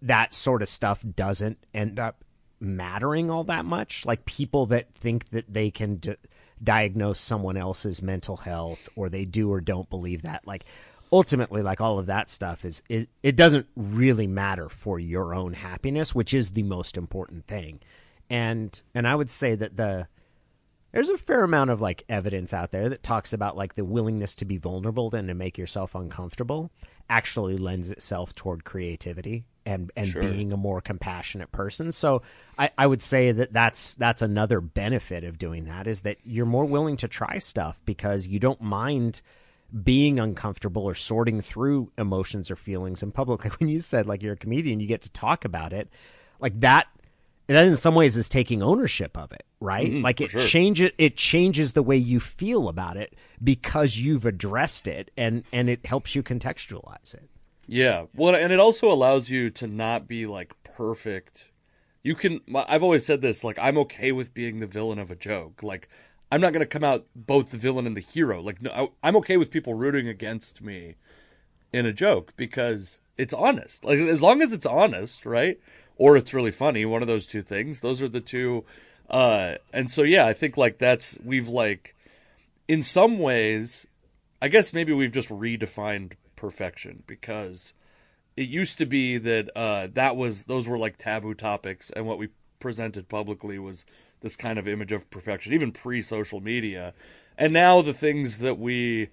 that 0.03 0.32
sort 0.32 0.62
of 0.62 0.68
stuff 0.68 1.05
doesn't 1.14 1.59
end 1.74 1.99
up 1.99 2.22
mattering 2.61 3.31
all 3.31 3.45
that 3.45 3.65
much. 3.65 4.07
Like 4.07 4.25
people 4.25 4.67
that 4.67 4.95
think 4.95 5.31
that 5.31 5.53
they 5.53 5.71
can. 5.71 5.97
D- 5.97 6.17
diagnose 6.63 7.21
someone 7.21 7.57
else's 7.57 8.01
mental 8.01 8.39
health 8.39 8.89
or 8.97 9.09
they 9.09 9.25
do 9.25 9.53
or 9.53 9.61
don't 9.61 9.91
believe 9.91 10.23
that 10.23 10.47
like 10.47 10.65
ultimately 11.13 11.63
like 11.63 11.81
all 11.81 11.99
of 11.99 12.07
that 12.07 12.31
stuff 12.31 12.65
is, 12.65 12.83
is 12.89 13.07
it 13.23 13.37
doesn't 13.37 13.67
really 13.77 14.27
matter 14.27 14.69
for 14.69 14.99
your 14.99 15.35
own 15.35 15.53
happiness 15.53 16.15
which 16.15 16.33
is 16.33 16.51
the 16.51 16.63
most 16.63 16.97
important 16.97 17.47
thing 17.47 17.79
and 18.31 18.83
and 18.95 19.07
i 19.07 19.15
would 19.15 19.31
say 19.31 19.55
that 19.55 19.77
the 19.77 20.07
there's 20.93 21.09
a 21.11 21.19
fair 21.19 21.45
amount 21.45 21.69
of 21.69 21.81
like 21.81 22.05
evidence 22.09 22.55
out 22.55 22.73
there 22.73 22.89
that 22.89 23.03
talks 23.03 23.33
about 23.33 23.57
like 23.57 23.75
the 23.75 23.85
willingness 23.85 24.35
to 24.35 24.45
be 24.45 24.57
vulnerable 24.57 25.15
and 25.15 25.29
to 25.29 25.35
make 25.35 25.59
yourself 25.59 25.95
uncomfortable 25.95 26.71
actually 27.09 27.57
lends 27.57 27.91
itself 27.91 28.35
toward 28.35 28.65
creativity 28.65 29.45
and 29.65 29.91
and 29.97 30.07
sure. 30.07 30.23
being 30.23 30.53
a 30.53 30.57
more 30.57 30.81
compassionate 30.81 31.51
person 31.53 31.93
so 31.93 32.23
I, 32.59 32.71
I 32.79 32.87
would 32.87 33.03
say 33.03 33.33
that 33.33 33.53
that's 33.53 33.95
that's 33.95 34.23
another 34.23 34.61
benefit 34.61 35.25
of 35.25 35.39
doing 35.39 35.65
that 35.65 35.87
is 35.87 36.01
that 36.01 36.19
you're 36.25 36.47
more 36.47 36.65
willing 36.65 36.97
to 36.99 37.09
try 37.09 37.39
stuff 37.39 37.81
because 37.85 38.27
you 38.27 38.39
don't 38.39 38.61
mind 38.61 39.23
being 39.83 40.19
uncomfortable 40.19 40.85
or 40.85 40.95
sorting 40.95 41.41
through 41.41 41.91
emotions 41.99 42.51
or 42.51 42.57
feelings 42.57 43.03
in 43.03 43.13
public. 43.13 43.37
Like 43.47 43.61
when 43.61 43.69
you 43.69 43.81
said, 43.81 44.07
like 44.07 44.23
you're 44.23 44.35
a 44.35 44.37
comedian, 44.37 44.81
you 44.81 44.87
get 44.87 45.03
to 45.03 45.11
talk 45.11 45.45
about 45.45 45.73
it, 45.73 45.89
like 46.41 46.59
that. 46.61 46.87
That 47.49 47.66
in 47.66 47.76
some 47.76 47.94
ways 47.94 48.16
is 48.16 48.28
taking 48.28 48.62
ownership 48.62 49.16
of 49.16 49.30
it, 49.32 49.44
right? 49.61 49.88
Mm-hmm, 49.88 50.03
like 50.03 50.20
it 50.20 50.30
sure. 50.30 50.40
changes 50.40 50.90
it 50.99 51.16
changes 51.16 51.72
the 51.74 51.82
way 51.82 51.97
you 51.97 52.18
feel 52.18 52.68
about 52.68 52.97
it 52.97 53.14
because 53.42 53.97
you've 53.97 54.24
addressed 54.24 54.88
it, 54.88 55.11
and 55.16 55.44
and 55.53 55.70
it 55.70 55.86
helps 55.86 56.14
you 56.14 56.22
contextualize 56.22 57.14
it. 57.14 57.28
Yeah, 57.68 58.07
well, 58.14 58.34
and 58.34 58.53
it 58.53 58.61
also 58.61 58.90
allows 58.90 59.30
you 59.30 59.51
to 59.51 59.66
not 59.66 60.09
be 60.09 60.26
like 60.26 60.55
perfect. 60.64 61.51
You 62.03 62.14
can. 62.14 62.40
I've 62.68 62.82
always 62.82 63.07
said 63.07 63.22
this. 63.22 63.44
Like 63.44 63.59
I'm 63.61 63.78
okay 63.78 64.11
with 64.12 64.34
being 64.34 64.59
the 64.59 64.66
villain 64.66 64.99
of 64.99 65.11
a 65.11 65.16
joke. 65.16 65.62
Like 65.62 65.88
I'm 66.30 66.40
not 66.40 66.53
going 66.53 66.64
to 66.64 66.68
come 66.68 66.84
out 66.84 67.07
both 67.14 67.51
the 67.51 67.57
villain 67.57 67.86
and 67.86 67.97
the 67.97 68.01
hero. 68.01 68.40
Like, 68.42 68.61
no, 68.61 68.92
I, 69.03 69.09
am 69.09 69.16
okay 69.16 69.36
with 69.36 69.51
people 69.51 69.74
rooting 69.74 70.09
against 70.09 70.61
me 70.61 70.97
in 71.72 71.86
a 71.86 71.92
joke 71.92 72.32
because 72.36 73.01
it's 73.16 73.34
honest. 73.34 73.84
Like, 73.84 73.99
as 73.99 74.22
long 74.22 74.42
as 74.42 74.53
it's 74.53 74.66
honest, 74.66 75.24
right? 75.24 75.61
Or 75.97 76.16
it's 76.16 76.34
really 76.34 76.51
funny. 76.51 76.84
One 76.84 77.03
of 77.03 77.09
those 77.09 77.26
two 77.26 77.42
things. 77.42 77.80
Those 77.80 78.03
are 78.03 78.09
the 78.09 78.20
two. 78.20 78.64
Uh, 79.09 79.55
and 79.72 79.90
so, 79.90 80.03
yeah, 80.03 80.26
I 80.26 80.32
think 80.32 80.57
like 80.57 80.78
that's, 80.78 81.18
we've 81.24 81.49
like, 81.49 81.94
in 82.68 82.82
some 82.82 83.18
ways, 83.18 83.86
I 84.42 84.49
guess 84.49 84.74
maybe 84.74 84.92
we've 84.92 85.12
just 85.12 85.30
redefined 85.30 86.14
perfection 86.34 87.03
because 87.07 87.74
it 88.36 88.49
used 88.49 88.78
to 88.78 88.86
be 88.86 89.18
that, 89.18 89.51
uh, 89.57 89.88
that 89.94 90.16
was, 90.16 90.44
those 90.44 90.68
were 90.68 90.78
like 90.78 90.99
taboo 90.99 91.34
topics. 91.34 91.90
And 91.90 92.07
what 92.07 92.18
we 92.18 92.28
presented 92.59 93.09
publicly 93.09 93.59
was, 93.59 93.86
this 94.20 94.36
kind 94.36 94.59
of 94.59 94.66
image 94.66 94.92
of 94.92 95.09
perfection, 95.11 95.53
even 95.53 95.72
pre 95.72 96.03
social 96.03 96.40
media. 96.40 96.94
And 97.38 97.53
now 97.53 97.82
the 97.82 97.92
things 97.92 98.38
that 98.40 98.59
we 98.59 99.09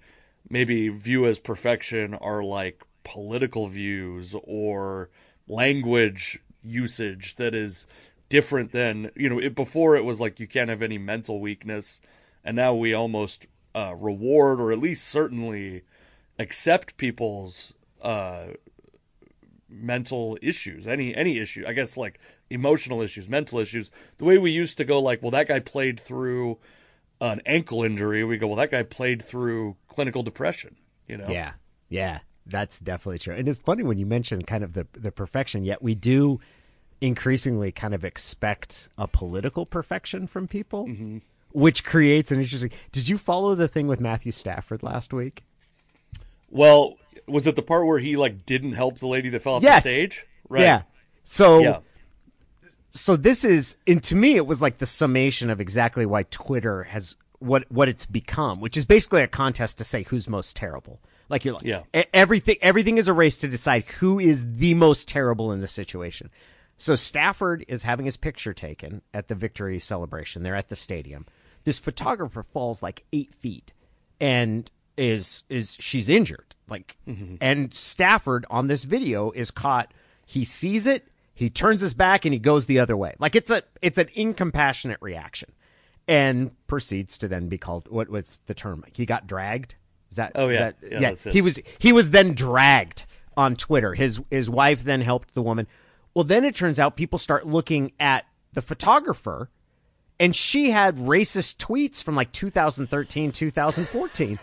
maybe 0.48 0.88
view 0.88 1.26
as 1.26 1.38
perfection 1.38 2.14
are 2.14 2.42
like 2.42 2.82
political 3.04 3.66
views 3.68 4.34
or 4.44 5.10
language 5.46 6.40
usage 6.64 7.36
that 7.36 7.54
is 7.54 7.86
different 8.28 8.72
than, 8.72 9.10
you 9.14 9.28
know, 9.28 9.38
it, 9.38 9.54
before 9.54 9.96
it 9.96 10.04
was 10.04 10.20
like 10.20 10.40
you 10.40 10.46
can't 10.46 10.70
have 10.70 10.82
any 10.82 10.98
mental 10.98 11.40
weakness. 11.40 12.00
And 12.44 12.56
now 12.56 12.74
we 12.74 12.94
almost 12.94 13.46
uh, 13.74 13.94
reward 14.00 14.60
or 14.60 14.72
at 14.72 14.78
least 14.78 15.08
certainly 15.08 15.82
accept 16.38 16.96
people's 16.96 17.74
uh, 18.02 18.46
mental 19.68 20.38
issues, 20.42 20.86
any 20.86 21.14
any 21.14 21.38
issue. 21.38 21.64
I 21.66 21.72
guess 21.72 21.96
like 21.96 22.20
emotional 22.50 23.02
issues, 23.02 23.28
mental 23.28 23.58
issues. 23.58 23.90
The 24.18 24.24
way 24.24 24.38
we 24.38 24.50
used 24.50 24.78
to 24.78 24.84
go, 24.84 25.00
like, 25.00 25.22
well, 25.22 25.30
that 25.32 25.48
guy 25.48 25.60
played 25.60 25.98
through 25.98 26.58
an 27.20 27.40
ankle 27.46 27.82
injury. 27.82 28.24
We 28.24 28.38
go, 28.38 28.48
well, 28.48 28.56
that 28.56 28.70
guy 28.70 28.82
played 28.82 29.22
through 29.22 29.76
clinical 29.88 30.22
depression. 30.22 30.76
You 31.06 31.18
know? 31.18 31.28
Yeah, 31.28 31.52
yeah, 31.88 32.20
that's 32.46 32.78
definitely 32.78 33.18
true. 33.18 33.34
And 33.34 33.48
it's 33.48 33.58
funny 33.58 33.82
when 33.82 33.98
you 33.98 34.06
mention 34.06 34.42
kind 34.42 34.64
of 34.64 34.74
the 34.74 34.86
the 34.92 35.12
perfection. 35.12 35.64
Yet 35.64 35.82
we 35.82 35.94
do 35.94 36.40
increasingly 37.04 37.70
kind 37.72 37.94
of 37.94 38.04
expect 38.04 38.88
a 38.96 39.06
political 39.06 39.66
perfection 39.66 40.26
from 40.26 40.48
people. 40.48 40.86
Mm-hmm. 40.86 41.18
which 41.52 41.84
creates 41.84 42.32
an 42.32 42.40
interesting. 42.40 42.70
Did 42.90 43.08
you 43.08 43.16
follow 43.16 43.54
the 43.54 43.68
thing 43.68 43.86
with 43.86 44.00
Matthew 44.00 44.32
Stafford 44.32 44.82
last 44.82 45.12
week? 45.12 45.44
Well, 46.50 46.96
was 47.28 47.46
it 47.46 47.54
the 47.56 47.62
part 47.62 47.86
where 47.86 47.98
he 48.00 48.16
like 48.16 48.44
didn't 48.44 48.72
help 48.72 48.98
the 48.98 49.06
lady 49.06 49.28
that 49.28 49.42
fell 49.42 49.54
off 49.54 49.62
Yes. 49.62 49.84
the 49.84 49.88
stage? 49.90 50.26
Right. 50.48 50.62
Yeah. 50.62 50.82
So 51.22 51.60
Yeah. 51.60 51.78
so 52.92 53.16
this 53.16 53.44
is 53.44 53.76
and 53.86 54.02
to 54.04 54.14
me 54.16 54.36
it 54.36 54.46
was 54.46 54.60
like 54.60 54.78
the 54.78 54.86
summation 54.86 55.50
of 55.50 55.60
exactly 55.60 56.06
why 56.06 56.24
Twitter 56.24 56.84
has 56.84 57.14
what 57.38 57.64
what 57.70 57.88
it's 57.88 58.06
become, 58.06 58.60
which 58.60 58.76
is 58.76 58.84
basically 58.84 59.22
a 59.22 59.28
contest 59.28 59.78
to 59.78 59.84
say 59.84 60.02
who's 60.04 60.28
most 60.28 60.56
terrible. 60.56 60.98
Like 61.28 61.44
you're 61.44 61.54
like 61.54 61.64
Yeah. 61.64 61.82
everything 62.12 62.56
everything 62.62 62.98
is 62.98 63.08
a 63.08 63.12
race 63.12 63.36
to 63.38 63.48
decide 63.48 63.84
who 64.00 64.18
is 64.18 64.54
the 64.56 64.74
most 64.74 65.08
terrible 65.08 65.52
in 65.52 65.60
the 65.60 65.68
situation. 65.68 66.30
So 66.76 66.96
Stafford 66.96 67.64
is 67.68 67.84
having 67.84 68.04
his 68.04 68.16
picture 68.16 68.52
taken 68.52 69.02
at 69.12 69.28
the 69.28 69.34
victory 69.34 69.78
celebration. 69.78 70.42
They're 70.42 70.56
at 70.56 70.68
the 70.68 70.76
stadium. 70.76 71.26
This 71.64 71.78
photographer 71.78 72.42
falls 72.42 72.82
like 72.82 73.04
eight 73.12 73.34
feet 73.34 73.72
and 74.20 74.70
is 74.96 75.44
is 75.48 75.76
she's 75.80 76.08
injured. 76.08 76.54
Like 76.68 76.96
mm-hmm. 77.06 77.36
and 77.40 77.72
Stafford 77.72 78.44
on 78.50 78.66
this 78.68 78.84
video 78.84 79.30
is 79.30 79.50
caught. 79.50 79.92
He 80.26 80.44
sees 80.44 80.86
it, 80.86 81.08
he 81.34 81.50
turns 81.50 81.80
his 81.80 81.94
back 81.94 82.24
and 82.24 82.32
he 82.32 82.38
goes 82.38 82.66
the 82.66 82.78
other 82.78 82.96
way. 82.96 83.14
Like 83.18 83.34
it's 83.34 83.50
a 83.50 83.62
it's 83.82 83.98
an 83.98 84.08
incompassionate 84.14 84.98
reaction. 85.00 85.52
And 86.06 86.50
proceeds 86.66 87.16
to 87.18 87.28
then 87.28 87.48
be 87.48 87.56
called 87.56 87.88
what 87.88 88.10
what's 88.10 88.36
the 88.46 88.54
term? 88.54 88.84
He 88.92 89.06
got 89.06 89.26
dragged? 89.26 89.76
Is 90.10 90.16
that 90.16 90.32
Oh, 90.34 90.48
yeah. 90.48 90.70
that- 90.80 91.00
Yeah, 91.00 91.10
it. 91.10 91.24
He 91.32 91.40
was 91.40 91.58
he 91.78 91.92
was 91.92 92.10
then 92.10 92.34
dragged 92.34 93.06
on 93.36 93.56
Twitter. 93.56 93.94
His 93.94 94.20
his 94.30 94.50
wife 94.50 94.84
then 94.84 95.00
helped 95.00 95.34
the 95.34 95.42
woman. 95.42 95.66
Well, 96.14 96.24
then 96.24 96.44
it 96.44 96.54
turns 96.54 96.78
out 96.78 96.96
people 96.96 97.18
start 97.18 97.46
looking 97.46 97.92
at 97.98 98.24
the 98.52 98.62
photographer, 98.62 99.50
and 100.20 100.34
she 100.34 100.70
had 100.70 100.96
racist 100.96 101.56
tweets 101.56 102.02
from 102.02 102.14
like 102.14 102.32
2013, 102.32 103.32
2014. 103.32 104.38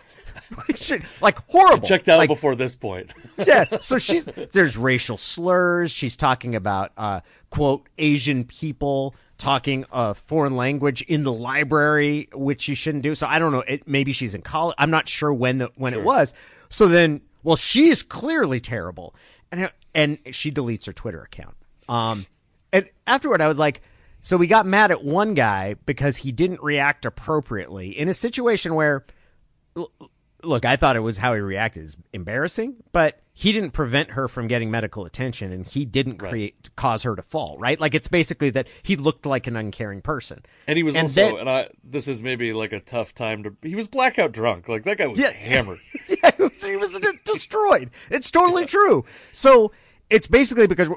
Which 0.65 0.93
like 1.21 1.39
horrible. 1.49 1.87
Checked 1.87 2.09
out 2.09 2.19
Like, 2.19 2.29
before 2.29 2.55
this 2.55 2.75
point. 2.75 3.13
yeah. 3.37 3.65
So 3.79 3.97
she's 3.97 4.25
there's 4.25 4.77
racial 4.77 5.17
slurs. 5.17 5.91
She's 5.91 6.15
talking 6.15 6.55
about 6.55 6.91
uh, 6.97 7.21
quote 7.49 7.87
Asian 7.97 8.43
people 8.45 9.15
talking 9.37 9.85
a 9.91 10.13
foreign 10.13 10.55
language 10.55 11.01
in 11.03 11.23
the 11.23 11.33
library, 11.33 12.29
which 12.33 12.67
you 12.67 12.75
shouldn't 12.75 13.03
do. 13.03 13.15
So 13.15 13.27
I 13.27 13.39
don't 13.39 13.51
know. 13.51 13.63
It, 13.67 13.87
maybe 13.87 14.13
she's 14.13 14.33
in 14.35 14.41
college. 14.41 14.75
I'm 14.77 14.91
not 14.91 15.09
sure 15.09 15.33
when 15.33 15.57
the 15.59 15.69
when 15.75 15.93
it 15.93 16.03
was. 16.03 16.33
So 16.69 16.87
then, 16.87 17.21
well, 17.43 17.55
she's 17.57 18.01
clearly 18.03 18.59
terrible, 18.61 19.15
and 19.51 19.69
and 19.93 20.17
she 20.31 20.51
deletes 20.51 20.85
her 20.85 20.93
Twitter 20.93 21.21
account. 21.23 21.55
Um, 21.89 22.25
and 22.73 22.89
afterward, 23.07 23.41
I 23.41 23.47
was 23.47 23.59
like. 23.59 23.81
So 24.23 24.37
we 24.37 24.45
got 24.45 24.67
mad 24.67 24.91
at 24.91 25.03
one 25.03 25.33
guy 25.33 25.77
because 25.87 26.17
he 26.17 26.31
didn't 26.31 26.61
react 26.61 27.07
appropriately 27.07 27.89
in 27.97 28.07
a 28.07 28.13
situation 28.13 28.75
where 28.75 29.03
look, 30.43 30.65
I 30.65 30.75
thought 30.75 30.95
it 30.95 30.99
was 31.01 31.17
how 31.17 31.33
he 31.33 31.39
reacted 31.39 31.83
is 31.83 31.97
embarrassing, 32.13 32.75
but 32.91 33.19
he 33.33 33.51
didn't 33.51 33.71
prevent 33.71 34.11
her 34.11 34.27
from 34.27 34.47
getting 34.47 34.69
medical 34.71 35.05
attention 35.05 35.51
and 35.51 35.67
he 35.67 35.85
didn't 35.85 36.17
create 36.17 36.69
cause 36.75 37.03
her 37.03 37.15
to 37.15 37.21
fall, 37.21 37.57
right? 37.57 37.79
Like 37.79 37.93
it's 37.95 38.07
basically 38.07 38.49
that 38.51 38.67
he 38.83 38.95
looked 38.95 39.25
like 39.25 39.47
an 39.47 39.55
uncaring 39.55 40.01
person. 40.01 40.43
And 40.67 40.77
he 40.77 40.83
was 40.83 40.95
And 40.95 41.03
also, 41.05 41.21
then- 41.31 41.39
and 41.39 41.49
I, 41.49 41.69
this 41.83 42.07
is 42.07 42.21
maybe 42.21 42.53
like 42.53 42.73
a 42.73 42.79
tough 42.79 43.13
time 43.15 43.43
to, 43.43 43.55
he 43.63 43.75
was 43.75 43.87
blackout 43.87 44.31
drunk. 44.33 44.67
Like 44.67 44.83
that 44.83 44.97
guy 44.97 45.07
was 45.07 45.19
Yeah. 45.19 45.31
hammered. 45.31 45.79
yeah, 46.07 46.31
he 46.35 46.43
was, 46.43 46.63
he 46.63 46.75
was 46.75 46.99
destroyed. 47.25 47.89
It's 48.09 48.29
totally 48.31 48.65
true. 48.65 49.05
So 49.31 49.71
it's 50.09 50.27
basically 50.27 50.67
because 50.67 50.89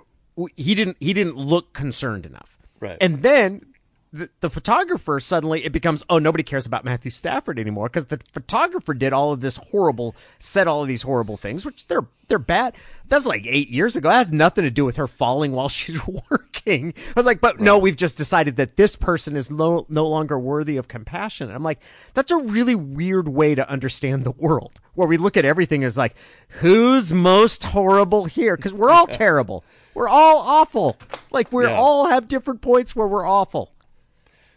he 0.57 0.75
didn't 0.75 0.97
he 1.01 1.13
didn't 1.13 1.37
look 1.37 1.73
concerned 1.73 2.27
enough. 2.27 2.59
Right. 2.81 2.99
And 3.01 3.23
then 3.23 3.75
the, 4.15 4.31
the 4.41 4.51
photographer 4.51 5.19
suddenly 5.19 5.65
it 5.65 5.73
becomes 5.73 6.05
oh 6.09 6.19
nobody 6.19 6.45
cares 6.45 6.67
about 6.67 6.85
Matthew 6.85 7.11
Stafford 7.11 7.59
anymore 7.59 7.89
because 7.89 8.07
the 8.07 8.21
photographer 8.33 8.95
did 8.95 9.13
all 9.13 9.33
of 9.33 9.41
this 9.41 9.57
horrible 9.57 10.15
said 10.39 10.69
all 10.69 10.83
of 10.83 10.89
these 10.89 11.03
horrible 11.03 11.37
things 11.37 11.67
which 11.67 11.89
they're 11.89 12.07
they're 12.29 12.39
bad. 12.39 12.75
That's 13.09 13.27
like 13.27 13.45
eight 13.47 13.69
years 13.69 13.97
ago. 13.97 14.09
That 14.09 14.19
has 14.19 14.33
nothing 14.33 14.65
to 14.65 14.71
do 14.71 14.85
with 14.85 14.97
her 14.97 15.09
falling 15.09 15.53
while 15.53 15.69
she's 15.69 16.01
working. 16.31 16.95
I 17.09 17.13
was 17.17 17.27
like, 17.27 17.41
but 17.41 17.61
no, 17.61 17.77
we've 17.77 17.97
just 17.97 18.17
decided 18.17 18.57
that 18.57 18.77
this 18.77 18.97
person 18.97 19.37
is 19.37 19.51
no 19.51 19.85
no 19.89 20.07
longer 20.07 20.39
worthy 20.39 20.77
of 20.77 20.87
compassion. 20.87 21.49
And 21.49 21.57
I'm 21.57 21.65
like, 21.65 21.81
that's 22.15 22.31
a 22.31 22.39
really 22.39 22.75
weird 22.77 23.27
way 23.27 23.55
to 23.55 23.69
understand 23.69 24.25
the 24.25 24.31
world, 24.31 24.81
where 24.95 25.09
we 25.09 25.17
look 25.17 25.37
at 25.37 25.45
everything 25.45 25.83
as 25.83 25.99
like, 25.99 26.15
who's 26.61 27.13
most 27.13 27.65
horrible 27.65 28.27
here? 28.27 28.57
Because 28.57 28.75
we're 28.75 28.91
all 28.91 29.07
terrible. 29.09 29.65
We're 29.95 30.09
all 30.09 30.39
awful. 30.39 30.99
Like 31.31 31.53
we 31.53 31.65
Yeah. 31.65 31.75
all 31.77 32.07
have 32.07 32.29
different 32.29 32.61
points 32.61 32.95
where 32.97 33.07
we're 33.07 33.27
awful. 33.27 33.71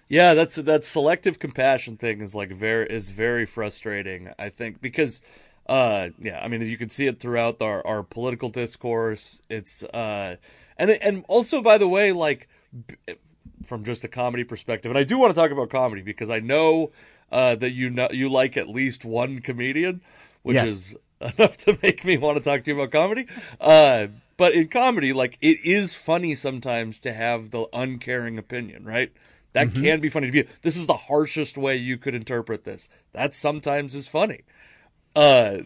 Yeah, 0.09 0.33
that's 0.33 0.55
that 0.55 0.83
selective 0.83 1.38
compassion 1.38 1.97
thing 1.97 2.21
is 2.21 2.33
like 2.33 2.51
very 2.51 2.88
is 2.88 3.09
very 3.09 3.45
frustrating. 3.45 4.31
I 4.39 4.49
think 4.49 4.81
because, 4.81 5.21
uh, 5.67 6.09
yeah, 6.19 6.39
I 6.41 6.47
mean 6.47 6.61
you 6.61 6.77
can 6.77 6.89
see 6.89 7.07
it 7.07 7.19
throughout 7.19 7.61
our 7.61 7.85
our 7.85 8.03
political 8.03 8.49
discourse. 8.49 9.41
It's 9.49 9.83
uh, 9.83 10.38
and 10.77 10.91
and 10.91 11.25
also 11.27 11.61
by 11.61 11.77
the 11.77 11.89
way, 11.89 12.13
like 12.13 12.47
b- 12.88 13.15
from 13.65 13.83
just 13.83 14.03
a 14.05 14.07
comedy 14.07 14.45
perspective, 14.45 14.89
and 14.89 14.97
I 14.97 15.03
do 15.03 15.17
want 15.17 15.33
to 15.35 15.39
talk 15.39 15.51
about 15.51 15.69
comedy 15.69 16.01
because 16.03 16.29
I 16.29 16.39
know 16.39 16.91
uh 17.29 17.55
that 17.55 17.71
you 17.71 17.89
know 17.89 18.07
you 18.09 18.29
like 18.29 18.55
at 18.55 18.69
least 18.69 19.03
one 19.03 19.39
comedian, 19.41 20.01
which 20.41 20.55
Yes. 20.55 20.69
is 20.69 20.97
enough 21.38 21.57
to 21.57 21.77
make 21.83 22.05
me 22.05 22.17
want 22.17 22.38
to 22.38 22.43
talk 22.43 22.63
to 22.63 22.71
you 22.71 22.79
about 22.79 22.91
comedy. 22.93 23.27
Uh, 23.59 24.07
but 24.38 24.53
in 24.53 24.67
comedy, 24.67 25.13
like 25.13 25.38
it 25.41 25.65
is 25.65 25.95
funny 25.95 26.35
sometimes 26.35 27.01
to 27.01 27.13
have 27.13 27.49
the 27.49 27.67
uncaring 27.73 28.38
opinion, 28.38 28.85
right? 28.85 29.11
That 29.53 29.73
can 29.73 29.99
be 30.01 30.09
funny 30.09 30.27
to 30.27 30.31
be. 30.31 30.47
This 30.61 30.77
is 30.77 30.85
the 30.85 30.93
harshest 30.93 31.57
way 31.57 31.75
you 31.77 31.97
could 31.97 32.13
interpret 32.13 32.63
this. 32.63 32.89
That 33.13 33.33
sometimes 33.33 33.95
is 33.95 34.07
funny. 34.07 34.41
Uh, 35.15 35.59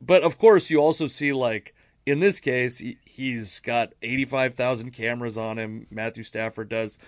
but 0.00 0.22
of 0.22 0.38
course, 0.38 0.70
you 0.70 0.78
also 0.78 1.08
see 1.08 1.32
like 1.32 1.74
in 2.06 2.20
this 2.20 2.38
case, 2.40 2.78
he- 2.78 2.98
he's 3.04 3.58
got 3.60 3.92
eighty-five 4.02 4.54
thousand 4.54 4.92
cameras 4.92 5.36
on 5.36 5.58
him. 5.58 5.86
Matthew 5.90 6.22
Stafford 6.22 6.68
does. 6.68 6.98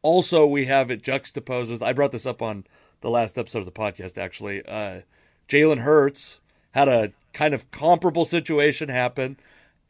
Also, 0.00 0.46
we 0.46 0.64
have 0.66 0.90
it 0.90 1.02
juxtaposed 1.02 1.70
with. 1.70 1.82
I 1.82 1.92
brought 1.92 2.12
this 2.12 2.26
up 2.26 2.40
on 2.40 2.64
the 3.02 3.10
last 3.10 3.36
episode 3.36 3.60
of 3.60 3.66
the 3.66 3.72
podcast. 3.72 4.16
Actually, 4.16 4.64
uh, 4.66 5.02
Jalen 5.48 5.80
Hurts 5.80 6.40
had 6.72 6.88
a 6.88 7.12
kind 7.32 7.52
of 7.54 7.70
comparable 7.70 8.24
situation 8.24 8.88
happen 8.88 9.36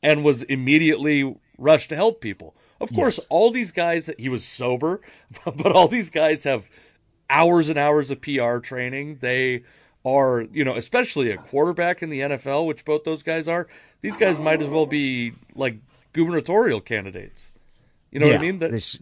and 0.03 0.25
was 0.25 0.43
immediately 0.45 1.37
rushed 1.59 1.89
to 1.91 1.97
help 1.97 2.21
people. 2.21 2.55
Of 2.81 2.93
course, 2.93 3.25
all 3.31 3.51
these 3.51 3.71
guys. 3.71 4.11
He 4.19 4.29
was 4.29 4.45
sober, 4.45 5.01
but 5.45 5.73
all 5.73 5.89
these 5.89 6.11
guys 6.11 6.45
have 6.45 6.69
hours 7.31 7.69
and 7.69 7.79
hours 7.79 8.11
of 8.11 8.21
PR 8.21 8.59
training. 8.59 9.19
They 9.21 9.63
are, 10.05 10.43
you 10.53 10.65
know, 10.65 10.75
especially 10.75 11.31
a 11.31 11.37
quarterback 11.37 12.03
in 12.03 12.11
the 12.11 12.21
NFL, 12.21 12.67
which 12.67 12.85
both 12.85 13.05
those 13.05 13.23
guys 13.23 13.49
are. 13.49 13.69
These 14.01 14.17
guys 14.17 14.39
might 14.39 14.61
as 14.61 14.69
well 14.69 14.87
be 14.87 15.33
like 15.55 15.79
gubernatorial 16.13 16.81
candidates. 16.81 17.53
You 18.11 18.19
know 18.21 18.27
what 18.27 18.37
I 18.37 18.39
mean? 18.41 18.59
That, 18.59 18.83
sh- 18.83 18.99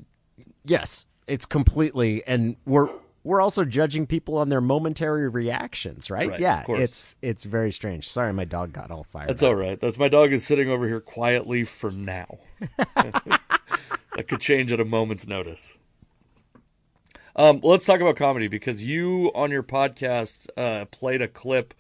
yes, 0.65 1.07
it's 1.27 1.47
completely, 1.47 2.23
and 2.27 2.57
we're 2.67 2.91
we're 3.31 3.41
also 3.41 3.65
judging 3.65 4.09
people 4.09 4.37
on 4.39 4.49
their 4.49 4.61
momentary 4.61 5.29
reactions, 5.29 6.11
right? 6.11 6.31
Right, 6.31 6.41
yeah, 6.41 6.59
of 6.59 6.67
course. 6.67 6.81
it's 6.81 7.17
it's 7.23 7.45
very 7.45 7.71
strange. 7.71 8.11
Sorry, 8.11 8.33
my 8.33 8.45
dog 8.45 8.73
got 8.73 8.91
all 8.91 9.05
fired. 9.05 9.29
that's 9.29 9.45
up. 9.45 9.51
all 9.51 9.55
right. 9.55 9.81
That's 9.81 9.99
my 9.99 10.09
dog 10.09 10.33
is 10.33 10.45
sitting 10.45 10.69
over 10.69 10.85
here 10.89 11.01
quietly 11.01 11.63
for 11.63 11.93
now. 11.93 12.27
that 12.97 14.27
could 14.27 14.41
change 14.41 14.73
at 14.73 14.81
a 14.81 14.85
moment's 14.85 15.29
notice. 15.29 15.79
Um, 17.37 17.61
let's 17.63 17.87
talk 17.87 18.01
about 18.01 18.17
comedy 18.17 18.49
because 18.49 18.83
you 18.83 19.31
on 19.33 19.53
your 19.53 19.63
podcast 19.63 20.49
uh, 20.57 20.87
played 20.87 21.23
a 21.23 21.29
clip 21.29 21.73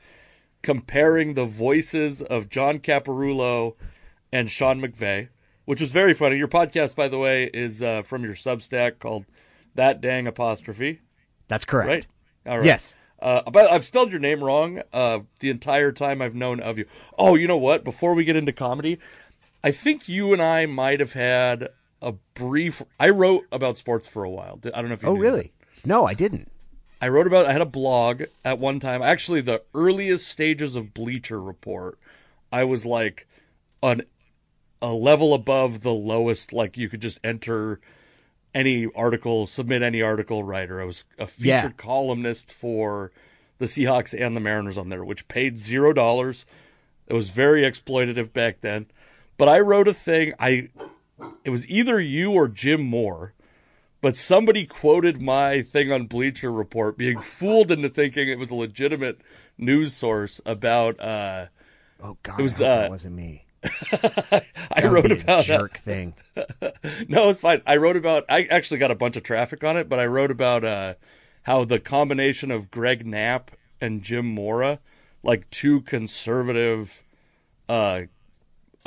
comparing 0.62 1.34
the 1.34 1.46
voices 1.46 2.22
of 2.22 2.48
John 2.48 2.78
Caparulo 2.78 3.74
and 4.32 4.48
Sean 4.48 4.80
McVay, 4.80 5.30
which 5.64 5.80
was 5.80 5.90
very 5.90 6.14
funny. 6.14 6.36
Your 6.36 6.46
podcast, 6.46 6.94
by 6.94 7.08
the 7.08 7.18
way, 7.18 7.50
is 7.52 7.82
uh, 7.82 8.02
from 8.02 8.22
your 8.22 8.34
Substack 8.34 9.00
called 9.00 9.26
That 9.74 10.00
Dang 10.00 10.28
Apostrophe, 10.28 11.00
That's 11.50 11.64
correct. 11.64 11.88
right? 11.88 12.06
All 12.46 12.58
right. 12.58 12.66
Yes. 12.66 12.96
Uh, 13.20 13.42
but 13.50 13.70
I've 13.70 13.84
spelled 13.84 14.10
your 14.12 14.20
name 14.20 14.42
wrong 14.42 14.80
uh, 14.94 15.18
the 15.40 15.50
entire 15.50 15.92
time 15.92 16.22
I've 16.22 16.34
known 16.34 16.60
of 16.60 16.78
you. 16.78 16.86
Oh, 17.18 17.34
you 17.34 17.46
know 17.46 17.58
what? 17.58 17.84
Before 17.84 18.14
we 18.14 18.24
get 18.24 18.36
into 18.36 18.52
comedy, 18.52 18.98
I 19.62 19.72
think 19.72 20.08
you 20.08 20.32
and 20.32 20.40
I 20.40 20.64
might 20.64 21.00
have 21.00 21.12
had 21.12 21.68
a 22.00 22.12
brief. 22.32 22.82
I 22.98 23.10
wrote 23.10 23.44
about 23.52 23.76
sports 23.76 24.08
for 24.08 24.24
a 24.24 24.30
while. 24.30 24.58
I 24.64 24.70
don't 24.70 24.88
know 24.88 24.94
if 24.94 25.02
you. 25.02 25.10
Oh, 25.10 25.16
really? 25.16 25.52
No, 25.84 26.06
I 26.06 26.14
didn't. 26.14 26.50
I 27.02 27.08
wrote 27.08 27.26
about. 27.26 27.46
I 27.46 27.52
had 27.52 27.60
a 27.60 27.66
blog 27.66 28.22
at 28.44 28.58
one 28.58 28.80
time. 28.80 29.02
Actually, 29.02 29.42
the 29.42 29.62
earliest 29.74 30.28
stages 30.28 30.76
of 30.76 30.94
Bleacher 30.94 31.42
Report, 31.42 31.98
I 32.52 32.64
was 32.64 32.86
like 32.86 33.26
an 33.82 34.02
a 34.80 34.92
level 34.92 35.34
above 35.34 35.82
the 35.82 35.92
lowest. 35.92 36.52
Like 36.54 36.78
you 36.78 36.88
could 36.88 37.02
just 37.02 37.20
enter 37.22 37.80
any 38.54 38.88
article, 38.94 39.46
submit 39.46 39.82
any 39.82 40.02
article 40.02 40.42
writer. 40.44 40.80
I 40.80 40.84
was 40.84 41.04
a 41.18 41.26
featured 41.26 41.46
Yeah. 41.46 41.70
columnist 41.76 42.50
for 42.52 43.12
the 43.58 43.66
Seahawks 43.66 44.18
and 44.18 44.34
the 44.36 44.40
Mariners 44.40 44.78
on 44.78 44.88
there, 44.88 45.04
which 45.04 45.28
paid 45.28 45.58
zero 45.58 45.92
dollars. 45.92 46.46
It 47.06 47.14
was 47.14 47.30
very 47.30 47.62
exploitative 47.62 48.32
back 48.32 48.60
then. 48.60 48.86
But 49.36 49.48
I 49.48 49.60
wrote 49.60 49.88
a 49.88 49.94
thing. 49.94 50.32
I 50.38 50.68
it 51.44 51.50
was 51.50 51.68
either 51.70 52.00
you 52.00 52.32
or 52.32 52.48
Jim 52.48 52.82
Moore 52.82 53.34
but 54.02 54.16
somebody 54.16 54.64
quoted 54.64 55.20
my 55.20 55.60
thing 55.60 55.92
on 55.92 56.06
Bleacher 56.06 56.50
Report, 56.50 56.96
being 56.96 57.18
fooled 57.20 57.70
into 57.70 57.90
thinking 57.90 58.30
it 58.30 58.38
was 58.38 58.50
a 58.50 58.54
legitimate 58.54 59.20
news 59.58 59.92
source 59.94 60.40
about. 60.46 60.98
Uh, 60.98 61.46
Oh 62.02 62.16
God, 62.22 62.40
It 62.40 62.42
was, 62.42 62.62
uh, 62.62 62.86
wasn't 62.88 63.14
me. 63.16 63.44
I 63.92 64.80
That 64.80 64.90
wrote 64.90 65.12
about 65.12 65.46
that. 65.46 65.78
thing. 65.78 66.14
No, 67.08 67.28
it's 67.28 67.40
fine. 67.40 67.60
I 67.66 67.76
wrote 67.76 67.96
about. 67.96 68.24
I 68.28 68.44
actually 68.50 68.78
got 68.78 68.90
a 68.90 68.94
bunch 68.94 69.16
of 69.16 69.22
traffic 69.22 69.62
on 69.64 69.76
it, 69.76 69.88
but 69.88 69.98
I 69.98 70.06
wrote 70.06 70.30
about 70.30 70.64
uh, 70.64 70.94
how 71.42 71.64
the 71.64 71.78
combination 71.80 72.50
of 72.50 72.70
Greg 72.70 73.06
Knapp 73.06 73.50
and 73.80 74.02
Jim 74.02 74.26
Mora, 74.26 74.78
like 75.22 75.48
two 75.50 75.80
conservative, 75.82 77.02
uh, 77.68 78.02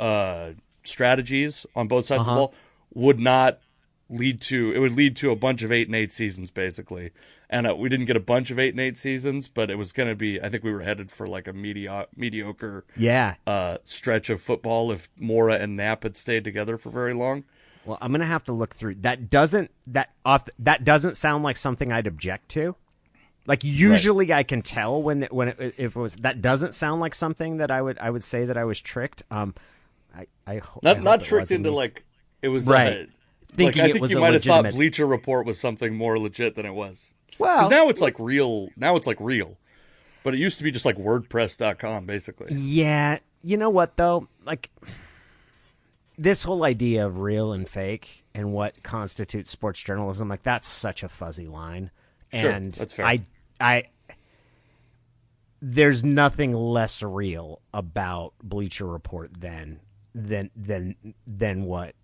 uh, 0.00 0.50
strategies 0.84 1.66
on 1.76 1.86
both 1.88 2.06
sides 2.06 2.20
of 2.20 2.26
the 2.26 2.32
Uh-huh. 2.32 2.40
ball, 2.48 2.54
would 2.94 3.20
not 3.20 3.60
lead 4.08 4.40
to. 4.42 4.72
It 4.72 4.78
would 4.78 4.92
lead 4.92 5.16
to 5.16 5.30
a 5.30 5.36
bunch 5.36 5.62
of 5.62 5.70
eight 5.70 5.86
and 5.88 5.94
eight 5.96 6.12
seasons, 6.12 6.50
basically. 6.50 7.10
And 7.50 7.66
uh, 7.66 7.76
we 7.76 7.88
didn't 7.88 8.06
get 8.06 8.16
a 8.16 8.20
bunch 8.20 8.50
of 8.50 8.58
eight 8.58 8.70
and 8.74 8.80
eight 8.80 8.96
seasons, 8.96 9.48
but 9.48 9.70
it 9.70 9.76
was 9.76 9.92
going 9.92 10.08
to 10.08 10.16
be. 10.16 10.40
I 10.40 10.48
think 10.48 10.64
we 10.64 10.72
were 10.72 10.80
headed 10.82 11.10
for 11.10 11.26
like 11.26 11.46
a 11.46 11.52
medio- 11.52 12.06
mediocre 12.16 12.84
Yeah. 12.96 13.34
uh, 13.46 13.78
stretch 13.84 14.30
of 14.30 14.40
football 14.40 14.90
if 14.90 15.08
Mora 15.20 15.56
and 15.56 15.76
Knapp 15.76 16.02
had 16.04 16.16
stayed 16.16 16.42
together 16.44 16.78
for 16.78 16.90
very 16.90 17.14
long. 17.14 17.44
Well, 17.84 17.98
I'm 18.00 18.12
gonna 18.12 18.24
have 18.24 18.44
to 18.44 18.52
look 18.52 18.74
through 18.74 18.94
that. 19.02 19.28
Doesn't 19.28 19.70
that 19.88 20.08
off? 20.24 20.48
That 20.58 20.84
doesn't 20.86 21.18
sound 21.18 21.44
like 21.44 21.58
something 21.58 21.92
I'd 21.92 22.06
object 22.06 22.48
to. 22.52 22.76
Like 23.46 23.62
usually, 23.62 24.32
I 24.32 24.42
can 24.42 24.62
tell 24.62 25.02
when 25.02 25.24
when 25.24 25.48
it, 25.48 25.60
if 25.76 25.94
it 25.94 25.96
was 25.96 26.14
that 26.16 26.40
doesn't 26.40 26.72
sound 26.72 27.02
like 27.02 27.14
something 27.14 27.58
that 27.58 27.70
I 27.70 27.82
would 27.82 27.98
I 27.98 28.08
would 28.08 28.24
say 28.24 28.46
that 28.46 28.56
I 28.56 28.64
was 28.64 28.80
tricked. 28.80 29.22
Um, 29.30 29.54
I 30.16 30.26
I, 30.46 30.56
ho- 30.60 30.80
I 30.82 30.86
not 30.88 30.96
hope 30.96 31.04
not 31.04 31.20
tricked 31.20 31.50
into 31.50 31.68
me. 31.70 31.76
like 31.76 32.04
it 32.40 32.48
was 32.48 32.66
Right. 32.66 32.88
Uh, 33.02 33.04
Thinking 33.54 33.82
like, 33.82 33.90
I 33.90 33.92
think 33.92 34.08
you 34.08 34.18
might 34.18 34.32
have 34.32 34.42
thought 34.44 34.70
Bleacher 34.70 35.06
Report 35.06 35.44
was 35.44 35.60
something 35.60 35.94
more 35.94 36.18
legit 36.18 36.56
than 36.56 36.64
it 36.64 36.74
was. 36.74 37.12
Well. 37.38 37.56
Because 37.56 37.70
now 37.70 37.88
it's 37.88 38.00
like 38.00 38.18
real. 38.18 38.68
Now 38.76 38.96
it's 38.96 39.06
like 39.06 39.18
real, 39.20 39.58
but 40.22 40.34
it 40.34 40.38
used 40.38 40.58
to 40.58 40.64
be 40.64 40.70
just 40.70 40.84
like 40.84 40.96
WordPress.com 40.96 42.06
basically. 42.06 42.54
Yeah, 42.54 43.18
you 43.42 43.56
know 43.56 43.70
what 43.70 43.96
though? 43.96 44.28
Like 44.44 44.70
this 46.16 46.44
whole 46.44 46.64
idea 46.64 47.06
of 47.06 47.18
real 47.18 47.52
and 47.52 47.68
fake 47.68 48.24
and 48.34 48.52
what 48.52 48.82
constitutes 48.82 49.50
sports 49.50 49.82
journalism, 49.82 50.28
like 50.28 50.42
that's 50.42 50.68
such 50.68 51.02
a 51.02 51.08
fuzzy 51.08 51.46
line. 51.46 51.90
Sure, 52.32 52.50
and 52.50 52.74
that's 52.74 52.94
fair. 52.94 53.06
I 53.06 53.20
I 53.60 53.84
there's 55.60 56.04
nothing 56.04 56.52
less 56.52 57.02
real 57.02 57.60
about 57.72 58.34
Bleacher 58.42 58.86
Report 58.86 59.30
than 59.40 59.80
than 60.14 60.50
than 60.54 61.14
than 61.26 61.64
what 61.64 61.94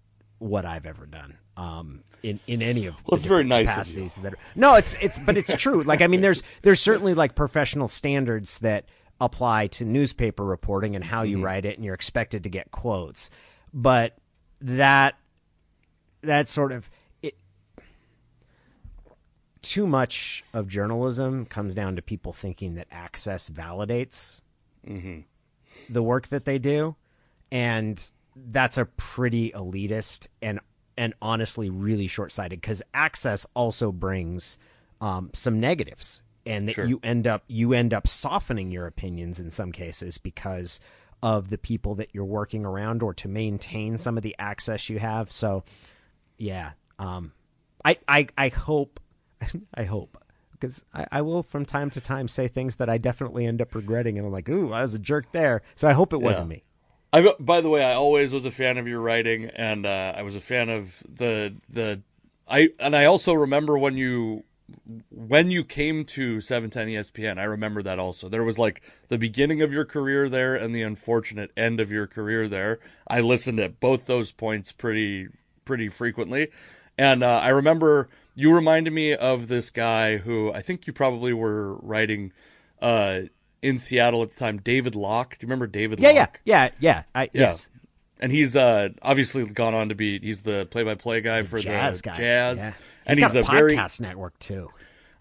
what 0.40 0.64
I've 0.66 0.86
ever 0.86 1.06
done. 1.06 1.36
Um, 1.56 2.00
in 2.22 2.40
in 2.48 2.60
any 2.62 2.86
of 2.86 2.94
Well, 3.04 3.10
the 3.10 3.16
it's 3.16 3.24
very 3.26 3.44
nice 3.44 3.76
of 3.78 3.86
you. 3.88 3.94
capacities 4.04 4.14
that 4.22 4.32
are, 4.34 4.38
no, 4.56 4.74
it's 4.74 4.94
it's 5.02 5.18
but 5.18 5.36
it's 5.36 5.56
true. 5.56 5.82
Like 5.84 6.00
I 6.00 6.06
mean, 6.08 6.20
there's 6.22 6.42
there's 6.62 6.80
certainly 6.80 7.14
like 7.14 7.34
professional 7.34 7.86
standards 7.86 8.58
that 8.60 8.86
apply 9.20 9.66
to 9.66 9.84
newspaper 9.84 10.42
reporting 10.44 10.96
and 10.96 11.04
how 11.04 11.22
you 11.22 11.36
Mm-hmm. 11.36 11.44
write 11.44 11.64
it, 11.66 11.76
and 11.76 11.84
you're 11.84 11.94
expected 11.94 12.42
to 12.44 12.48
get 12.48 12.70
quotes. 12.72 13.30
But 13.74 14.16
that 14.62 15.16
that 16.22 16.48
sort 16.48 16.72
of 16.72 16.88
it, 17.22 17.34
too 19.62 19.86
much 19.86 20.42
of 20.54 20.68
journalism 20.68 21.44
comes 21.44 21.74
down 21.74 21.96
to 21.96 22.02
people 22.02 22.32
thinking 22.32 22.74
that 22.76 22.86
access 22.90 23.50
validates 23.50 24.40
the 25.90 26.02
work 26.02 26.28
that 26.28 26.46
they 26.46 26.58
do, 26.58 26.96
and 27.52 28.10
that's 28.50 28.78
a 28.78 28.84
pretty 28.86 29.50
elitist 29.50 30.28
and 30.42 30.60
and 30.96 31.14
honestly 31.22 31.70
really 31.70 32.06
short 32.06 32.32
sighted 32.32 32.60
because 32.60 32.82
access 32.92 33.46
also 33.54 33.90
brings 33.92 34.58
um, 35.00 35.30
some 35.32 35.58
negatives, 35.60 36.22
and 36.44 36.68
that 36.68 36.74
Sure. 36.74 36.84
you 36.84 37.00
end 37.02 37.26
up 37.26 37.42
you 37.46 37.72
end 37.72 37.94
up 37.94 38.06
softening 38.06 38.70
your 38.70 38.86
opinions 38.86 39.40
in 39.40 39.50
some 39.50 39.72
cases 39.72 40.18
because 40.18 40.78
of 41.22 41.50
the 41.50 41.58
people 41.58 41.94
that 41.96 42.10
you're 42.12 42.24
working 42.24 42.64
around 42.64 43.02
or 43.02 43.12
to 43.14 43.28
maintain 43.28 43.96
some 43.96 44.16
of 44.16 44.22
the 44.22 44.34
access 44.38 44.88
you 44.88 44.98
have. 44.98 45.30
So, 45.30 45.64
yeah, 46.38 46.72
um, 46.98 47.32
I 47.84 47.98
I 48.08 48.26
I 48.36 48.48
hope 48.48 49.00
I 49.74 49.84
hope. 49.84 50.16
Because 50.52 50.84
I, 50.92 51.06
I 51.10 51.22
will 51.22 51.42
from 51.42 51.64
time 51.64 51.88
to 51.90 52.02
time 52.02 52.28
say 52.28 52.46
things 52.46 52.76
that 52.76 52.90
I 52.90 52.98
definitely 52.98 53.46
end 53.46 53.62
up 53.62 53.74
regretting, 53.74 54.18
and 54.18 54.26
I'm 54.26 54.32
like, 54.32 54.46
"Ooh, 54.50 54.74
I 54.74 54.82
was 54.82 54.94
a 54.94 54.98
jerk 54.98 55.32
there." 55.32 55.62
So 55.74 55.88
I 55.88 55.92
hope 55.92 56.12
it 56.12 56.20
wasn't 56.20 56.48
me. 56.48 56.64
I, 57.12 57.34
by 57.40 57.60
the 57.60 57.68
way, 57.68 57.84
I 57.84 57.94
always 57.94 58.32
was 58.32 58.44
a 58.44 58.50
fan 58.50 58.78
of 58.78 58.86
your 58.86 59.00
writing, 59.00 59.46
and 59.46 59.84
uh, 59.84 60.14
I 60.16 60.22
was 60.22 60.36
a 60.36 60.40
fan 60.40 60.68
of 60.68 61.02
the 61.08 61.54
the 61.68 62.02
I 62.48 62.70
and 62.78 62.94
I 62.94 63.04
also 63.06 63.32
remember 63.32 63.76
when 63.76 63.96
you 63.96 64.44
when 65.10 65.50
you 65.50 65.64
came 65.64 66.04
to 66.04 66.40
710 66.40 66.88
ESPN. 66.88 67.38
I 67.38 67.44
remember 67.44 67.82
that 67.82 67.98
also. 67.98 68.28
There 68.28 68.44
was 68.44 68.58
like 68.58 68.82
the 69.08 69.18
beginning 69.18 69.60
of 69.60 69.72
your 69.72 69.84
career 69.84 70.28
there 70.28 70.54
and 70.54 70.74
the 70.74 70.82
unfortunate 70.82 71.50
end 71.56 71.80
of 71.80 71.90
your 71.90 72.06
career 72.06 72.48
there. 72.48 72.78
I 73.08 73.20
listened 73.20 73.58
at 73.58 73.80
both 73.80 74.06
those 74.06 74.30
points 74.30 74.72
pretty 74.72 75.28
pretty 75.64 75.88
frequently, 75.88 76.48
and 76.96 77.24
uh, 77.24 77.40
I 77.42 77.48
remember 77.48 78.08
you 78.36 78.54
reminded 78.54 78.92
me 78.92 79.14
of 79.14 79.48
this 79.48 79.70
guy 79.70 80.18
who 80.18 80.52
I 80.52 80.60
think 80.60 80.86
you 80.86 80.92
probably 80.92 81.32
were 81.32 81.74
writing 81.76 82.32
uh, 82.80 83.22
in 83.62 83.78
Seattle 83.78 84.22
at 84.22 84.30
the 84.30 84.36
time, 84.36 84.58
David 84.58 84.94
Locke. 84.94 85.38
Do 85.38 85.44
you 85.44 85.48
remember 85.48 85.66
David? 85.66 86.00
Yeah, 86.00 86.10
yeah, 86.10 86.20
Locke? 86.20 86.40
yeah, 86.44 86.70
yeah. 86.80 87.02
I, 87.14 87.30
Yes, 87.32 87.68
And 88.20 88.32
he's 88.32 88.56
uh 88.56 88.90
obviously 89.02 89.46
gone 89.46 89.74
on 89.74 89.88
to 89.90 89.94
be 89.94 90.18
he's 90.18 90.42
the 90.42 90.66
play 90.66 90.82
by 90.82 90.94
play 90.94 91.20
guy 91.20 91.42
for 91.42 91.58
jazz 91.58 92.02
the 92.02 92.10
guy. 92.10 92.14
Jazz. 92.14 92.66
Yeah. 92.66 92.72
And 93.06 93.18
he's 93.18 93.32
he's, 93.32 93.46
a, 93.46 93.50
very 93.50 93.76
podcast 93.76 94.00
network 94.00 94.38
too. 94.38 94.70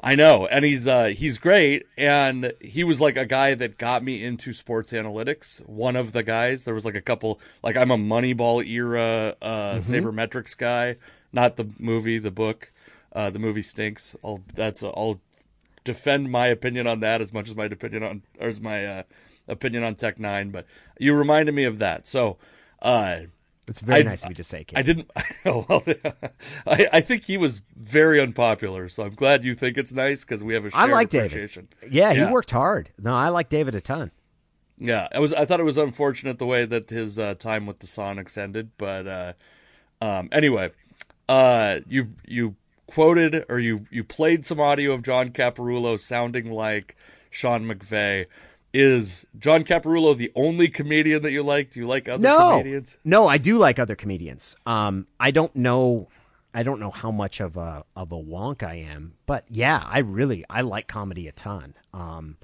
I 0.01 0.15
know, 0.15 0.47
and 0.47 0.63
he's 0.63 0.87
uh 0.87 1.05
he's 1.05 1.37
great 1.39 1.85
and 1.97 2.53
he 2.61 2.85
was 2.85 3.01
like 3.01 3.17
a 3.17 3.25
guy 3.25 3.53
that 3.55 3.77
got 3.77 4.01
me 4.01 4.23
into 4.23 4.53
sports 4.53 4.93
analytics. 4.93 5.67
One 5.67 5.97
of 5.97 6.13
the 6.13 6.23
guys. 6.23 6.63
There 6.63 6.73
was 6.73 6.85
like 6.85 6.95
a 6.95 7.01
couple 7.01 7.41
like 7.63 7.75
I'm 7.75 7.91
a 7.91 7.97
Moneyball 7.97 8.65
era 8.65 9.35
uh 9.41 9.75
sabermetrics 9.79 10.57
guy, 10.57 10.95
not 11.33 11.57
the 11.57 11.69
movie, 11.79 12.17
the 12.17 12.31
book. 12.31 12.71
Uh 13.11 13.29
the 13.29 13.39
movie 13.39 13.61
stinks. 13.61 14.15
I'll 14.23 14.41
that's 14.53 14.83
I'll 14.83 15.19
defend 15.83 16.31
my 16.31 16.47
opinion 16.47 16.87
on 16.87 16.99
that 17.01 17.21
as 17.21 17.33
much 17.33 17.49
as 17.49 17.55
my 17.55 17.65
opinion 17.65 18.03
on 18.03 18.21
or 18.39 18.47
as 18.49 18.61
my 18.61 18.85
uh 18.85 19.03
opinion 19.47 19.83
on 19.83 19.95
Tech 19.95 20.17
N9ne, 20.17 20.51
but 20.51 20.65
you 20.99 21.15
reminded 21.15 21.55
me 21.55 21.63
of 21.63 21.79
that. 21.79 22.05
So, 22.05 22.37
uh 22.81 23.21
It's 23.67 23.81
very 23.81 24.01
I- 24.01 24.03
nice 24.03 24.23
of 24.23 24.29
you 24.29 24.35
to 24.35 24.43
say, 24.43 24.63
Casey. 24.63 24.77
I 24.79 24.81
didn't. 24.83 25.09
Well, 25.45 25.65
I, 26.67 26.87
I 26.93 27.01
think 27.01 27.23
he 27.23 27.37
was 27.37 27.61
very 27.77 28.19
unpopular, 28.21 28.89
so 28.89 29.03
I'm 29.03 29.15
glad 29.15 29.43
you 29.43 29.55
think 29.55 29.77
it's 29.77 29.93
nice 29.93 30.23
because 30.25 30.43
we 30.43 30.53
have 30.53 30.65
a 30.65 30.71
shared 30.71 30.91
like 30.91 31.09
David. 31.09 31.27
appreciation. 31.31 31.67
Yeah, 31.89 32.11
Yeah. 32.11 32.27
he 32.27 32.31
worked 32.33 32.51
hard. 32.51 32.91
No, 33.01 33.15
I 33.15 33.29
like 33.29 33.49
David 33.49 33.73
a 33.75 33.81
ton. 33.81 34.11
Yeah, 34.77 35.07
I 35.13 35.19
was. 35.19 35.33
I 35.33 35.45
thought 35.45 35.59
it 35.59 35.63
was 35.65 35.77
unfortunate 35.77 36.39
the 36.39 36.45
way 36.45 36.65
that 36.65 36.89
his 36.89 37.17
uh, 37.19 37.33
time 37.35 37.65
with 37.65 37.79
the 37.79 37.87
Sonics 37.87 38.37
ended, 38.37 38.71
but 38.77 39.07
uh, 39.07 39.33
um, 40.01 40.29
anyway, 40.31 40.71
uh, 41.27 41.79
you 41.87 42.13
you 42.27 42.55
quoted 42.89 43.45
or 43.49 43.59
you 43.59 43.85
you 43.91 44.03
played 44.03 44.45
some 44.45 44.59
audio 44.59 44.91
of 44.93 45.03
John 45.03 45.29
Caparulo 45.29 45.99
sounding 45.99 46.51
like 46.51 46.95
Sean 47.29 47.65
McVay. 47.65 48.25
Is 48.73 49.25
John 49.37 49.63
Caparulo 49.63 50.15
the 50.15 50.31
only 50.35 50.67
comedian 50.67 51.23
that 51.23 51.31
you 51.31 51.41
like? 51.43 51.71
Do 51.71 51.79
you 51.79 51.87
like 51.87 52.07
other 52.07 52.21
No, 52.21 52.51
comedians? 52.51 52.97
no, 53.03 53.27
I 53.27 53.37
do 53.39 53.57
like 53.57 53.79
other 53.79 53.95
comedians. 53.95 54.55
Um, 54.65 55.07
I 55.19 55.31
don't 55.31 55.55
know, 55.55 56.07
I 56.53 56.61
don't 56.63 56.79
know 56.79 56.91
how 56.91 57.09
much 57.09 57.39
of 57.39 57.57
a 57.57 57.83
of 57.95 58.11
a 58.11 58.17
wonk 58.17 58.61
I 58.61 58.75
am, 58.75 59.13
but 59.25 59.45
yeah, 59.49 59.81
I 59.85 59.99
really 59.99 60.45
I 60.49 60.61
like 60.61 60.87
comedy 60.87 61.27
a 61.27 61.31
ton. 61.31 61.73
Um, 61.93 62.37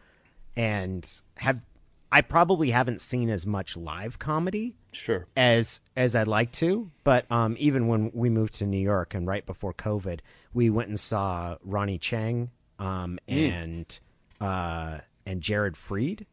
and 0.56 1.08
have 1.38 1.64
I 2.12 2.22
probably 2.22 2.72
haven't 2.72 3.02
seen 3.02 3.30
as 3.30 3.46
much 3.46 3.76
live 3.76 4.20
comedy 4.20 4.76
Sure. 4.92 5.28
as 5.36 5.82
as 5.98 6.16
I'd 6.16 6.28
like 6.28 6.52
to. 6.54 6.92
But 7.04 7.30
um, 7.32 7.56
even 7.60 7.88
when 7.88 8.12
we 8.14 8.30
moved 8.30 8.56
to 8.56 8.66
New 8.66 8.80
York 8.80 9.14
and 9.14 9.28
right 9.28 9.46
before 9.46 9.74
COVID, 9.74 10.20
we 10.54 10.70
went 10.70 10.88
and 10.90 11.00
saw 11.00 11.58
Ronny 11.64 12.00
Chieng 12.00 12.50
um, 12.80 13.20
and 13.28 14.00
uh, 14.40 15.00
and 15.26 15.42
Jared 15.42 15.74
Freid. 15.76 16.26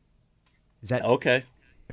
Is 0.83 0.91
that 0.91 1.03
Okay. 1.05 1.43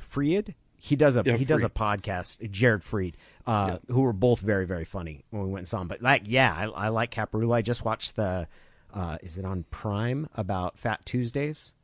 Freid? 0.00 0.54
He 0.76 0.96
does 0.96 1.16
a 1.16 1.22
Yeah, 1.24 1.36
he 1.36 1.44
does 1.44 1.62
a 1.62 1.68
podcast. 1.68 2.48
Jared 2.50 2.82
Freid, 2.82 3.14
uh, 3.46 3.78
who 3.88 4.00
were 4.02 4.12
both 4.12 4.40
very 4.40 4.66
very 4.66 4.84
funny 4.84 5.24
when 5.30 5.42
we 5.42 5.48
went 5.48 5.60
and 5.60 5.68
saw 5.68 5.80
him. 5.80 5.88
But 5.88 6.00
like, 6.02 6.22
yeah, 6.26 6.54
I, 6.54 6.86
I 6.86 6.88
like 6.88 7.10
Caparulo. 7.12 7.54
I 7.54 7.62
just 7.62 7.84
watched 7.84 8.16
the. 8.16 8.46
Uh, 8.92 9.18
is 9.22 9.38
it 9.38 9.44
on 9.44 9.64
Prime 9.70 10.28
about 10.34 10.76
Fat 10.78 11.04
Tuesdays? 11.06 11.74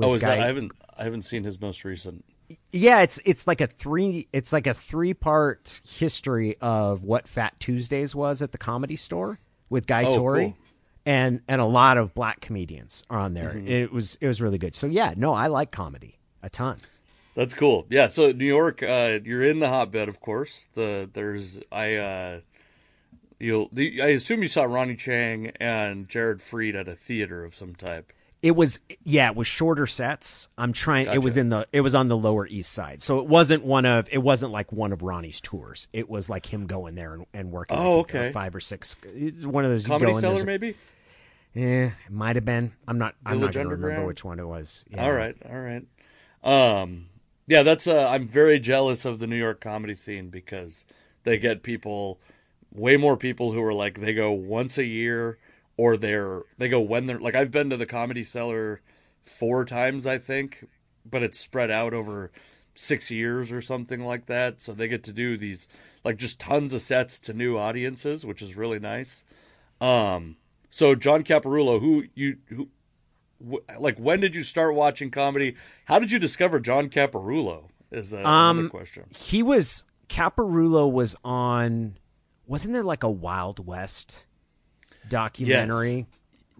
Oh, 0.00 0.14
is 0.14 0.22
that? 0.22 0.38
I 0.38 0.46
haven't. 0.46 0.72
I 0.98 1.04
haven't 1.04 1.22
seen 1.22 1.44
his 1.44 1.60
most 1.60 1.84
recent. 1.84 2.24
yeah, 2.72 3.00
it's 3.00 3.18
it's 3.24 3.46
like 3.46 3.60
a 3.60 3.66
three 3.66 4.26
it's 4.32 4.52
like 4.52 4.66
a 4.66 4.74
three 4.74 5.14
part 5.14 5.80
history 5.86 6.56
of 6.60 7.04
what 7.04 7.28
Fat 7.28 7.58
Tuesdays 7.60 8.14
was 8.14 8.42
at 8.42 8.52
the 8.52 8.58
comedy 8.58 8.96
store 8.96 9.38
with 9.70 9.86
Guy 9.86 10.04
Oh, 10.04 10.16
Torry. 10.16 10.44
cool. 10.46 10.56
And 11.06 11.40
and 11.48 11.60
a 11.60 11.64
lot 11.64 11.96
of 11.98 12.14
black 12.14 12.40
comedians 12.40 13.04
are 13.08 13.18
on 13.18 13.32
there. 13.34 13.50
Mm-hmm. 13.52 13.68
It 13.68 13.92
was 13.92 14.18
it 14.20 14.26
was 14.26 14.40
really 14.42 14.58
good. 14.58 14.74
So 14.74 14.86
yeah, 14.86 15.14
no, 15.16 15.32
I 15.32 15.46
like 15.46 15.70
comedy 15.70 16.18
a 16.42 16.50
ton. 16.50 16.76
That's 17.34 17.54
cool. 17.54 17.86
Yeah. 17.88 18.08
So 18.08 18.32
New 18.32 18.44
York, 18.44 18.82
uh, 18.82 19.20
you're 19.24 19.44
in 19.44 19.60
the 19.60 19.68
hotbed, 19.68 20.08
of 20.08 20.20
course. 20.20 20.68
The 20.74 21.08
there's 21.12 21.60
I 21.72 21.94
uh, 21.94 22.40
you'll. 23.38 23.68
The, 23.72 24.02
I 24.02 24.06
assume 24.08 24.42
you 24.42 24.48
saw 24.48 24.64
Ronny 24.64 24.96
Chieng 24.96 25.52
and 25.60 26.08
Jared 26.08 26.38
Freid 26.40 26.74
at 26.74 26.88
a 26.88 26.94
theater 26.96 27.44
of 27.44 27.54
some 27.54 27.74
type. 27.74 28.12
It 28.40 28.52
was 28.52 28.78
yeah, 29.02 29.30
it 29.30 29.36
was 29.36 29.48
shorter 29.48 29.86
sets. 29.86 30.48
I'm 30.56 30.72
trying. 30.72 31.08
It 31.08 31.22
was 31.22 31.36
in 31.36 31.48
the 31.48 31.66
it 31.72 31.80
was 31.80 31.94
on 31.94 32.06
the 32.06 32.16
Lower 32.16 32.46
East 32.46 32.72
Side, 32.72 33.02
so 33.02 33.18
it 33.18 33.26
wasn't 33.26 33.64
one 33.64 33.84
of 33.84 34.08
it 34.12 34.18
wasn't 34.18 34.52
like 34.52 34.70
one 34.70 34.92
of 34.92 35.02
Ronny's 35.02 35.40
tours. 35.40 35.88
It 35.92 36.08
was 36.08 36.30
like 36.30 36.52
him 36.52 36.66
going 36.68 36.94
there 36.94 37.14
and, 37.14 37.26
and 37.34 37.50
working. 37.50 37.76
Oh, 37.76 38.00
okay. 38.00 38.30
Five 38.30 38.54
or 38.54 38.60
six. 38.60 38.96
One 39.42 39.64
of 39.64 39.72
those 39.72 39.84
Comedy 39.84 40.14
Cellar, 40.14 40.44
maybe. 40.44 40.76
yeah 41.52 41.90
it 42.06 42.12
might 42.12 42.36
have 42.36 42.44
been. 42.44 42.72
I'm 42.86 42.98
not. 42.98 43.16
I'm 43.26 43.40
not 43.40 43.52
going 43.52 43.68
to 43.68 43.74
remember 43.74 44.06
which 44.06 44.24
one 44.24 44.38
it 44.38 44.46
was. 44.46 44.84
Yeah. 44.88 45.04
All 45.04 45.12
right, 45.12 45.34
all 45.48 45.60
right. 45.60 45.84
Um, 46.44 47.06
yeah, 47.48 47.64
that's. 47.64 47.88
Uh, 47.88 48.08
I'm 48.08 48.28
very 48.28 48.60
jealous 48.60 49.04
of 49.04 49.18
the 49.18 49.26
New 49.26 49.36
York 49.36 49.60
comedy 49.60 49.94
scene 49.94 50.28
because 50.28 50.86
they 51.24 51.40
get 51.40 51.64
people, 51.64 52.20
way 52.72 52.96
more 52.96 53.16
people 53.16 53.50
who 53.50 53.62
are 53.64 53.74
like 53.74 54.00
they 54.00 54.14
go 54.14 54.30
once 54.30 54.78
a 54.78 54.84
year 54.84 55.38
or 55.78 55.96
they're 55.96 56.42
they 56.58 56.68
go 56.68 56.80
when 56.82 57.06
they're 57.06 57.18
like 57.18 57.34
I've 57.34 57.50
been 57.50 57.70
to 57.70 57.76
the 57.78 57.86
Comedy 57.86 58.22
Cellar 58.22 58.82
four 59.22 59.64
times 59.64 60.06
I 60.06 60.18
think, 60.18 60.66
but 61.10 61.22
it's 61.22 61.38
spread 61.38 61.70
out 61.70 61.94
over 61.94 62.30
six 62.74 63.10
years 63.10 63.50
or 63.50 63.62
something 63.62 64.04
like 64.04 64.26
that. 64.26 64.60
So 64.60 64.72
they 64.74 64.88
get 64.88 65.02
to 65.04 65.12
do 65.12 65.36
these 65.38 65.66
like 66.04 66.16
just 66.18 66.38
tons 66.38 66.72
of 66.74 66.80
sets 66.82 67.18
to 67.20 67.32
new 67.32 67.56
audiences, 67.56 68.26
which 68.26 68.42
is 68.42 68.56
really 68.56 68.78
nice. 68.78 69.24
Um, 69.80 70.36
so 70.70 70.94
John 70.94 71.22
Caparulo, 71.24 71.80
who 71.80 72.04
you 72.14 72.36
who 72.46 72.68
wh- 73.40 73.80
like 73.80 73.98
when 73.98 74.20
did 74.20 74.34
you 74.36 74.42
start 74.42 74.74
watching 74.74 75.10
comedy? 75.10 75.54
How 75.86 75.98
did 75.98 76.10
you 76.12 76.18
discover 76.18 76.60
John 76.60 76.88
Caparulo? 76.88 77.70
Is 77.90 78.12
uh, 78.12 78.18
Um, 78.18 78.58
another 78.58 78.68
question. 78.68 79.04
He 79.16 79.42
was 79.42 79.84
Caparulo 80.08 80.90
was 80.90 81.16
on. 81.24 81.98
Wasn't 82.46 82.72
there 82.72 82.82
like 82.82 83.02
a 83.02 83.10
Wild 83.10 83.66
West 83.66 84.26
documentary? 85.08 86.06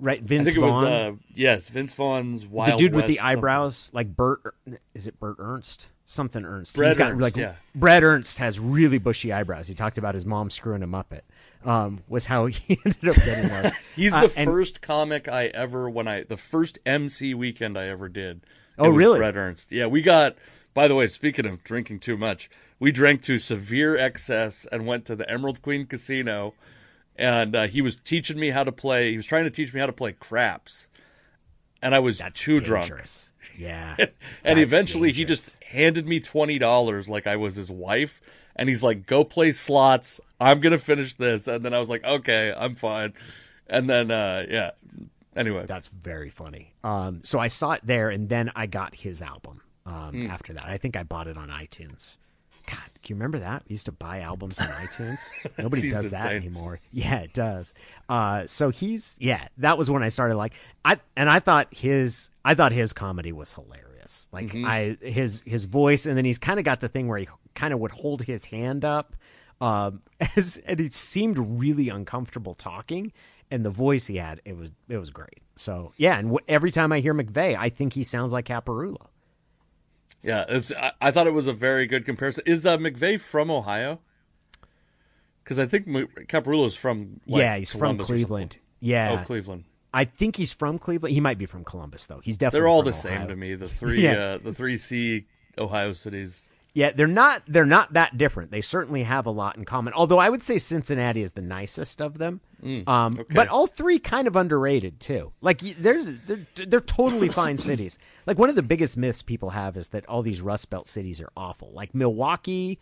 Right, 0.00 0.22
Vince 0.22 0.42
I 0.42 0.44
think 0.44 0.56
it 0.58 0.60
Vaughn, 0.60 0.84
was 0.84 0.84
uh, 0.84 1.12
yes, 1.34 1.68
Vince 1.68 1.92
Vaughn's 1.94 2.46
Wild 2.46 2.74
the 2.78 2.84
dude 2.84 2.94
with 2.94 3.06
West 3.06 3.08
the 3.08 3.14
something. 3.16 3.38
eyebrows, 3.38 3.90
like 3.92 4.14
Bert. 4.14 4.54
Is 4.94 5.08
it 5.08 5.18
Bert 5.18 5.36
Ernst? 5.40 5.90
Something 6.04 6.44
Ernst. 6.44 6.76
Brett 6.76 6.90
He's 6.90 6.96
got 6.96 7.10
Ernst, 7.12 7.20
like 7.22 7.36
yeah. 7.36 7.54
Brett 7.74 8.04
Ernst 8.04 8.38
has 8.38 8.60
really 8.60 8.98
bushy 8.98 9.32
eyebrows. 9.32 9.66
He 9.66 9.74
talked 9.74 9.98
about 9.98 10.14
his 10.14 10.24
mom 10.24 10.50
screwing 10.50 10.82
him 10.82 10.94
up. 10.94 11.12
It 11.12 11.24
um, 11.64 12.00
was 12.08 12.26
how 12.26 12.46
he 12.46 12.78
ended 12.86 13.08
up 13.08 13.16
getting 13.16 13.48
those. 13.48 13.72
He's 13.96 14.14
Uh, 14.14 14.28
the 14.28 14.34
and- 14.38 14.48
first 14.48 14.80
comic 14.82 15.26
I 15.28 15.46
ever 15.46 15.90
when 15.90 16.06
I 16.06 16.22
the 16.22 16.36
first 16.36 16.78
MC 16.86 17.34
weekend 17.34 17.76
I 17.76 17.88
ever 17.88 18.08
did. 18.08 18.42
Oh, 18.78 18.92
it 18.92 18.94
really? 18.94 19.18
Brett 19.18 19.34
Ernst. 19.36 19.72
Yeah, 19.72 19.88
we 19.88 20.00
got. 20.00 20.36
By 20.74 20.86
the 20.86 20.94
way, 20.94 21.08
speaking 21.08 21.44
of 21.44 21.64
drinking 21.64 21.98
too 21.98 22.16
much, 22.16 22.48
we 22.78 22.92
drank 22.92 23.22
to 23.22 23.38
severe 23.38 23.96
excess 23.96 24.64
and 24.70 24.86
went 24.86 25.04
to 25.06 25.16
the 25.16 25.28
Emerald 25.28 25.60
Queen 25.60 25.86
Casino, 25.86 26.54
and 27.18 27.54
uh, 27.56 27.66
he 27.66 27.82
was 27.82 27.96
teaching 27.96 28.38
me 28.38 28.50
how 28.50 28.64
to 28.64 28.72
play. 28.72 29.10
He 29.10 29.16
was 29.16 29.26
trying 29.26 29.44
to 29.44 29.50
teach 29.50 29.74
me 29.74 29.80
how 29.80 29.86
to 29.86 29.92
play 29.92 30.12
craps, 30.12 30.88
and 31.82 31.94
I 31.94 31.98
was 31.98 32.22
too 32.34 32.58
drunk. 32.58 32.90
Yeah. 33.58 33.96
And 34.44 34.58
That's 34.58 34.60
eventually, 34.60 35.12
he 35.12 35.24
just 35.24 35.62
handed 35.64 36.06
me 36.06 36.20
twenty 36.20 36.58
dollars 36.58 37.08
like 37.08 37.26
I 37.26 37.36
was 37.36 37.56
his 37.56 37.70
wife, 37.70 38.20
and 38.56 38.68
he's 38.68 38.82
like, 38.82 39.04
"Go 39.06 39.24
play 39.24 39.52
slots. 39.52 40.20
I'm 40.40 40.60
gonna 40.60 40.78
finish 40.78 41.14
this." 41.16 41.48
And 41.48 41.64
then 41.64 41.74
I 41.74 41.80
was 41.80 41.88
like, 41.88 42.04
"Okay, 42.04 42.54
I'm 42.56 42.74
fine." 42.76 43.14
And 43.66 43.90
then, 43.90 44.10
uh, 44.10 44.46
yeah. 44.48 44.70
Anyway, 45.36 45.66
That's 45.66 45.88
very 45.88 46.30
funny. 46.30 46.72
Um, 46.82 47.20
so 47.22 47.38
I 47.38 47.48
saw 47.48 47.72
it 47.72 47.82
there, 47.84 48.10
and 48.10 48.28
then 48.28 48.50
I 48.56 48.66
got 48.66 48.94
his 48.94 49.20
album 49.22 49.60
um, 49.86 50.10
Hmm. 50.12 50.30
after 50.30 50.52
that. 50.54 50.64
I 50.64 50.78
think 50.78 50.96
I 50.96 51.02
bought 51.02 51.26
it 51.28 51.36
on 51.36 51.48
iTunes. 51.48 52.16
God, 52.70 52.78
can 53.02 53.14
you 53.14 53.14
remember 53.16 53.38
that? 53.38 53.62
We 53.68 53.72
used 53.74 53.86
to 53.86 53.92
buy 53.92 54.20
albums 54.20 54.58
on 54.60 54.66
iTunes. 54.68 55.20
Nobody 55.58 55.90
does 55.90 56.10
that 56.10 56.20
insane. 56.26 56.36
anymore. 56.36 56.80
Yeah, 56.92 57.20
it 57.20 57.32
does. 57.32 57.72
Uh, 58.08 58.46
so 58.46 58.70
he's 58.70 59.16
yeah, 59.20 59.48
that 59.58 59.78
was 59.78 59.90
when 59.90 60.02
I 60.02 60.10
started 60.10 60.36
like 60.36 60.52
I 60.84 60.98
and 61.16 61.30
I 61.30 61.40
thought 61.40 61.68
his 61.74 62.30
I 62.44 62.54
thought 62.54 62.72
his 62.72 62.92
comedy 62.92 63.32
was 63.32 63.52
hilarious. 63.52 64.28
Like 64.32 64.46
Mm-hmm. 64.48 64.64
I 64.66 64.96
his 65.00 65.42
his 65.46 65.64
voice, 65.64 66.04
and 66.06 66.16
then 66.16 66.24
he's 66.24 66.38
kind 66.38 66.58
of 66.58 66.64
got 66.64 66.80
the 66.80 66.88
thing 66.88 67.08
where 67.08 67.18
he 67.18 67.28
kind 67.54 67.72
of 67.72 67.80
would 67.80 67.90
hold 67.92 68.22
his 68.22 68.44
hand 68.46 68.84
up, 68.84 69.14
um, 69.60 70.02
as 70.36 70.60
and 70.66 70.80
it 70.80 70.92
seemed 70.94 71.38
really 71.38 71.88
uncomfortable 71.88 72.54
talking. 72.54 73.12
And 73.50 73.64
the 73.64 73.70
voice 73.70 74.06
he 74.06 74.16
had, 74.16 74.42
it 74.44 74.56
was 74.58 74.70
it 74.90 74.98
was 74.98 75.08
great. 75.10 75.40
So 75.56 75.92
yeah, 75.96 76.18
and 76.18 76.28
w- 76.28 76.44
every 76.48 76.70
time 76.70 76.92
I 76.92 77.00
hear 77.00 77.14
McVay, 77.14 77.56
I 77.56 77.70
think 77.70 77.94
he 77.94 78.02
sounds 78.02 78.30
like 78.32 78.46
Caparulo. 78.46 79.06
Yeah, 80.22 80.44
it's, 80.48 80.72
I, 80.74 80.92
I 81.00 81.10
thought 81.10 81.26
it 81.26 81.32
was 81.32 81.46
a 81.46 81.52
very 81.52 81.86
good 81.86 82.04
comparison. 82.04 82.44
Is 82.46 82.66
uh, 82.66 82.76
McVay 82.78 83.20
from 83.20 83.50
Ohio? 83.50 84.00
Because 85.44 85.58
I 85.58 85.66
think 85.66 85.86
M- 85.88 86.08
Caparulo's 86.26 86.76
from 86.76 87.20
like, 87.26 87.40
yeah, 87.40 87.56
he's 87.56 87.70
from 87.72 87.80
Columbus 87.80 88.08
something. 88.08 88.24
Cleveland. 88.26 88.58
Yeah, 88.80 89.18
Oh, 89.20 89.24
Cleveland. 89.24 89.64
I 89.94 90.04
think 90.04 90.36
he's 90.36 90.52
from 90.52 90.78
Cleveland. 90.78 91.14
He 91.14 91.20
might 91.20 91.38
be 91.38 91.46
from 91.46 91.64
Columbus 91.64 92.06
though. 92.06 92.20
He's 92.22 92.36
definitely 92.36 92.60
They're 92.60 92.68
all 92.68 92.80
from 92.82 92.86
the 92.86 92.92
same 92.92 93.28
to 93.28 93.36
me. 93.36 93.54
The 93.54 93.68
three, 93.68 94.02
Yeah. 94.02 94.12
uh, 94.12 94.38
the 94.38 94.52
three 94.52 94.76
C 94.76 95.26
Ohio 95.56 95.92
cities. 95.94 96.50
Yeah, 96.78 96.92
they're 96.92 97.08
not 97.08 97.42
they're 97.48 97.66
not 97.66 97.94
that 97.94 98.16
different. 98.16 98.52
They 98.52 98.60
certainly 98.60 99.02
have 99.02 99.26
a 99.26 99.32
lot 99.32 99.56
in 99.56 99.64
common. 99.64 99.94
Although 99.94 100.18
I 100.18 100.30
would 100.30 100.44
say 100.44 100.58
Cincinnati 100.58 101.22
is 101.22 101.32
the 101.32 101.40
nicest 101.42 102.00
of 102.00 102.18
them. 102.18 102.40
um, 102.86 103.18
okay. 103.18 103.34
But 103.34 103.48
all 103.48 103.66
three 103.66 103.98
kind 103.98 104.28
of 104.28 104.36
underrated 104.36 105.00
too. 105.00 105.32
Like 105.40 105.58
there's 105.58 106.06
they're, 106.24 106.46
they're 106.54 106.78
totally 106.78 107.28
fine 107.42 107.58
cities. 107.58 107.98
Like 108.26 108.38
one 108.38 108.48
of 108.48 108.54
the 108.54 108.62
biggest 108.62 108.96
myths 108.96 109.22
people 109.22 109.50
have 109.50 109.76
is 109.76 109.88
that 109.88 110.06
all 110.06 110.22
these 110.22 110.40
Rust 110.40 110.70
Belt 110.70 110.86
cities 110.86 111.20
are 111.20 111.32
awful. 111.36 111.72
Like 111.72 111.96
Milwaukee, 111.96 112.78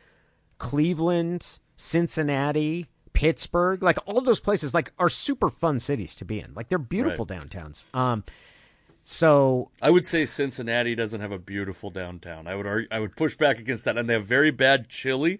Cleveland, 0.59 1.59
Cincinnati, 1.76 2.84
Pittsburgh, 3.14 3.82
like 3.82 3.97
all 4.05 4.20
those 4.20 4.40
places 4.40 4.74
like 4.74 4.92
are 4.99 5.09
super 5.09 5.49
fun 5.49 5.78
cities 5.78 6.14
to 6.16 6.26
be 6.26 6.38
in. 6.38 6.53
Like 6.55 6.68
they're 6.68 6.76
beautiful 6.76 7.24
downtowns. 7.26 7.86
Um 7.94 8.24
so 9.09 9.70
I 9.80 9.90
would 9.90 10.04
say 10.04 10.24
Cincinnati 10.24 10.96
doesn't 10.96 11.20
have 11.20 11.30
a 11.30 11.38
beautiful 11.38 11.90
downtown. 11.90 12.48
I 12.48 12.57
would 12.57 12.66
argue, 12.66 12.88
I 12.90 12.98
would 12.98 13.14
push 13.14 13.36
back 13.36 13.61
against 13.61 13.84
that, 13.84 13.96
and 13.96 14.11
they 14.11 14.14
have 14.14 14.26
very 14.26 14.50
bad 14.50 14.88
chili. 14.88 15.38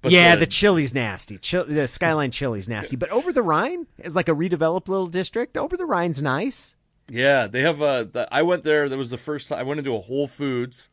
But 0.00 0.12
yeah, 0.12 0.36
the, 0.36 0.40
the 0.40 0.46
chili's 0.46 0.94
nasty. 0.94 1.36
Chil- 1.36 1.64
the 1.64 1.88
Skyline 1.88 2.30
chili's 2.30 2.68
nasty. 2.68 2.94
But 2.94 3.10
over 3.10 3.32
the 3.32 3.42
Rhine 3.42 3.88
is 3.98 4.14
like 4.14 4.28
a 4.28 4.32
redeveloped 4.32 4.86
little 4.86 5.08
district. 5.08 5.58
Over 5.58 5.76
the 5.76 5.86
Rhine's 5.86 6.22
nice. 6.22 6.76
Yeah, 7.08 7.48
they 7.48 7.62
have 7.62 7.80
a. 7.80 8.08
The, 8.10 8.28
I 8.30 8.42
went 8.42 8.62
there. 8.62 8.88
That 8.88 8.96
was 8.96 9.10
the 9.10 9.18
first 9.18 9.48
time 9.48 9.58
I 9.58 9.64
went 9.64 9.78
into 9.78 9.96
a 9.96 10.00
Whole 10.00 10.28
Foods, 10.28 10.88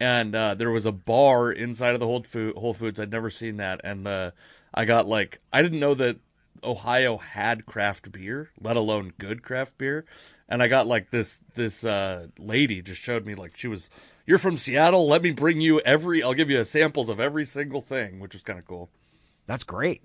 and 0.00 0.34
uh, 0.34 0.56
there 0.56 0.72
was 0.72 0.84
a 0.84 0.90
bar 0.90 1.52
inside 1.52 1.94
of 1.94 2.00
the 2.00 2.06
Whole, 2.06 2.24
Food, 2.24 2.56
Whole 2.56 2.74
Foods. 2.74 2.98
I'd 2.98 3.12
never 3.12 3.30
seen 3.30 3.58
that, 3.58 3.80
and 3.84 4.08
uh, 4.08 4.32
I 4.74 4.84
got 4.84 5.06
like 5.06 5.40
I 5.52 5.62
didn't 5.62 5.78
know 5.78 5.94
that 5.94 6.18
Ohio 6.64 7.18
had 7.18 7.66
craft 7.66 8.10
beer, 8.10 8.50
let 8.60 8.76
alone 8.76 9.12
good 9.16 9.42
craft 9.42 9.78
beer. 9.78 10.04
And 10.52 10.62
I 10.62 10.68
got 10.68 10.86
like 10.86 11.10
this 11.10 11.40
this 11.54 11.82
uh, 11.84 12.26
lady 12.38 12.82
just 12.82 13.00
showed 13.00 13.24
me 13.24 13.34
like 13.34 13.56
she 13.56 13.68
was. 13.68 13.88
You're 14.26 14.38
from 14.38 14.56
Seattle. 14.58 15.08
Let 15.08 15.22
me 15.22 15.32
bring 15.32 15.60
you 15.62 15.80
every. 15.80 16.22
I'll 16.22 16.34
give 16.34 16.50
you 16.50 16.62
samples 16.64 17.08
of 17.08 17.18
every 17.18 17.44
single 17.46 17.80
thing, 17.80 18.20
which 18.20 18.34
was 18.34 18.42
kind 18.42 18.58
of 18.58 18.66
cool. 18.66 18.90
That's 19.46 19.64
great. 19.64 20.02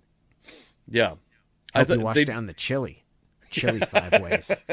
Yeah, 0.87 1.15
I 1.75 1.79
Hope 1.79 1.89
you 1.89 1.95
thought 1.95 2.03
wash 2.03 2.15
they- 2.15 2.25
down 2.25 2.45
the 2.47 2.53
chili. 2.53 3.03
Chili 3.51 3.79
five 3.81 4.21
ways. 4.21 4.51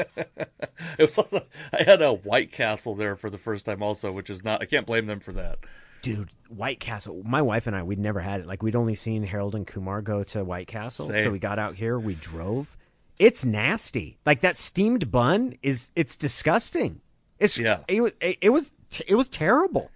It 0.97 1.01
was 1.03 1.17
also, 1.17 1.41
I 1.77 1.83
had 1.83 2.01
a 2.01 2.11
White 2.13 2.51
Castle 2.51 2.95
there 2.95 3.15
for 3.15 3.29
the 3.29 3.37
first 3.37 3.65
time 3.65 3.81
also, 3.83 4.11
which 4.11 4.29
is 4.29 4.43
not 4.43 4.61
I 4.61 4.65
can't 4.65 4.85
blame 4.85 5.05
them 5.07 5.19
for 5.19 5.31
that. 5.33 5.59
Dude, 6.01 6.29
White 6.49 6.79
Castle. 6.79 7.21
My 7.25 7.41
wife 7.41 7.67
and 7.67 7.75
I, 7.75 7.83
we'd 7.83 7.99
never 7.99 8.19
had 8.21 8.39
it. 8.41 8.45
Like 8.47 8.61
we'd 8.63 8.75
only 8.75 8.95
seen 8.95 9.23
Harold 9.23 9.55
and 9.55 9.65
Kumar 9.67 10.01
go 10.01 10.23
to 10.23 10.43
White 10.43 10.67
Castle. 10.67 11.07
Same. 11.07 11.23
So 11.23 11.31
we 11.31 11.39
got 11.39 11.59
out 11.59 11.75
here, 11.75 11.97
we 11.99 12.15
drove. 12.15 12.75
It's 13.19 13.45
nasty. 13.45 14.17
Like 14.25 14.41
that 14.41 14.57
steamed 14.57 15.11
bun 15.11 15.55
is 15.61 15.91
it's 15.95 16.15
disgusting. 16.15 17.01
It's 17.39 17.57
Yeah. 17.57 17.79
It, 17.87 18.01
it, 18.21 18.37
it 18.41 18.49
was 18.49 18.71
it 19.07 19.15
was 19.15 19.29
terrible. 19.29 19.91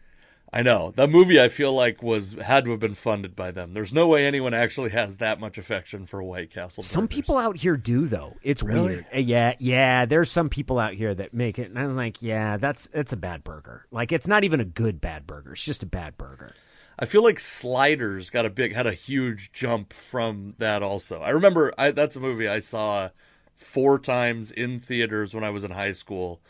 I 0.52 0.64
know. 0.64 0.92
That 0.96 1.12
movie 1.12 1.40
I 1.40 1.48
feel 1.48 1.74
like 1.74 2.02
was 2.02 2.34
had 2.34 2.66
to 2.66 2.72
have 2.72 2.80
been 2.80 2.96
funded 2.96 3.36
by 3.36 3.52
them. 3.52 3.74
There's 3.74 3.94
no 3.94 4.08
way 4.08 4.26
anyone 4.26 4.56
actually 4.56 4.90
has 4.90 5.18
that 5.18 5.40
much 5.40 5.60
affection 5.60 6.08
for 6.08 6.24
White 6.24 6.50
Castle. 6.50 6.82
Some 6.82 7.08
people 7.08 7.38
out 7.38 7.58
here 7.58 7.78
do 7.78 8.08
though. 8.08 8.36
It's 8.42 8.64
Really? 8.64 8.96
weird. 8.96 9.06
Uh, 9.14 9.20
Yeah, 9.20 9.54
yeah. 9.60 10.06
There's 10.06 10.32
some 10.32 10.50
people 10.50 10.80
out 10.80 10.94
here 10.94 11.14
that 11.14 11.36
make 11.36 11.60
it, 11.60 11.70
and 11.70 11.78
I 11.78 11.86
was 11.86 11.96
like, 11.96 12.24
yeah, 12.24 12.58
that's 12.58 12.88
that's 12.88 13.14
a 13.14 13.18
bad 13.18 13.44
burger. 13.44 13.86
Like 13.92 14.12
it's 14.12 14.28
not 14.28 14.44
even 14.44 14.60
a 14.60 14.66
good 14.66 15.00
bad 15.00 15.28
burger. 15.28 15.54
It's 15.54 15.64
just 15.66 15.84
a 15.84 15.88
bad 15.88 16.18
burger. 16.18 16.54
I 17.02 17.06
feel 17.06 17.24
like 17.24 17.40
Sliders 17.40 18.30
got 18.30 18.46
a 18.46 18.50
big 18.50 18.76
had 18.76 18.86
a 18.86 18.94
huge 18.94 19.54
jump 19.54 19.94
from 19.94 20.52
that 20.58 20.84
also. 20.84 21.22
I 21.22 21.30
remember 21.30 21.74
I, 21.78 21.92
that's 21.92 22.18
a 22.18 22.20
movie 22.20 22.50
I 22.50 22.60
saw 22.60 23.10
four 23.56 23.98
times 24.00 24.52
in 24.52 24.82
theaters 24.82 25.34
when 25.34 25.46
I 25.46 25.50
was 25.50 25.64
in 25.64 25.72
high 25.72 25.94
school, 25.94 26.42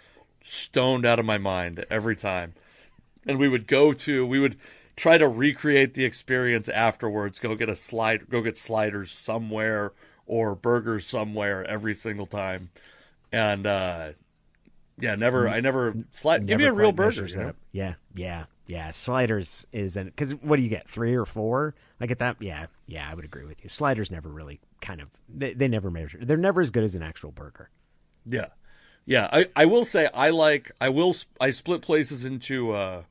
stoned 0.43 1.05
out 1.05 1.19
of 1.19 1.25
my 1.25 1.37
mind 1.37 1.85
every 1.91 2.15
time. 2.15 2.55
And 3.27 3.37
we 3.37 3.47
would 3.47 3.67
go 3.67 3.93
to 3.93 4.25
we 4.25 4.39
would 4.39 4.57
try 4.95 5.19
to 5.19 5.27
recreate 5.27 5.93
the 5.93 6.03
experience 6.03 6.67
afterwards, 6.67 7.39
go 7.39 7.53
get 7.53 7.69
a 7.69 7.75
slide 7.75 8.27
go 8.27 8.41
get 8.41 8.57
sliders 8.57 9.11
somewhere 9.11 9.93
or 10.25 10.55
burgers 10.55 11.05
somewhere 11.05 11.63
every 11.65 11.93
single 11.93 12.25
time. 12.25 12.71
And 13.31 13.67
uh 13.67 14.11
yeah, 14.99 15.13
never 15.13 15.47
I 15.47 15.61
never 15.61 15.93
slide 16.09 16.47
give 16.47 16.57
me 16.57 16.65
a 16.65 16.73
real 16.73 16.91
burger, 16.91 17.27
you 17.27 17.37
know? 17.37 17.53
Yeah, 17.71 17.93
yeah. 18.15 18.45
Yeah, 18.69 18.91
sliders 18.91 19.65
is 19.73 19.97
an 19.97 20.05
because 20.05 20.35
what 20.35 20.57
do 20.57 20.61
you 20.61 20.69
get 20.69 20.87
three 20.87 21.15
or 21.15 21.25
four? 21.25 21.73
Like 21.99 22.11
at 22.11 22.19
that, 22.19 22.35
yeah, 22.39 22.67
yeah, 22.85 23.09
I 23.09 23.15
would 23.15 23.25
agree 23.25 23.45
with 23.45 23.63
you. 23.63 23.67
Sliders 23.67 24.11
never 24.11 24.29
really 24.29 24.59
kind 24.79 25.01
of 25.01 25.09
they, 25.27 25.53
they 25.55 25.67
never 25.67 25.89
measure. 25.89 26.19
They're 26.21 26.37
never 26.37 26.61
as 26.61 26.69
good 26.69 26.83
as 26.83 26.93
an 26.93 27.01
actual 27.01 27.31
burger. 27.31 27.71
Yeah, 28.27 28.49
yeah. 29.07 29.27
I, 29.33 29.47
I 29.55 29.65
will 29.65 29.85
say 29.85 30.07
I 30.13 30.29
like 30.29 30.71
I 30.79 30.89
will 30.89 31.15
I 31.41 31.49
split 31.49 31.81
places 31.81 32.25
into 32.25 32.73
uh, 32.73 33.05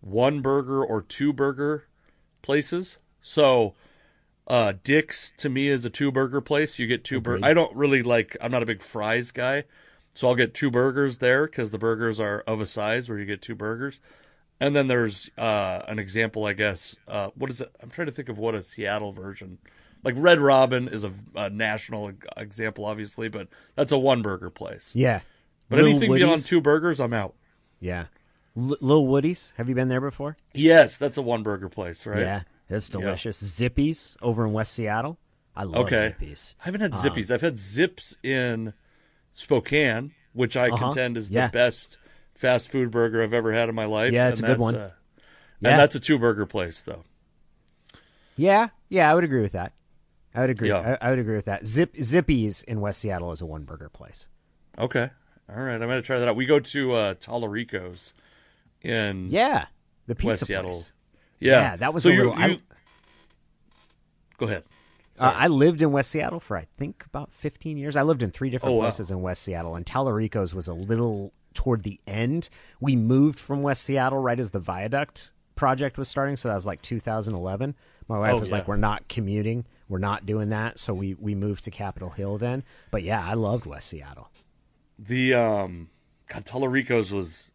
one 0.00 0.40
burger 0.40 0.82
or 0.82 1.02
two 1.02 1.34
burger 1.34 1.86
places. 2.40 2.96
So 3.20 3.74
uh, 4.46 4.72
Dick's 4.84 5.32
to 5.36 5.50
me 5.50 5.68
is 5.68 5.84
a 5.84 5.90
two 5.90 6.12
burger 6.12 6.40
place. 6.40 6.78
You 6.78 6.86
get 6.86 7.04
two 7.04 7.20
burgers. 7.20 7.44
I 7.44 7.52
don't 7.52 7.76
really 7.76 8.02
like. 8.02 8.38
I'm 8.40 8.50
not 8.50 8.62
a 8.62 8.66
big 8.66 8.80
fries 8.80 9.32
guy, 9.32 9.64
so 10.14 10.28
I'll 10.28 10.34
get 10.34 10.54
two 10.54 10.70
burgers 10.70 11.18
there 11.18 11.44
because 11.44 11.72
the 11.72 11.78
burgers 11.78 12.18
are 12.18 12.40
of 12.46 12.62
a 12.62 12.66
size 12.66 13.10
where 13.10 13.18
you 13.18 13.26
get 13.26 13.42
two 13.42 13.54
burgers. 13.54 14.00
And 14.60 14.74
then 14.74 14.86
there's 14.86 15.30
uh, 15.36 15.82
an 15.88 15.98
example, 15.98 16.44
I 16.46 16.52
guess. 16.52 16.96
Uh, 17.08 17.30
what 17.34 17.50
is 17.50 17.60
it? 17.60 17.68
I'm 17.82 17.90
trying 17.90 18.06
to 18.06 18.12
think 18.12 18.28
of 18.28 18.38
what 18.38 18.54
a 18.54 18.62
Seattle 18.62 19.12
version. 19.12 19.58
Like 20.04 20.14
Red 20.18 20.38
Robin 20.38 20.86
is 20.88 21.02
a, 21.04 21.10
a 21.34 21.50
national 21.50 22.12
example, 22.36 22.84
obviously, 22.84 23.28
but 23.28 23.48
that's 23.74 23.90
a 23.92 23.98
one 23.98 24.22
burger 24.22 24.50
place. 24.50 24.94
Yeah, 24.94 25.20
But 25.68 25.76
Lil 25.78 25.86
anything 25.88 26.10
Woody's? 26.10 26.24
beyond 26.26 26.42
two 26.44 26.60
burgers, 26.60 27.00
I'm 27.00 27.12
out. 27.14 27.34
yeah. 27.80 28.06
L- 28.56 28.76
Lil 28.80 29.06
Woody's, 29.06 29.52
have 29.56 29.68
you 29.68 29.74
been 29.74 29.88
there 29.88 30.00
before? 30.00 30.36
Yes, 30.52 30.98
that's 30.98 31.16
a 31.16 31.22
one 31.22 31.42
burger 31.42 31.68
place, 31.68 32.06
right? 32.06 32.20
Yeah, 32.20 32.42
that's 32.68 32.88
delicious. 32.88 33.42
Zippies 33.42 34.16
over 34.22 34.44
in 34.46 34.52
West 34.52 34.74
Seattle. 34.74 35.18
I 35.56 35.64
love 35.64 35.86
Okay. 35.86 36.10
Zippy's. 36.10 36.54
I 36.60 36.66
haven't 36.66 36.80
had 36.82 36.92
Zippies. 36.92 37.32
I've 37.32 37.40
had 37.40 37.58
Zips 37.58 38.16
in 38.22 38.72
Spokane, 39.32 40.12
which 40.32 40.56
I 40.56 40.68
Uh-huh. 40.68 40.76
contend 40.86 41.16
is 41.16 41.30
Yeah. 41.30 41.46
the 41.46 41.52
best 41.52 41.98
fast 42.34 42.70
food 42.70 42.90
burger 42.90 43.22
I've 43.22 43.32
ever 43.32 43.52
had 43.52 43.68
in 43.68 43.74
my 43.74 43.84
life. 43.86 44.12
Yeah, 44.12 44.28
it's 44.28 44.40
and 44.40 44.48
a 44.48 44.52
good 44.52 44.60
that's 44.62 44.72
one. 44.72 44.74
A, 44.74 44.94
Yeah. 45.60 45.70
And 45.70 45.78
that's 45.80 45.94
a 45.94 46.00
two 46.00 46.18
burger 46.18 46.46
place, 46.46 46.82
though. 46.82 47.04
Yeah, 48.36 48.68
yeah, 48.88 49.10
I 49.10 49.14
would 49.14 49.24
agree 49.24 49.40
with 49.42 49.52
that. 49.52 49.72
I 50.34 50.40
would 50.40 50.50
agree. 50.50 50.68
Yeah. 50.68 50.98
I, 51.00 51.06
I 51.06 51.10
would 51.10 51.18
agree 51.20 51.36
with 51.36 51.44
that. 51.44 51.66
Zip 51.66 51.94
Zippy's 52.02 52.62
in 52.64 52.80
West 52.80 53.00
Seattle 53.00 53.30
is 53.32 53.40
a 53.40 53.46
one 53.46 53.62
burger 53.64 53.88
place. 53.88 54.26
Okay. 54.78 55.10
All 55.48 55.56
right. 55.62 55.74
I'm 55.74 55.80
going 55.80 55.90
to 55.90 56.02
try 56.02 56.18
that 56.18 56.26
out. 56.26 56.34
We 56.36 56.46
go 56.46 56.58
to 56.58 56.92
uh, 56.92 57.14
Talarico's 57.14 58.12
in 58.82 59.28
Yeah, 59.30 59.66
the 60.08 60.14
pizza 60.16 60.26
West 60.28 60.46
Seattle. 60.46 60.70
place. 60.72 60.92
Yeah. 61.38 61.52
Yeah, 61.60 61.76
that 61.76 61.94
was 61.94 62.02
so 62.02 62.08
a 62.08 62.12
you, 62.12 62.18
little- 62.30 62.34
I- 62.42 62.60
Go 64.38 64.46
ahead. 64.46 64.64
Uh, 65.20 65.32
I 65.32 65.46
lived 65.46 65.80
in 65.80 65.92
West 65.92 66.10
Seattle 66.10 66.40
for 66.40 66.56
I 66.56 66.66
think 66.76 67.04
about 67.06 67.32
15 67.34 67.76
years. 67.78 67.94
I 67.94 68.02
lived 68.02 68.20
in 68.24 68.32
three 68.32 68.50
different 68.50 68.72
Oh, 68.74 68.78
wow. 68.78 68.84
places 68.86 69.12
in 69.12 69.22
West 69.22 69.42
Seattle, 69.44 69.76
and 69.76 69.86
Talarico's 69.86 70.52
was 70.56 70.66
a 70.66 70.74
little 70.74 71.32
toward 71.54 71.82
the 71.82 72.00
end. 72.06 72.48
We 72.80 72.96
moved 72.96 73.38
from 73.38 73.62
West 73.62 73.82
Seattle 73.82 74.18
right 74.18 74.38
as 74.38 74.50
the 74.50 74.58
viaduct 74.58 75.30
project 75.56 75.96
was 75.96 76.08
starting, 76.08 76.36
so 76.36 76.48
that 76.48 76.54
was 76.54 76.66
like 76.66 76.82
2011. 76.82 77.74
My 78.08 78.18
wife 78.18 78.32
Oh, 78.34 78.40
was 78.40 78.50
yeah. 78.50 78.56
like, 78.56 78.68
"We're 78.68 78.76
not 78.76 79.08
commuting. 79.08 79.64
We're 79.88 79.98
not 79.98 80.26
doing 80.26 80.50
that." 80.50 80.78
So 80.78 80.92
we 80.92 81.14
we 81.14 81.34
moved 81.34 81.64
to 81.64 81.70
Capitol 81.70 82.10
Hill 82.10 82.36
then. 82.38 82.64
But 82.90 83.02
yeah, 83.02 83.24
I 83.24 83.34
loved 83.34 83.64
West 83.66 83.88
Seattle. 83.88 84.30
The 84.98 85.34
um 85.34 85.88
God, 86.28 86.44
was 87.12 87.50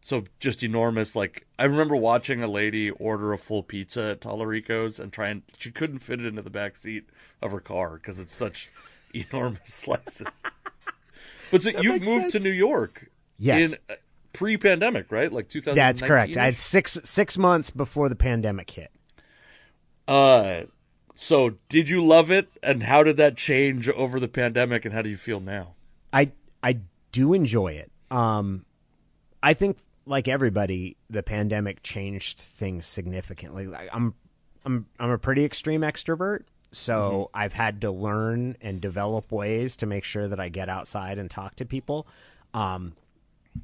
so 0.00 0.24
just 0.40 0.62
enormous. 0.62 1.14
Like 1.16 1.46
I 1.58 1.64
remember 1.64 1.96
watching 1.96 2.42
a 2.42 2.46
lady 2.48 2.90
order 2.90 3.32
a 3.32 3.38
full 3.38 3.62
pizza 3.62 4.02
at 4.12 4.20
Talarico's 4.20 4.98
and 5.00 5.12
trying 5.12 5.42
she 5.58 5.70
couldn't 5.70 5.98
fit 5.98 6.20
it 6.20 6.26
into 6.26 6.42
the 6.42 6.50
back 6.50 6.76
seat 6.76 7.08
of 7.42 7.52
her 7.52 7.60
car 7.60 7.96
because 7.96 8.18
it's 8.20 8.34
such 8.34 8.70
enormous 9.14 9.72
slices. 9.74 10.42
But 11.50 11.62
so 11.62 11.70
you've 11.80 12.02
moved 12.02 12.30
to. 12.30 12.38
New 12.40 12.50
York 12.50 13.08
Yes. 13.38 13.72
in 13.72 13.78
uh, 13.90 13.94
pre-pandemic, 14.32 15.10
right? 15.10 15.32
Like 15.32 15.48
2019. 15.48 15.76
That's 15.76 16.02
correct. 16.02 16.36
I 16.36 16.46
had 16.46 16.56
six 16.56 16.98
six 17.04 17.38
months 17.38 17.70
before 17.70 18.08
the 18.08 18.16
pandemic 18.16 18.70
hit. 18.70 18.90
Uh, 20.06 20.62
so 21.14 21.54
did 21.68 21.88
you 21.88 22.04
love 22.04 22.30
it, 22.30 22.48
and 22.62 22.84
how 22.84 23.02
did 23.02 23.16
that 23.16 23.36
change 23.36 23.88
over 23.88 24.20
the 24.20 24.28
pandemic, 24.28 24.84
and 24.84 24.94
how 24.94 25.02
do 25.02 25.08
you 25.08 25.16
feel 25.16 25.40
now? 25.40 25.74
I 26.12 26.32
I 26.62 26.80
do 27.12 27.32
enjoy 27.32 27.72
it. 27.72 27.90
Um, 28.10 28.64
I 29.42 29.54
think 29.54 29.78
like 30.04 30.28
everybody, 30.28 30.96
the 31.10 31.22
pandemic 31.22 31.82
changed 31.82 32.40
things 32.40 32.86
significantly. 32.86 33.66
Like, 33.66 33.88
I'm 33.92 34.14
I'm 34.64 34.86
I'm 34.98 35.10
a 35.10 35.18
pretty 35.18 35.44
extreme 35.44 35.80
extrovert, 35.80 36.42
so 36.70 37.30
I've 37.32 37.52
had 37.54 37.80
to 37.80 37.90
learn 37.90 38.56
and 38.60 38.80
develop 38.80 39.32
ways 39.32 39.76
to 39.78 39.86
make 39.86 40.04
sure 40.04 40.28
that 40.28 40.38
I 40.38 40.48
get 40.48 40.68
outside 40.68 41.18
and 41.18 41.30
talk 41.30 41.56
to 41.56 41.64
people. 41.64 42.06
Um, 42.54 42.94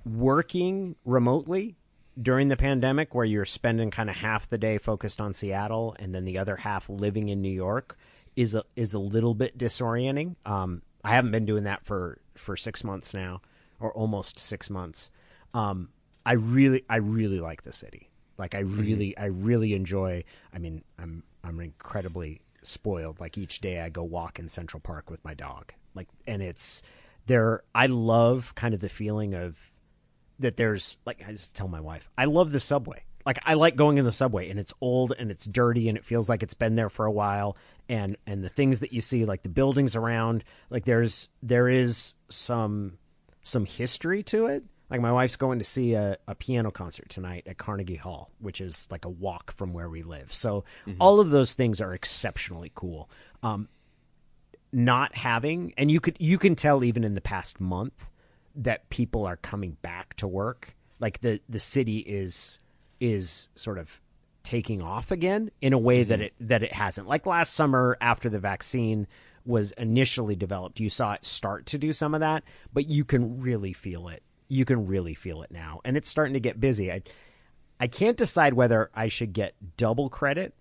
working 0.05 0.97
remotely 1.05 1.77
during 2.21 2.49
the 2.49 2.57
pandemic 2.57 3.15
where 3.15 3.25
you're 3.25 3.45
spending 3.45 3.91
kind 3.91 4.11
of 4.11 4.17
half 4.17 4.49
the 4.49 4.59
day 4.59 4.79
focused 4.79 5.21
on 5.21 5.33
Seattle 5.33 5.97
and 5.99 6.15
then 6.15 6.25
the 6.25 6.39
other 6.39 6.57
half 6.57 6.89
living 6.89 7.29
in 7.29 7.41
New 7.41 7.51
York 7.51 7.97
is 8.37 8.55
a 8.55 8.65
is 8.77 8.95
a 8.95 8.99
little 8.99 9.35
bit 9.35 9.57
disorienting. 9.57 10.37
Um, 10.47 10.83
I 11.05 11.15
haven't 11.15 11.33
been 11.33 11.47
doing 11.47 11.65
that 11.65 11.85
for 11.85 12.19
for 12.35 12.57
six 12.57 12.85
months 12.85 13.15
now, 13.15 13.41
or 13.81 13.93
almost 13.93 14.39
six 14.39 14.71
months. 14.71 15.11
Um, 15.55 15.91
I 16.25 16.33
really 16.33 16.85
I 16.89 16.97
really 16.97 17.41
like 17.41 17.63
the 17.63 17.73
city. 17.73 18.11
Like 18.39 18.55
I 18.55 18.61
really 18.61 19.17
I 19.17 19.27
really 19.27 19.75
enjoy. 19.75 20.25
I 20.53 20.59
mean 20.59 20.85
I'm 20.99 21.25
I'm 21.45 21.61
incredibly 21.61 22.41
spoiled. 22.63 23.21
Like 23.21 23.37
each 23.37 23.61
day 23.61 23.81
I 23.81 23.89
go 23.89 24.03
walk 24.03 24.39
in 24.39 24.49
Central 24.49 24.81
Park 24.81 25.11
with 25.11 25.25
my 25.25 25.35
dog. 25.35 25.73
Like 25.95 26.09
and 26.27 26.43
it's 26.43 26.83
there. 27.27 27.63
I 27.75 27.87
love 27.87 28.55
kind 28.55 28.75
of 28.75 28.81
the 28.81 28.89
feeling 28.89 29.35
of 29.35 29.72
that 30.43 30.57
there's 30.57 30.97
like 31.07 31.23
I 31.27 31.33
just 31.33 31.55
tell 31.57 31.69
my 31.69 31.81
wife, 31.81 32.11
I 32.17 32.27
love 32.27 32.53
the 32.53 32.61
subway. 32.61 33.05
Like 33.25 33.39
I 33.45 33.55
like 33.55 33.77
going 33.77 33.99
in 33.99 34.05
the 34.05 34.13
subway 34.13 34.51
and 34.51 34.59
it's 34.59 34.75
old 34.81 35.13
and 35.19 35.31
it's 35.31 35.47
dirty 35.47 35.89
and 35.89 35.97
it 35.97 36.05
feels 36.05 36.29
like 36.29 36.43
it's 36.43 36.55
been 36.55 36.75
there 36.75 36.89
for 36.89 37.07
a 37.07 37.13
while 37.13 37.57
and 37.89 38.17
and 38.27 38.43
the 38.43 38.49
things 38.49 38.81
that 38.81 38.93
you 38.93 39.01
see 39.01 39.25
like 39.25 39.43
the 39.43 39.49
buildings 39.49 39.95
around 39.95 40.45
like 40.71 40.85
there's 40.85 41.29
there 41.43 41.69
is 41.69 42.15
some 42.29 42.99
some 43.43 43.65
history 43.65 44.23
to 44.25 44.47
it. 44.47 44.65
Like 44.91 45.01
my 45.01 45.13
wife's 45.13 45.37
going 45.37 45.59
to 45.59 45.65
see 45.65 45.95
a, 45.95 46.19
a 46.29 46.35
piano 46.35 46.71
concert 46.71 47.09
tonight 47.09 47.45
at 47.47 47.57
Carnegie 47.57 47.97
Hall, 47.97 48.31
which 48.41 48.61
is 48.61 48.87
like 48.91 49.07
a 49.07 49.09
walk 49.09 49.53
from 49.53 49.73
where 49.73 49.89
we 49.89 50.03
live. 50.03 50.35
So 50.35 50.65
all 51.01 51.19
of 51.19 51.31
those 51.31 51.55
things 51.55 51.81
are 51.81 51.95
exceptionally 51.95 52.71
cool. 52.75 53.09
Um, 53.43 53.69
not 54.73 55.15
having 55.15 55.75
and 55.77 55.91
you 55.91 56.01
could 56.01 56.17
you 56.19 56.39
can 56.39 56.57
tell 56.57 56.83
even 56.83 57.05
in 57.05 57.15
the 57.15 57.21
past 57.21 57.61
month 57.61 58.09
that 58.55 58.89
people 58.91 59.27
are 59.27 59.37
coming 59.37 59.77
back 59.83 60.15
to 60.17 60.29
work 60.29 60.75
like 61.03 61.21
the 61.21 61.41
the 61.49 61.59
city 61.59 61.99
is 61.99 62.61
is 63.01 63.51
sort 63.55 63.77
of 63.77 64.01
taking 64.45 64.81
off 64.81 65.11
again 65.11 65.51
in 65.61 65.73
a 65.73 65.79
way 65.79 66.05
that 66.05 66.15
mm-hmm. 66.15 66.23
it 66.23 66.35
that 66.41 66.63
it 66.63 66.73
hasn't. 66.73 67.09
Like 67.09 67.27
last 67.27 67.53
summer 67.53 67.99
after 68.01 68.31
the 68.31 68.39
vaccine 68.39 69.07
was 69.45 69.73
initially 69.73 70.37
developed 70.37 70.79
you 70.79 70.89
saw 70.89 71.15
it 71.15 71.27
start 71.27 71.67
to 71.67 71.77
do 71.77 71.93
some 71.93 72.15
of 72.15 72.21
that 72.21 72.45
but 72.73 72.89
you 72.89 73.05
can 73.05 73.41
really 73.41 73.73
feel 73.73 74.09
it. 74.09 74.23
You 74.47 74.65
can 74.65 74.87
really 74.87 75.15
feel 75.15 75.43
it 75.43 75.51
now 75.51 75.81
and 75.85 75.97
it's 75.97 76.09
starting 76.09 76.35
to 76.35 76.41
get 76.41 76.61
busy. 76.61 76.91
I 76.91 77.03
i 77.81 77.89
can't 77.89 78.19
decide 78.19 78.53
whether 78.55 78.91
i 78.95 79.09
should 79.09 79.33
get 79.33 79.55
double 79.79 80.11
credit 80.11 80.55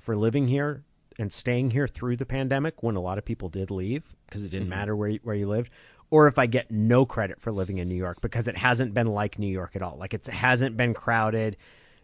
for 0.00 0.16
living 0.16 0.48
here 0.48 0.82
and 1.18 1.30
staying 1.30 1.70
here 1.70 1.86
through 1.86 2.16
the 2.16 2.24
pandemic 2.24 2.82
when 2.82 2.96
a 2.96 3.00
lot 3.00 3.18
of 3.18 3.24
people 3.24 3.48
did 3.50 3.70
leave 3.70 4.02
because 4.26 4.42
it 4.44 4.48
didn't 4.48 4.64
mm-hmm. 4.64 4.78
matter 4.78 4.96
where 4.96 5.10
you, 5.10 5.20
where 5.22 5.36
you 5.36 5.46
lived 5.46 5.70
or 6.10 6.26
if 6.26 6.38
I 6.38 6.46
get 6.46 6.70
no 6.70 7.04
credit 7.04 7.40
for 7.40 7.52
living 7.52 7.78
in 7.78 7.88
New 7.88 7.94
York 7.94 8.20
because 8.20 8.48
it 8.48 8.56
hasn't 8.56 8.94
been 8.94 9.08
like 9.08 9.38
New 9.38 9.46
York 9.46 9.76
at 9.76 9.82
all. 9.82 9.96
Like 9.98 10.14
it 10.14 10.26
hasn't 10.26 10.76
been 10.76 10.94
crowded 10.94 11.56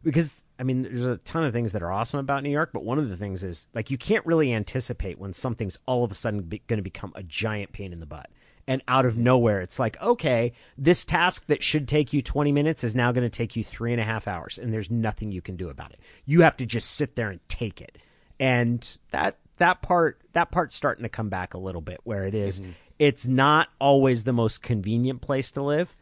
because 0.02 0.42
I 0.58 0.62
mean 0.62 0.82
there's 0.82 1.04
a 1.04 1.16
ton 1.18 1.44
of 1.44 1.52
things 1.52 1.72
that 1.72 1.82
are 1.82 1.90
awesome 1.90 2.20
about 2.20 2.42
New 2.42 2.50
York 2.50 2.70
but 2.72 2.84
one 2.84 2.98
of 2.98 3.08
the 3.08 3.16
things 3.16 3.42
is 3.42 3.66
like 3.74 3.90
you 3.90 3.98
can't 3.98 4.24
really 4.26 4.52
anticipate 4.52 5.18
when 5.18 5.32
something's 5.32 5.78
all 5.86 6.04
of 6.04 6.12
a 6.12 6.14
sudden 6.14 6.42
be, 6.42 6.62
going 6.66 6.78
to 6.78 6.82
become 6.82 7.12
a 7.14 7.22
giant 7.22 7.72
pain 7.72 7.92
in 7.92 8.00
the 8.00 8.06
butt. 8.06 8.30
And 8.66 8.82
out 8.88 9.06
of 9.06 9.16
nowhere 9.16 9.62
it's 9.62 9.78
like 9.78 10.00
okay 10.02 10.52
this 10.76 11.04
task 11.04 11.46
that 11.46 11.62
should 11.62 11.88
take 11.88 12.12
you 12.12 12.20
20 12.20 12.52
minutes 12.52 12.84
is 12.84 12.94
now 12.94 13.10
going 13.12 13.24
to 13.28 13.34
take 13.34 13.56
you 13.56 13.64
three 13.64 13.92
and 13.92 14.00
a 14.00 14.04
half 14.04 14.28
hours 14.28 14.58
and 14.58 14.72
there's 14.72 14.90
nothing 14.90 15.32
you 15.32 15.40
can 15.40 15.56
do 15.56 15.70
about 15.70 15.92
it. 15.92 16.00
You 16.26 16.42
have 16.42 16.56
to 16.58 16.66
just 16.66 16.90
sit 16.90 17.16
there 17.16 17.30
and 17.30 17.40
take 17.48 17.80
it. 17.80 17.96
And 18.38 18.98
that 19.10 19.38
that 19.58 19.82
part 19.82 20.20
that 20.32 20.50
part's 20.50 20.76
starting 20.76 21.04
to 21.04 21.08
come 21.08 21.28
back 21.28 21.54
a 21.54 21.58
little 21.58 21.80
bit 21.80 22.00
where 22.04 22.24
it 22.24 22.34
is- 22.34 22.60
mm-hmm. 22.60 22.72
It's 22.98 23.26
not 23.26 23.68
always 23.80 24.24
the 24.24 24.32
most 24.32 24.62
convenient 24.62 25.20
place 25.20 25.50
to 25.50 25.62
live 25.62 25.94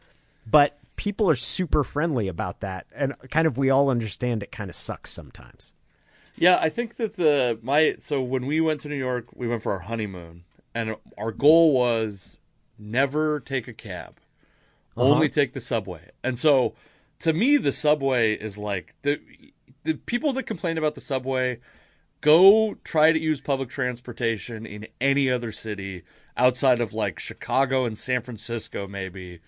but 0.45 0.77
people 0.95 1.29
are 1.29 1.35
super 1.35 1.83
friendly 1.83 2.27
about 2.27 2.59
that. 2.61 2.85
And 2.95 3.13
kind 3.29 3.47
of 3.47 3.57
we 3.57 3.69
all 3.69 3.89
understand 3.89 4.43
it 4.43 4.51
kind 4.51 4.69
of 4.69 4.75
sucks 4.75 5.11
sometimes. 5.11 5.73
Yeah, 6.35 6.57
I 6.61 6.69
think 6.69 6.95
that 6.95 7.15
the 7.15 7.59
my 7.61 7.95
so 7.97 8.23
when 8.23 8.45
we 8.45 8.59
went 8.59 8.81
to 8.81 8.89
New 8.89 8.95
York, 8.95 9.27
we 9.35 9.47
went 9.47 9.61
for 9.61 9.71
our 9.71 9.79
honeymoon, 9.79 10.45
and 10.73 10.95
our 11.17 11.31
goal 11.31 11.73
was 11.73 12.37
never 12.79 13.39
take 13.39 13.67
a 13.67 13.73
cab, 13.73 14.19
uh-huh. 14.97 15.07
only 15.07 15.29
take 15.29 15.53
the 15.53 15.61
subway. 15.61 16.09
And 16.23 16.39
so, 16.39 16.73
to 17.19 17.33
me, 17.33 17.57
the 17.57 17.71
subway 17.71 18.33
is 18.33 18.57
like 18.57 18.95
the 19.03 19.19
the 19.83 19.93
people 19.93 20.33
that 20.33 20.43
complain 20.43 20.79
about 20.79 20.95
the 20.95 21.01
subway 21.01 21.59
go 22.21 22.75
try 22.83 23.11
to 23.11 23.19
use 23.19 23.39
public 23.39 23.69
transportation 23.69 24.65
in 24.65 24.87
any 24.99 25.29
other 25.29 25.51
city 25.51 26.03
outside 26.37 26.81
of 26.81 26.93
like 26.93 27.19
Chicago 27.19 27.85
and 27.85 27.97
San 27.97 28.21
Francisco, 28.21 28.87
maybe. 28.87 29.39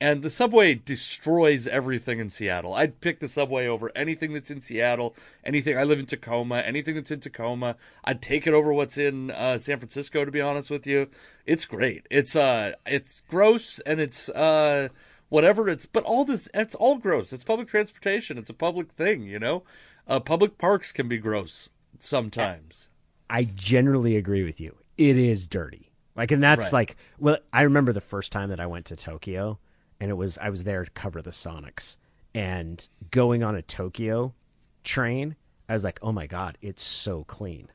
And 0.00 0.22
the 0.22 0.30
subway 0.30 0.76
destroys 0.76 1.66
everything 1.66 2.20
in 2.20 2.30
Seattle. 2.30 2.74
I'd 2.74 3.00
pick 3.00 3.18
the 3.18 3.26
subway 3.26 3.66
over 3.66 3.90
anything 3.96 4.32
that's 4.32 4.50
in 4.50 4.60
Seattle, 4.60 5.16
anything. 5.44 5.76
I 5.76 5.82
live 5.82 5.98
in 5.98 6.06
Tacoma, 6.06 6.58
anything 6.58 6.94
that's 6.94 7.10
in 7.10 7.18
Tacoma. 7.18 7.74
I'd 8.04 8.22
take 8.22 8.46
it 8.46 8.54
over 8.54 8.72
what's 8.72 8.96
in 8.96 9.32
uh, 9.32 9.58
San 9.58 9.78
Francisco. 9.78 10.24
To 10.24 10.30
be 10.30 10.40
honest 10.40 10.70
with 10.70 10.86
you, 10.86 11.08
it's 11.46 11.64
great. 11.64 12.06
It's 12.12 12.36
uh, 12.36 12.74
it's 12.86 13.22
gross 13.28 13.80
and 13.80 13.98
it's 13.98 14.28
uh, 14.28 14.88
whatever. 15.30 15.68
It's 15.68 15.86
but 15.86 16.04
all 16.04 16.24
this, 16.24 16.48
it's 16.54 16.76
all 16.76 16.98
gross. 16.98 17.32
It's 17.32 17.42
public 17.42 17.66
transportation. 17.66 18.38
It's 18.38 18.50
a 18.50 18.54
public 18.54 18.92
thing, 18.92 19.24
you 19.24 19.40
know. 19.40 19.64
Uh, 20.06 20.20
public 20.20 20.58
parks 20.58 20.92
can 20.92 21.08
be 21.08 21.18
gross 21.18 21.70
sometimes. 21.98 22.88
I 23.28 23.44
generally 23.44 24.16
agree 24.16 24.44
with 24.44 24.60
you. 24.60 24.76
It 24.96 25.16
is 25.18 25.48
dirty. 25.48 25.87
Like, 26.18 26.32
and 26.32 26.42
that's 26.42 26.64
Right. 26.64 26.72
like, 26.72 26.96
well, 27.18 27.38
I 27.52 27.62
remember 27.62 27.92
the 27.92 28.00
first 28.00 28.32
time 28.32 28.50
that 28.50 28.58
I 28.58 28.66
went 28.66 28.86
to 28.86 28.96
Tokyo, 28.96 29.58
and 30.00 30.10
it 30.10 30.14
was 30.14 30.36
I 30.36 30.50
was 30.50 30.64
there 30.64 30.84
to 30.84 30.90
cover 30.90 31.22
the 31.22 31.30
Sonics, 31.30 31.96
and 32.34 32.86
going 33.10 33.44
on 33.44 33.54
a 33.54 33.62
Tokyo 33.62 34.34
train, 34.82 35.36
I 35.68 35.74
was 35.74 35.84
like, 35.84 36.00
oh 36.02 36.10
my 36.12 36.26
god, 36.26 36.58
it's 36.60 36.82
so 36.84 37.24
clean, 37.24 37.68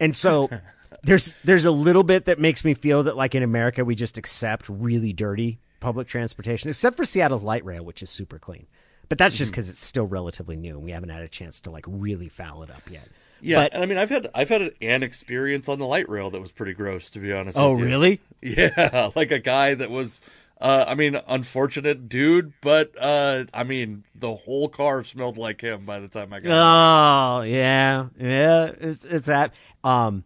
and 0.00 0.16
so. 0.16 0.48
There's 1.02 1.34
there's 1.42 1.64
a 1.64 1.72
little 1.72 2.04
bit 2.04 2.26
that 2.26 2.38
makes 2.38 2.64
me 2.64 2.72
feel 2.72 3.02
that 3.02 3.16
like 3.16 3.34
in 3.34 3.42
America 3.42 3.84
we 3.84 3.96
just 3.96 4.16
accept 4.16 4.68
really 4.68 5.12
dirty 5.12 5.58
public 5.80 6.06
transportation, 6.06 6.70
except 6.70 6.96
for 6.96 7.04
Seattle's 7.04 7.42
light 7.42 7.64
rail, 7.64 7.84
which 7.84 8.00
is 8.00 8.10
super 8.10 8.38
clean. 8.38 8.68
But 9.08 9.18
that's 9.18 9.36
just 9.36 9.50
mm-hmm. 9.50 9.56
because 9.56 9.68
it's 9.70 9.84
still 9.84 10.06
relatively 10.06 10.56
new 10.56 10.76
and 10.76 10.84
we 10.84 10.92
haven't 10.92 11.08
had 11.08 11.22
a 11.22 11.28
chance 11.28 11.58
to 11.60 11.70
like 11.72 11.84
really 11.88 12.28
foul 12.28 12.62
it 12.62 12.70
up 12.70 12.88
yet. 12.88 13.08
Yeah, 13.44 13.64
But- 13.64 13.74
and 13.74 13.82
I 13.82 13.86
mean, 13.86 13.98
I've 13.98 14.10
had 14.10 14.28
I've 14.34 14.48
had 14.48 14.72
an 14.80 15.02
experience 15.02 15.68
on 15.68 15.78
the 15.78 15.86
light 15.86 16.08
rail 16.08 16.30
that 16.30 16.40
was 16.40 16.50
pretty 16.52 16.72
gross, 16.74 17.10
to 17.10 17.18
be 17.20 17.32
honest. 17.32 17.58
oh 17.58 17.70
with 17.72 17.80
you. 17.80 17.84
really? 17.86 18.20
Yeah, 18.42 19.10
like 19.16 19.30
a 19.30 19.38
guy 19.38 19.74
that 19.74 19.90
was, 19.90 20.20
uh, 20.60 20.84
I 20.86 20.94
mean, 20.94 21.18
unfortunate 21.28 22.08
dude, 22.10 22.52
but 22.60 22.92
uh, 23.00 23.44
I 23.54 23.64
mean, 23.64 24.04
the 24.14 24.34
whole 24.34 24.68
car 24.68 25.02
smelled 25.04 25.38
like 25.38 25.62
him 25.62 25.84
by 25.86 25.98
the 26.00 26.08
time 26.08 26.32
I 26.32 26.40
got. 26.40 27.38
Oh 27.40 27.42
yeah, 27.42 28.08
yeah. 28.18 28.70
It's 28.80 29.04
it's 29.04 29.26
that. 29.26 29.52
Um, 29.82 30.24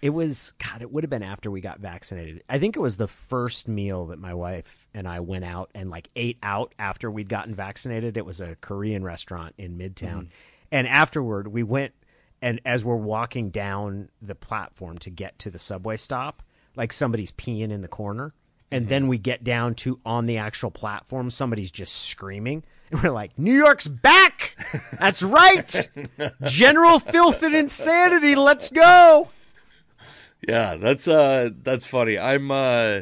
it 0.00 0.10
was 0.10 0.52
God. 0.64 0.82
It 0.82 0.92
would 0.92 1.02
have 1.02 1.10
been 1.10 1.24
after 1.24 1.50
we 1.50 1.60
got 1.60 1.80
vaccinated. 1.80 2.44
I 2.48 2.60
think 2.60 2.76
it 2.76 2.80
was 2.80 2.96
the 2.96 3.08
first 3.08 3.66
meal 3.66 4.06
that 4.06 4.20
my 4.20 4.34
wife 4.34 4.86
and 4.94 5.08
I 5.08 5.18
went 5.18 5.44
out 5.44 5.70
and 5.74 5.90
like 5.90 6.08
ate 6.14 6.38
out 6.42 6.72
after 6.78 7.10
we'd 7.10 7.28
gotten 7.28 7.54
vaccinated. 7.54 8.16
It 8.16 8.24
was 8.24 8.40
a 8.40 8.54
Korean 8.60 9.02
restaurant 9.02 9.54
in 9.58 9.76
Midtown, 9.76 10.28
and 10.70 10.86
afterward 10.86 11.48
we 11.48 11.62
went. 11.64 11.92
And 12.40 12.60
as 12.64 12.84
we're 12.84 12.94
walking 12.96 13.50
down 13.50 14.08
the 14.22 14.34
platform 14.34 14.98
to 14.98 15.10
get 15.10 15.38
to 15.40 15.50
the 15.50 15.58
subway 15.58 15.96
stop, 15.96 16.42
like 16.76 16.92
somebody's 16.92 17.32
peeing 17.32 17.70
in 17.70 17.80
the 17.80 17.88
corner. 17.88 18.32
And 18.70 18.88
then 18.88 19.08
we 19.08 19.16
get 19.16 19.42
down 19.42 19.74
to 19.76 19.98
on 20.04 20.26
the 20.26 20.36
actual 20.36 20.70
platform, 20.70 21.30
somebody's 21.30 21.70
just 21.70 22.02
screaming. 22.06 22.64
And 22.90 23.02
we're 23.02 23.10
like, 23.10 23.38
New 23.38 23.54
York's 23.54 23.88
back! 23.88 24.56
That's 24.98 25.22
right! 25.22 25.90
General 26.42 26.98
filth 27.00 27.42
and 27.42 27.54
insanity, 27.54 28.34
let's 28.34 28.70
go! 28.70 29.28
Yeah, 30.46 30.76
that's 30.76 31.08
uh, 31.08 31.50
that's 31.62 31.86
funny. 31.86 32.18
I'm 32.18 32.50
uh, 32.50 33.00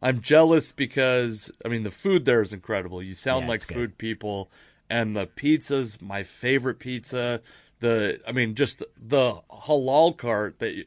I'm 0.00 0.20
jealous 0.20 0.72
because 0.72 1.52
I 1.64 1.68
mean 1.68 1.82
the 1.82 1.90
food 1.90 2.24
there 2.24 2.40
is 2.40 2.52
incredible. 2.52 3.02
You 3.02 3.14
sound 3.14 3.42
Yeah, 3.42 3.48
like 3.48 3.66
good. 3.66 3.74
food 3.74 3.98
people, 3.98 4.50
and 4.88 5.14
the 5.16 5.26
pizza's 5.26 6.00
my 6.00 6.22
favorite 6.22 6.78
pizza. 6.78 7.42
The 7.80 8.20
I 8.26 8.32
mean, 8.32 8.54
just 8.54 8.82
the 8.96 9.40
halal 9.50 10.16
cart 10.16 10.58
that 10.58 10.74
you, 10.74 10.84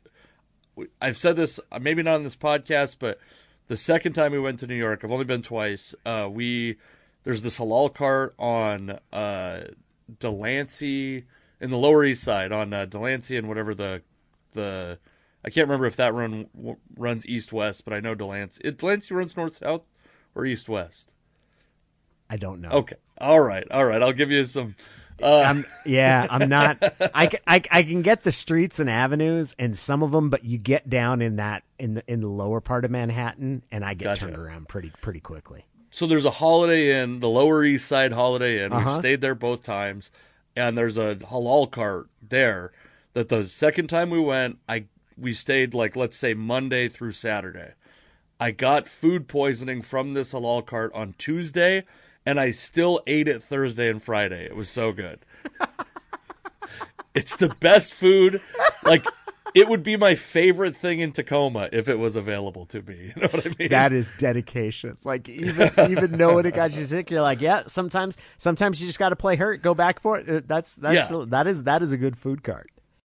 I've 1.02 1.18
said 1.18 1.36
this 1.36 1.60
maybe 1.80 2.04
not 2.04 2.16
on 2.16 2.24
this 2.24 2.36
podcast, 2.36 2.98
but 3.00 3.20
the 3.68 3.78
second 3.78 4.14
time 4.14 4.32
we 4.32 4.40
went 4.40 4.60
to 4.60 4.68
New 4.68 4.76
York, 4.76 5.02
I've 5.04 5.12
only 5.12 5.26
been 5.26 5.42
twice. 5.42 5.96
Uh, 6.06 6.28
we 6.32 6.78
there's 7.24 7.42
this 7.42 7.60
halal 7.60 7.94
cart 7.94 8.36
on 8.38 9.00
uh, 9.14 9.62
Delancey 10.20 11.26
in 11.60 11.70
the 11.70 11.78
Lower 11.78 12.04
East 12.04 12.24
Side 12.24 12.52
on 12.52 12.74
uh, 12.74 12.86
Delancey 12.86 13.38
and 13.38 13.48
whatever 13.48 13.74
the 13.74 14.02
the 14.54 15.00
I 15.44 15.50
can't 15.50 15.68
remember 15.68 15.86
if 15.86 15.96
that 15.96 16.14
run 16.14 16.48
w- 16.56 16.78
runs 16.98 17.26
east 17.28 17.52
west, 17.52 17.86
but 17.86 17.94
I 17.94 18.00
know 18.00 18.16
Delancey. 18.16 18.62
It, 18.66 18.78
Delancey 18.78 19.14
runs 19.14 19.36
north 19.36 19.54
south 19.54 19.84
or 20.36 20.46
east 20.46 20.70
west. 20.70 21.14
I 22.30 22.38
don't 22.38 22.62
know. 22.62 22.70
Okay, 22.70 22.96
all 23.20 23.42
right, 23.42 23.70
all 23.72 23.86
right. 23.86 24.02
I'll 24.02 24.14
give 24.14 24.32
you 24.32 24.46
some. 24.46 24.76
Uh, 25.24 25.42
I'm, 25.46 25.66
yeah, 25.86 26.28
I'm 26.30 26.50
not. 26.50 26.78
I, 27.14 27.30
I, 27.48 27.62
I 27.72 27.84
can 27.84 28.02
get 28.02 28.24
the 28.24 28.32
streets 28.32 28.80
and 28.80 28.90
avenues 28.90 29.56
and 29.60 29.78
some 29.78 30.04
of 30.04 30.12
them, 30.12 30.30
but 30.30 30.44
you 30.46 30.58
get 30.58 30.90
down 30.90 31.22
in 31.22 31.38
that 31.38 31.64
in 31.80 31.96
the 31.96 32.04
in 32.08 32.22
the 32.22 32.28
lower 32.28 32.62
part 32.62 32.86
of 32.86 32.92
Manhattan, 32.92 33.64
and 33.72 33.84
I 33.86 33.94
get 33.94 34.06
Gotcha. 34.06 34.26
turned 34.26 34.38
around 34.38 34.68
pretty 34.68 34.92
pretty 35.02 35.20
quickly. 35.20 35.66
so 35.90 36.06
there's 36.08 36.26
a 36.26 36.32
Holiday 36.32 37.02
Inn, 37.02 37.20
the 37.20 37.30
Lower 37.30 37.64
East 37.64 37.88
Side 37.88 38.14
Holiday 38.14 38.64
Inn. 38.64 38.74
Uh-huh. 38.74 38.98
stayed 38.98 39.22
there 39.22 39.36
both 39.36 39.64
times, 39.64 40.12
and 40.56 40.78
there's 40.78 40.98
a 40.98 41.16
halal 41.16 41.70
cart 41.70 42.08
there. 42.22 42.72
That 43.14 43.30
the 43.30 43.46
second 43.48 43.88
time 43.88 44.10
we 44.10 44.20
went, 44.22 44.60
I 44.70 44.86
we 45.18 45.34
stayed 45.34 45.74
like 45.74 45.96
let's 45.96 46.18
say 46.18 46.34
Monday 46.34 46.88
through 46.88 47.12
Saturday. 47.12 47.74
I 48.40 48.50
got 48.52 48.88
food 48.88 49.28
poisoning 49.28 49.82
from 49.84 50.14
this 50.14 50.34
halal 50.34 50.66
cart 50.66 50.92
on 50.96 51.14
Tuesday, 51.20 51.84
and 52.26 52.40
I 52.40 52.52
still 52.52 53.02
ate 53.08 53.28
it 53.28 53.42
Thursday 53.44 53.90
and 53.90 54.02
Friday. 54.02 54.46
It 54.46 54.56
was 54.56 54.70
so 54.70 54.92
good. 54.92 55.20
it's 57.14 57.36
the 57.36 57.50
best 57.60 57.94
food. 57.94 58.42
Like 58.84 59.06
it 59.54 59.68
would 59.68 59.84
be 59.84 59.98
my 59.98 60.16
favorite 60.16 60.76
thing 60.76 61.00
in 61.00 61.12
Tacoma 61.12 61.68
if 61.74 61.90
it 61.90 62.00
was 62.00 62.16
available 62.16 62.66
to 62.68 62.82
me. 62.82 63.12
You 63.16 63.22
know 63.22 63.28
what 63.30 63.46
I 63.46 63.56
mean? 63.60 63.70
That 63.70 63.92
is 63.94 64.14
dedication. 64.18 64.98
Like 65.04 65.28
even 65.28 65.72
even 65.90 66.12
knowing 66.18 66.46
it 66.46 66.54
got 66.56 66.72
you 66.74 66.84
sick, 66.84 67.12
you're 67.12 67.22
like, 67.22 67.42
yeah. 67.42 67.64
Sometimes 67.68 68.18
sometimes 68.38 68.80
you 68.82 68.88
just 68.88 69.00
got 69.00 69.10
to 69.10 69.16
play 69.16 69.36
hurt, 69.36 69.62
go 69.62 69.74
back 69.74 70.00
for 70.02 70.18
it. 70.20 70.30
Uh, 70.30 70.42
That's 70.46 70.76
that's 70.76 71.12
Yeah. 71.12 71.26
that 71.28 71.48
is 71.48 71.64
that 71.64 71.82
is 71.82 71.92
a 71.92 71.98
good 71.98 72.18
food 72.18 72.44
cart. 72.44 72.70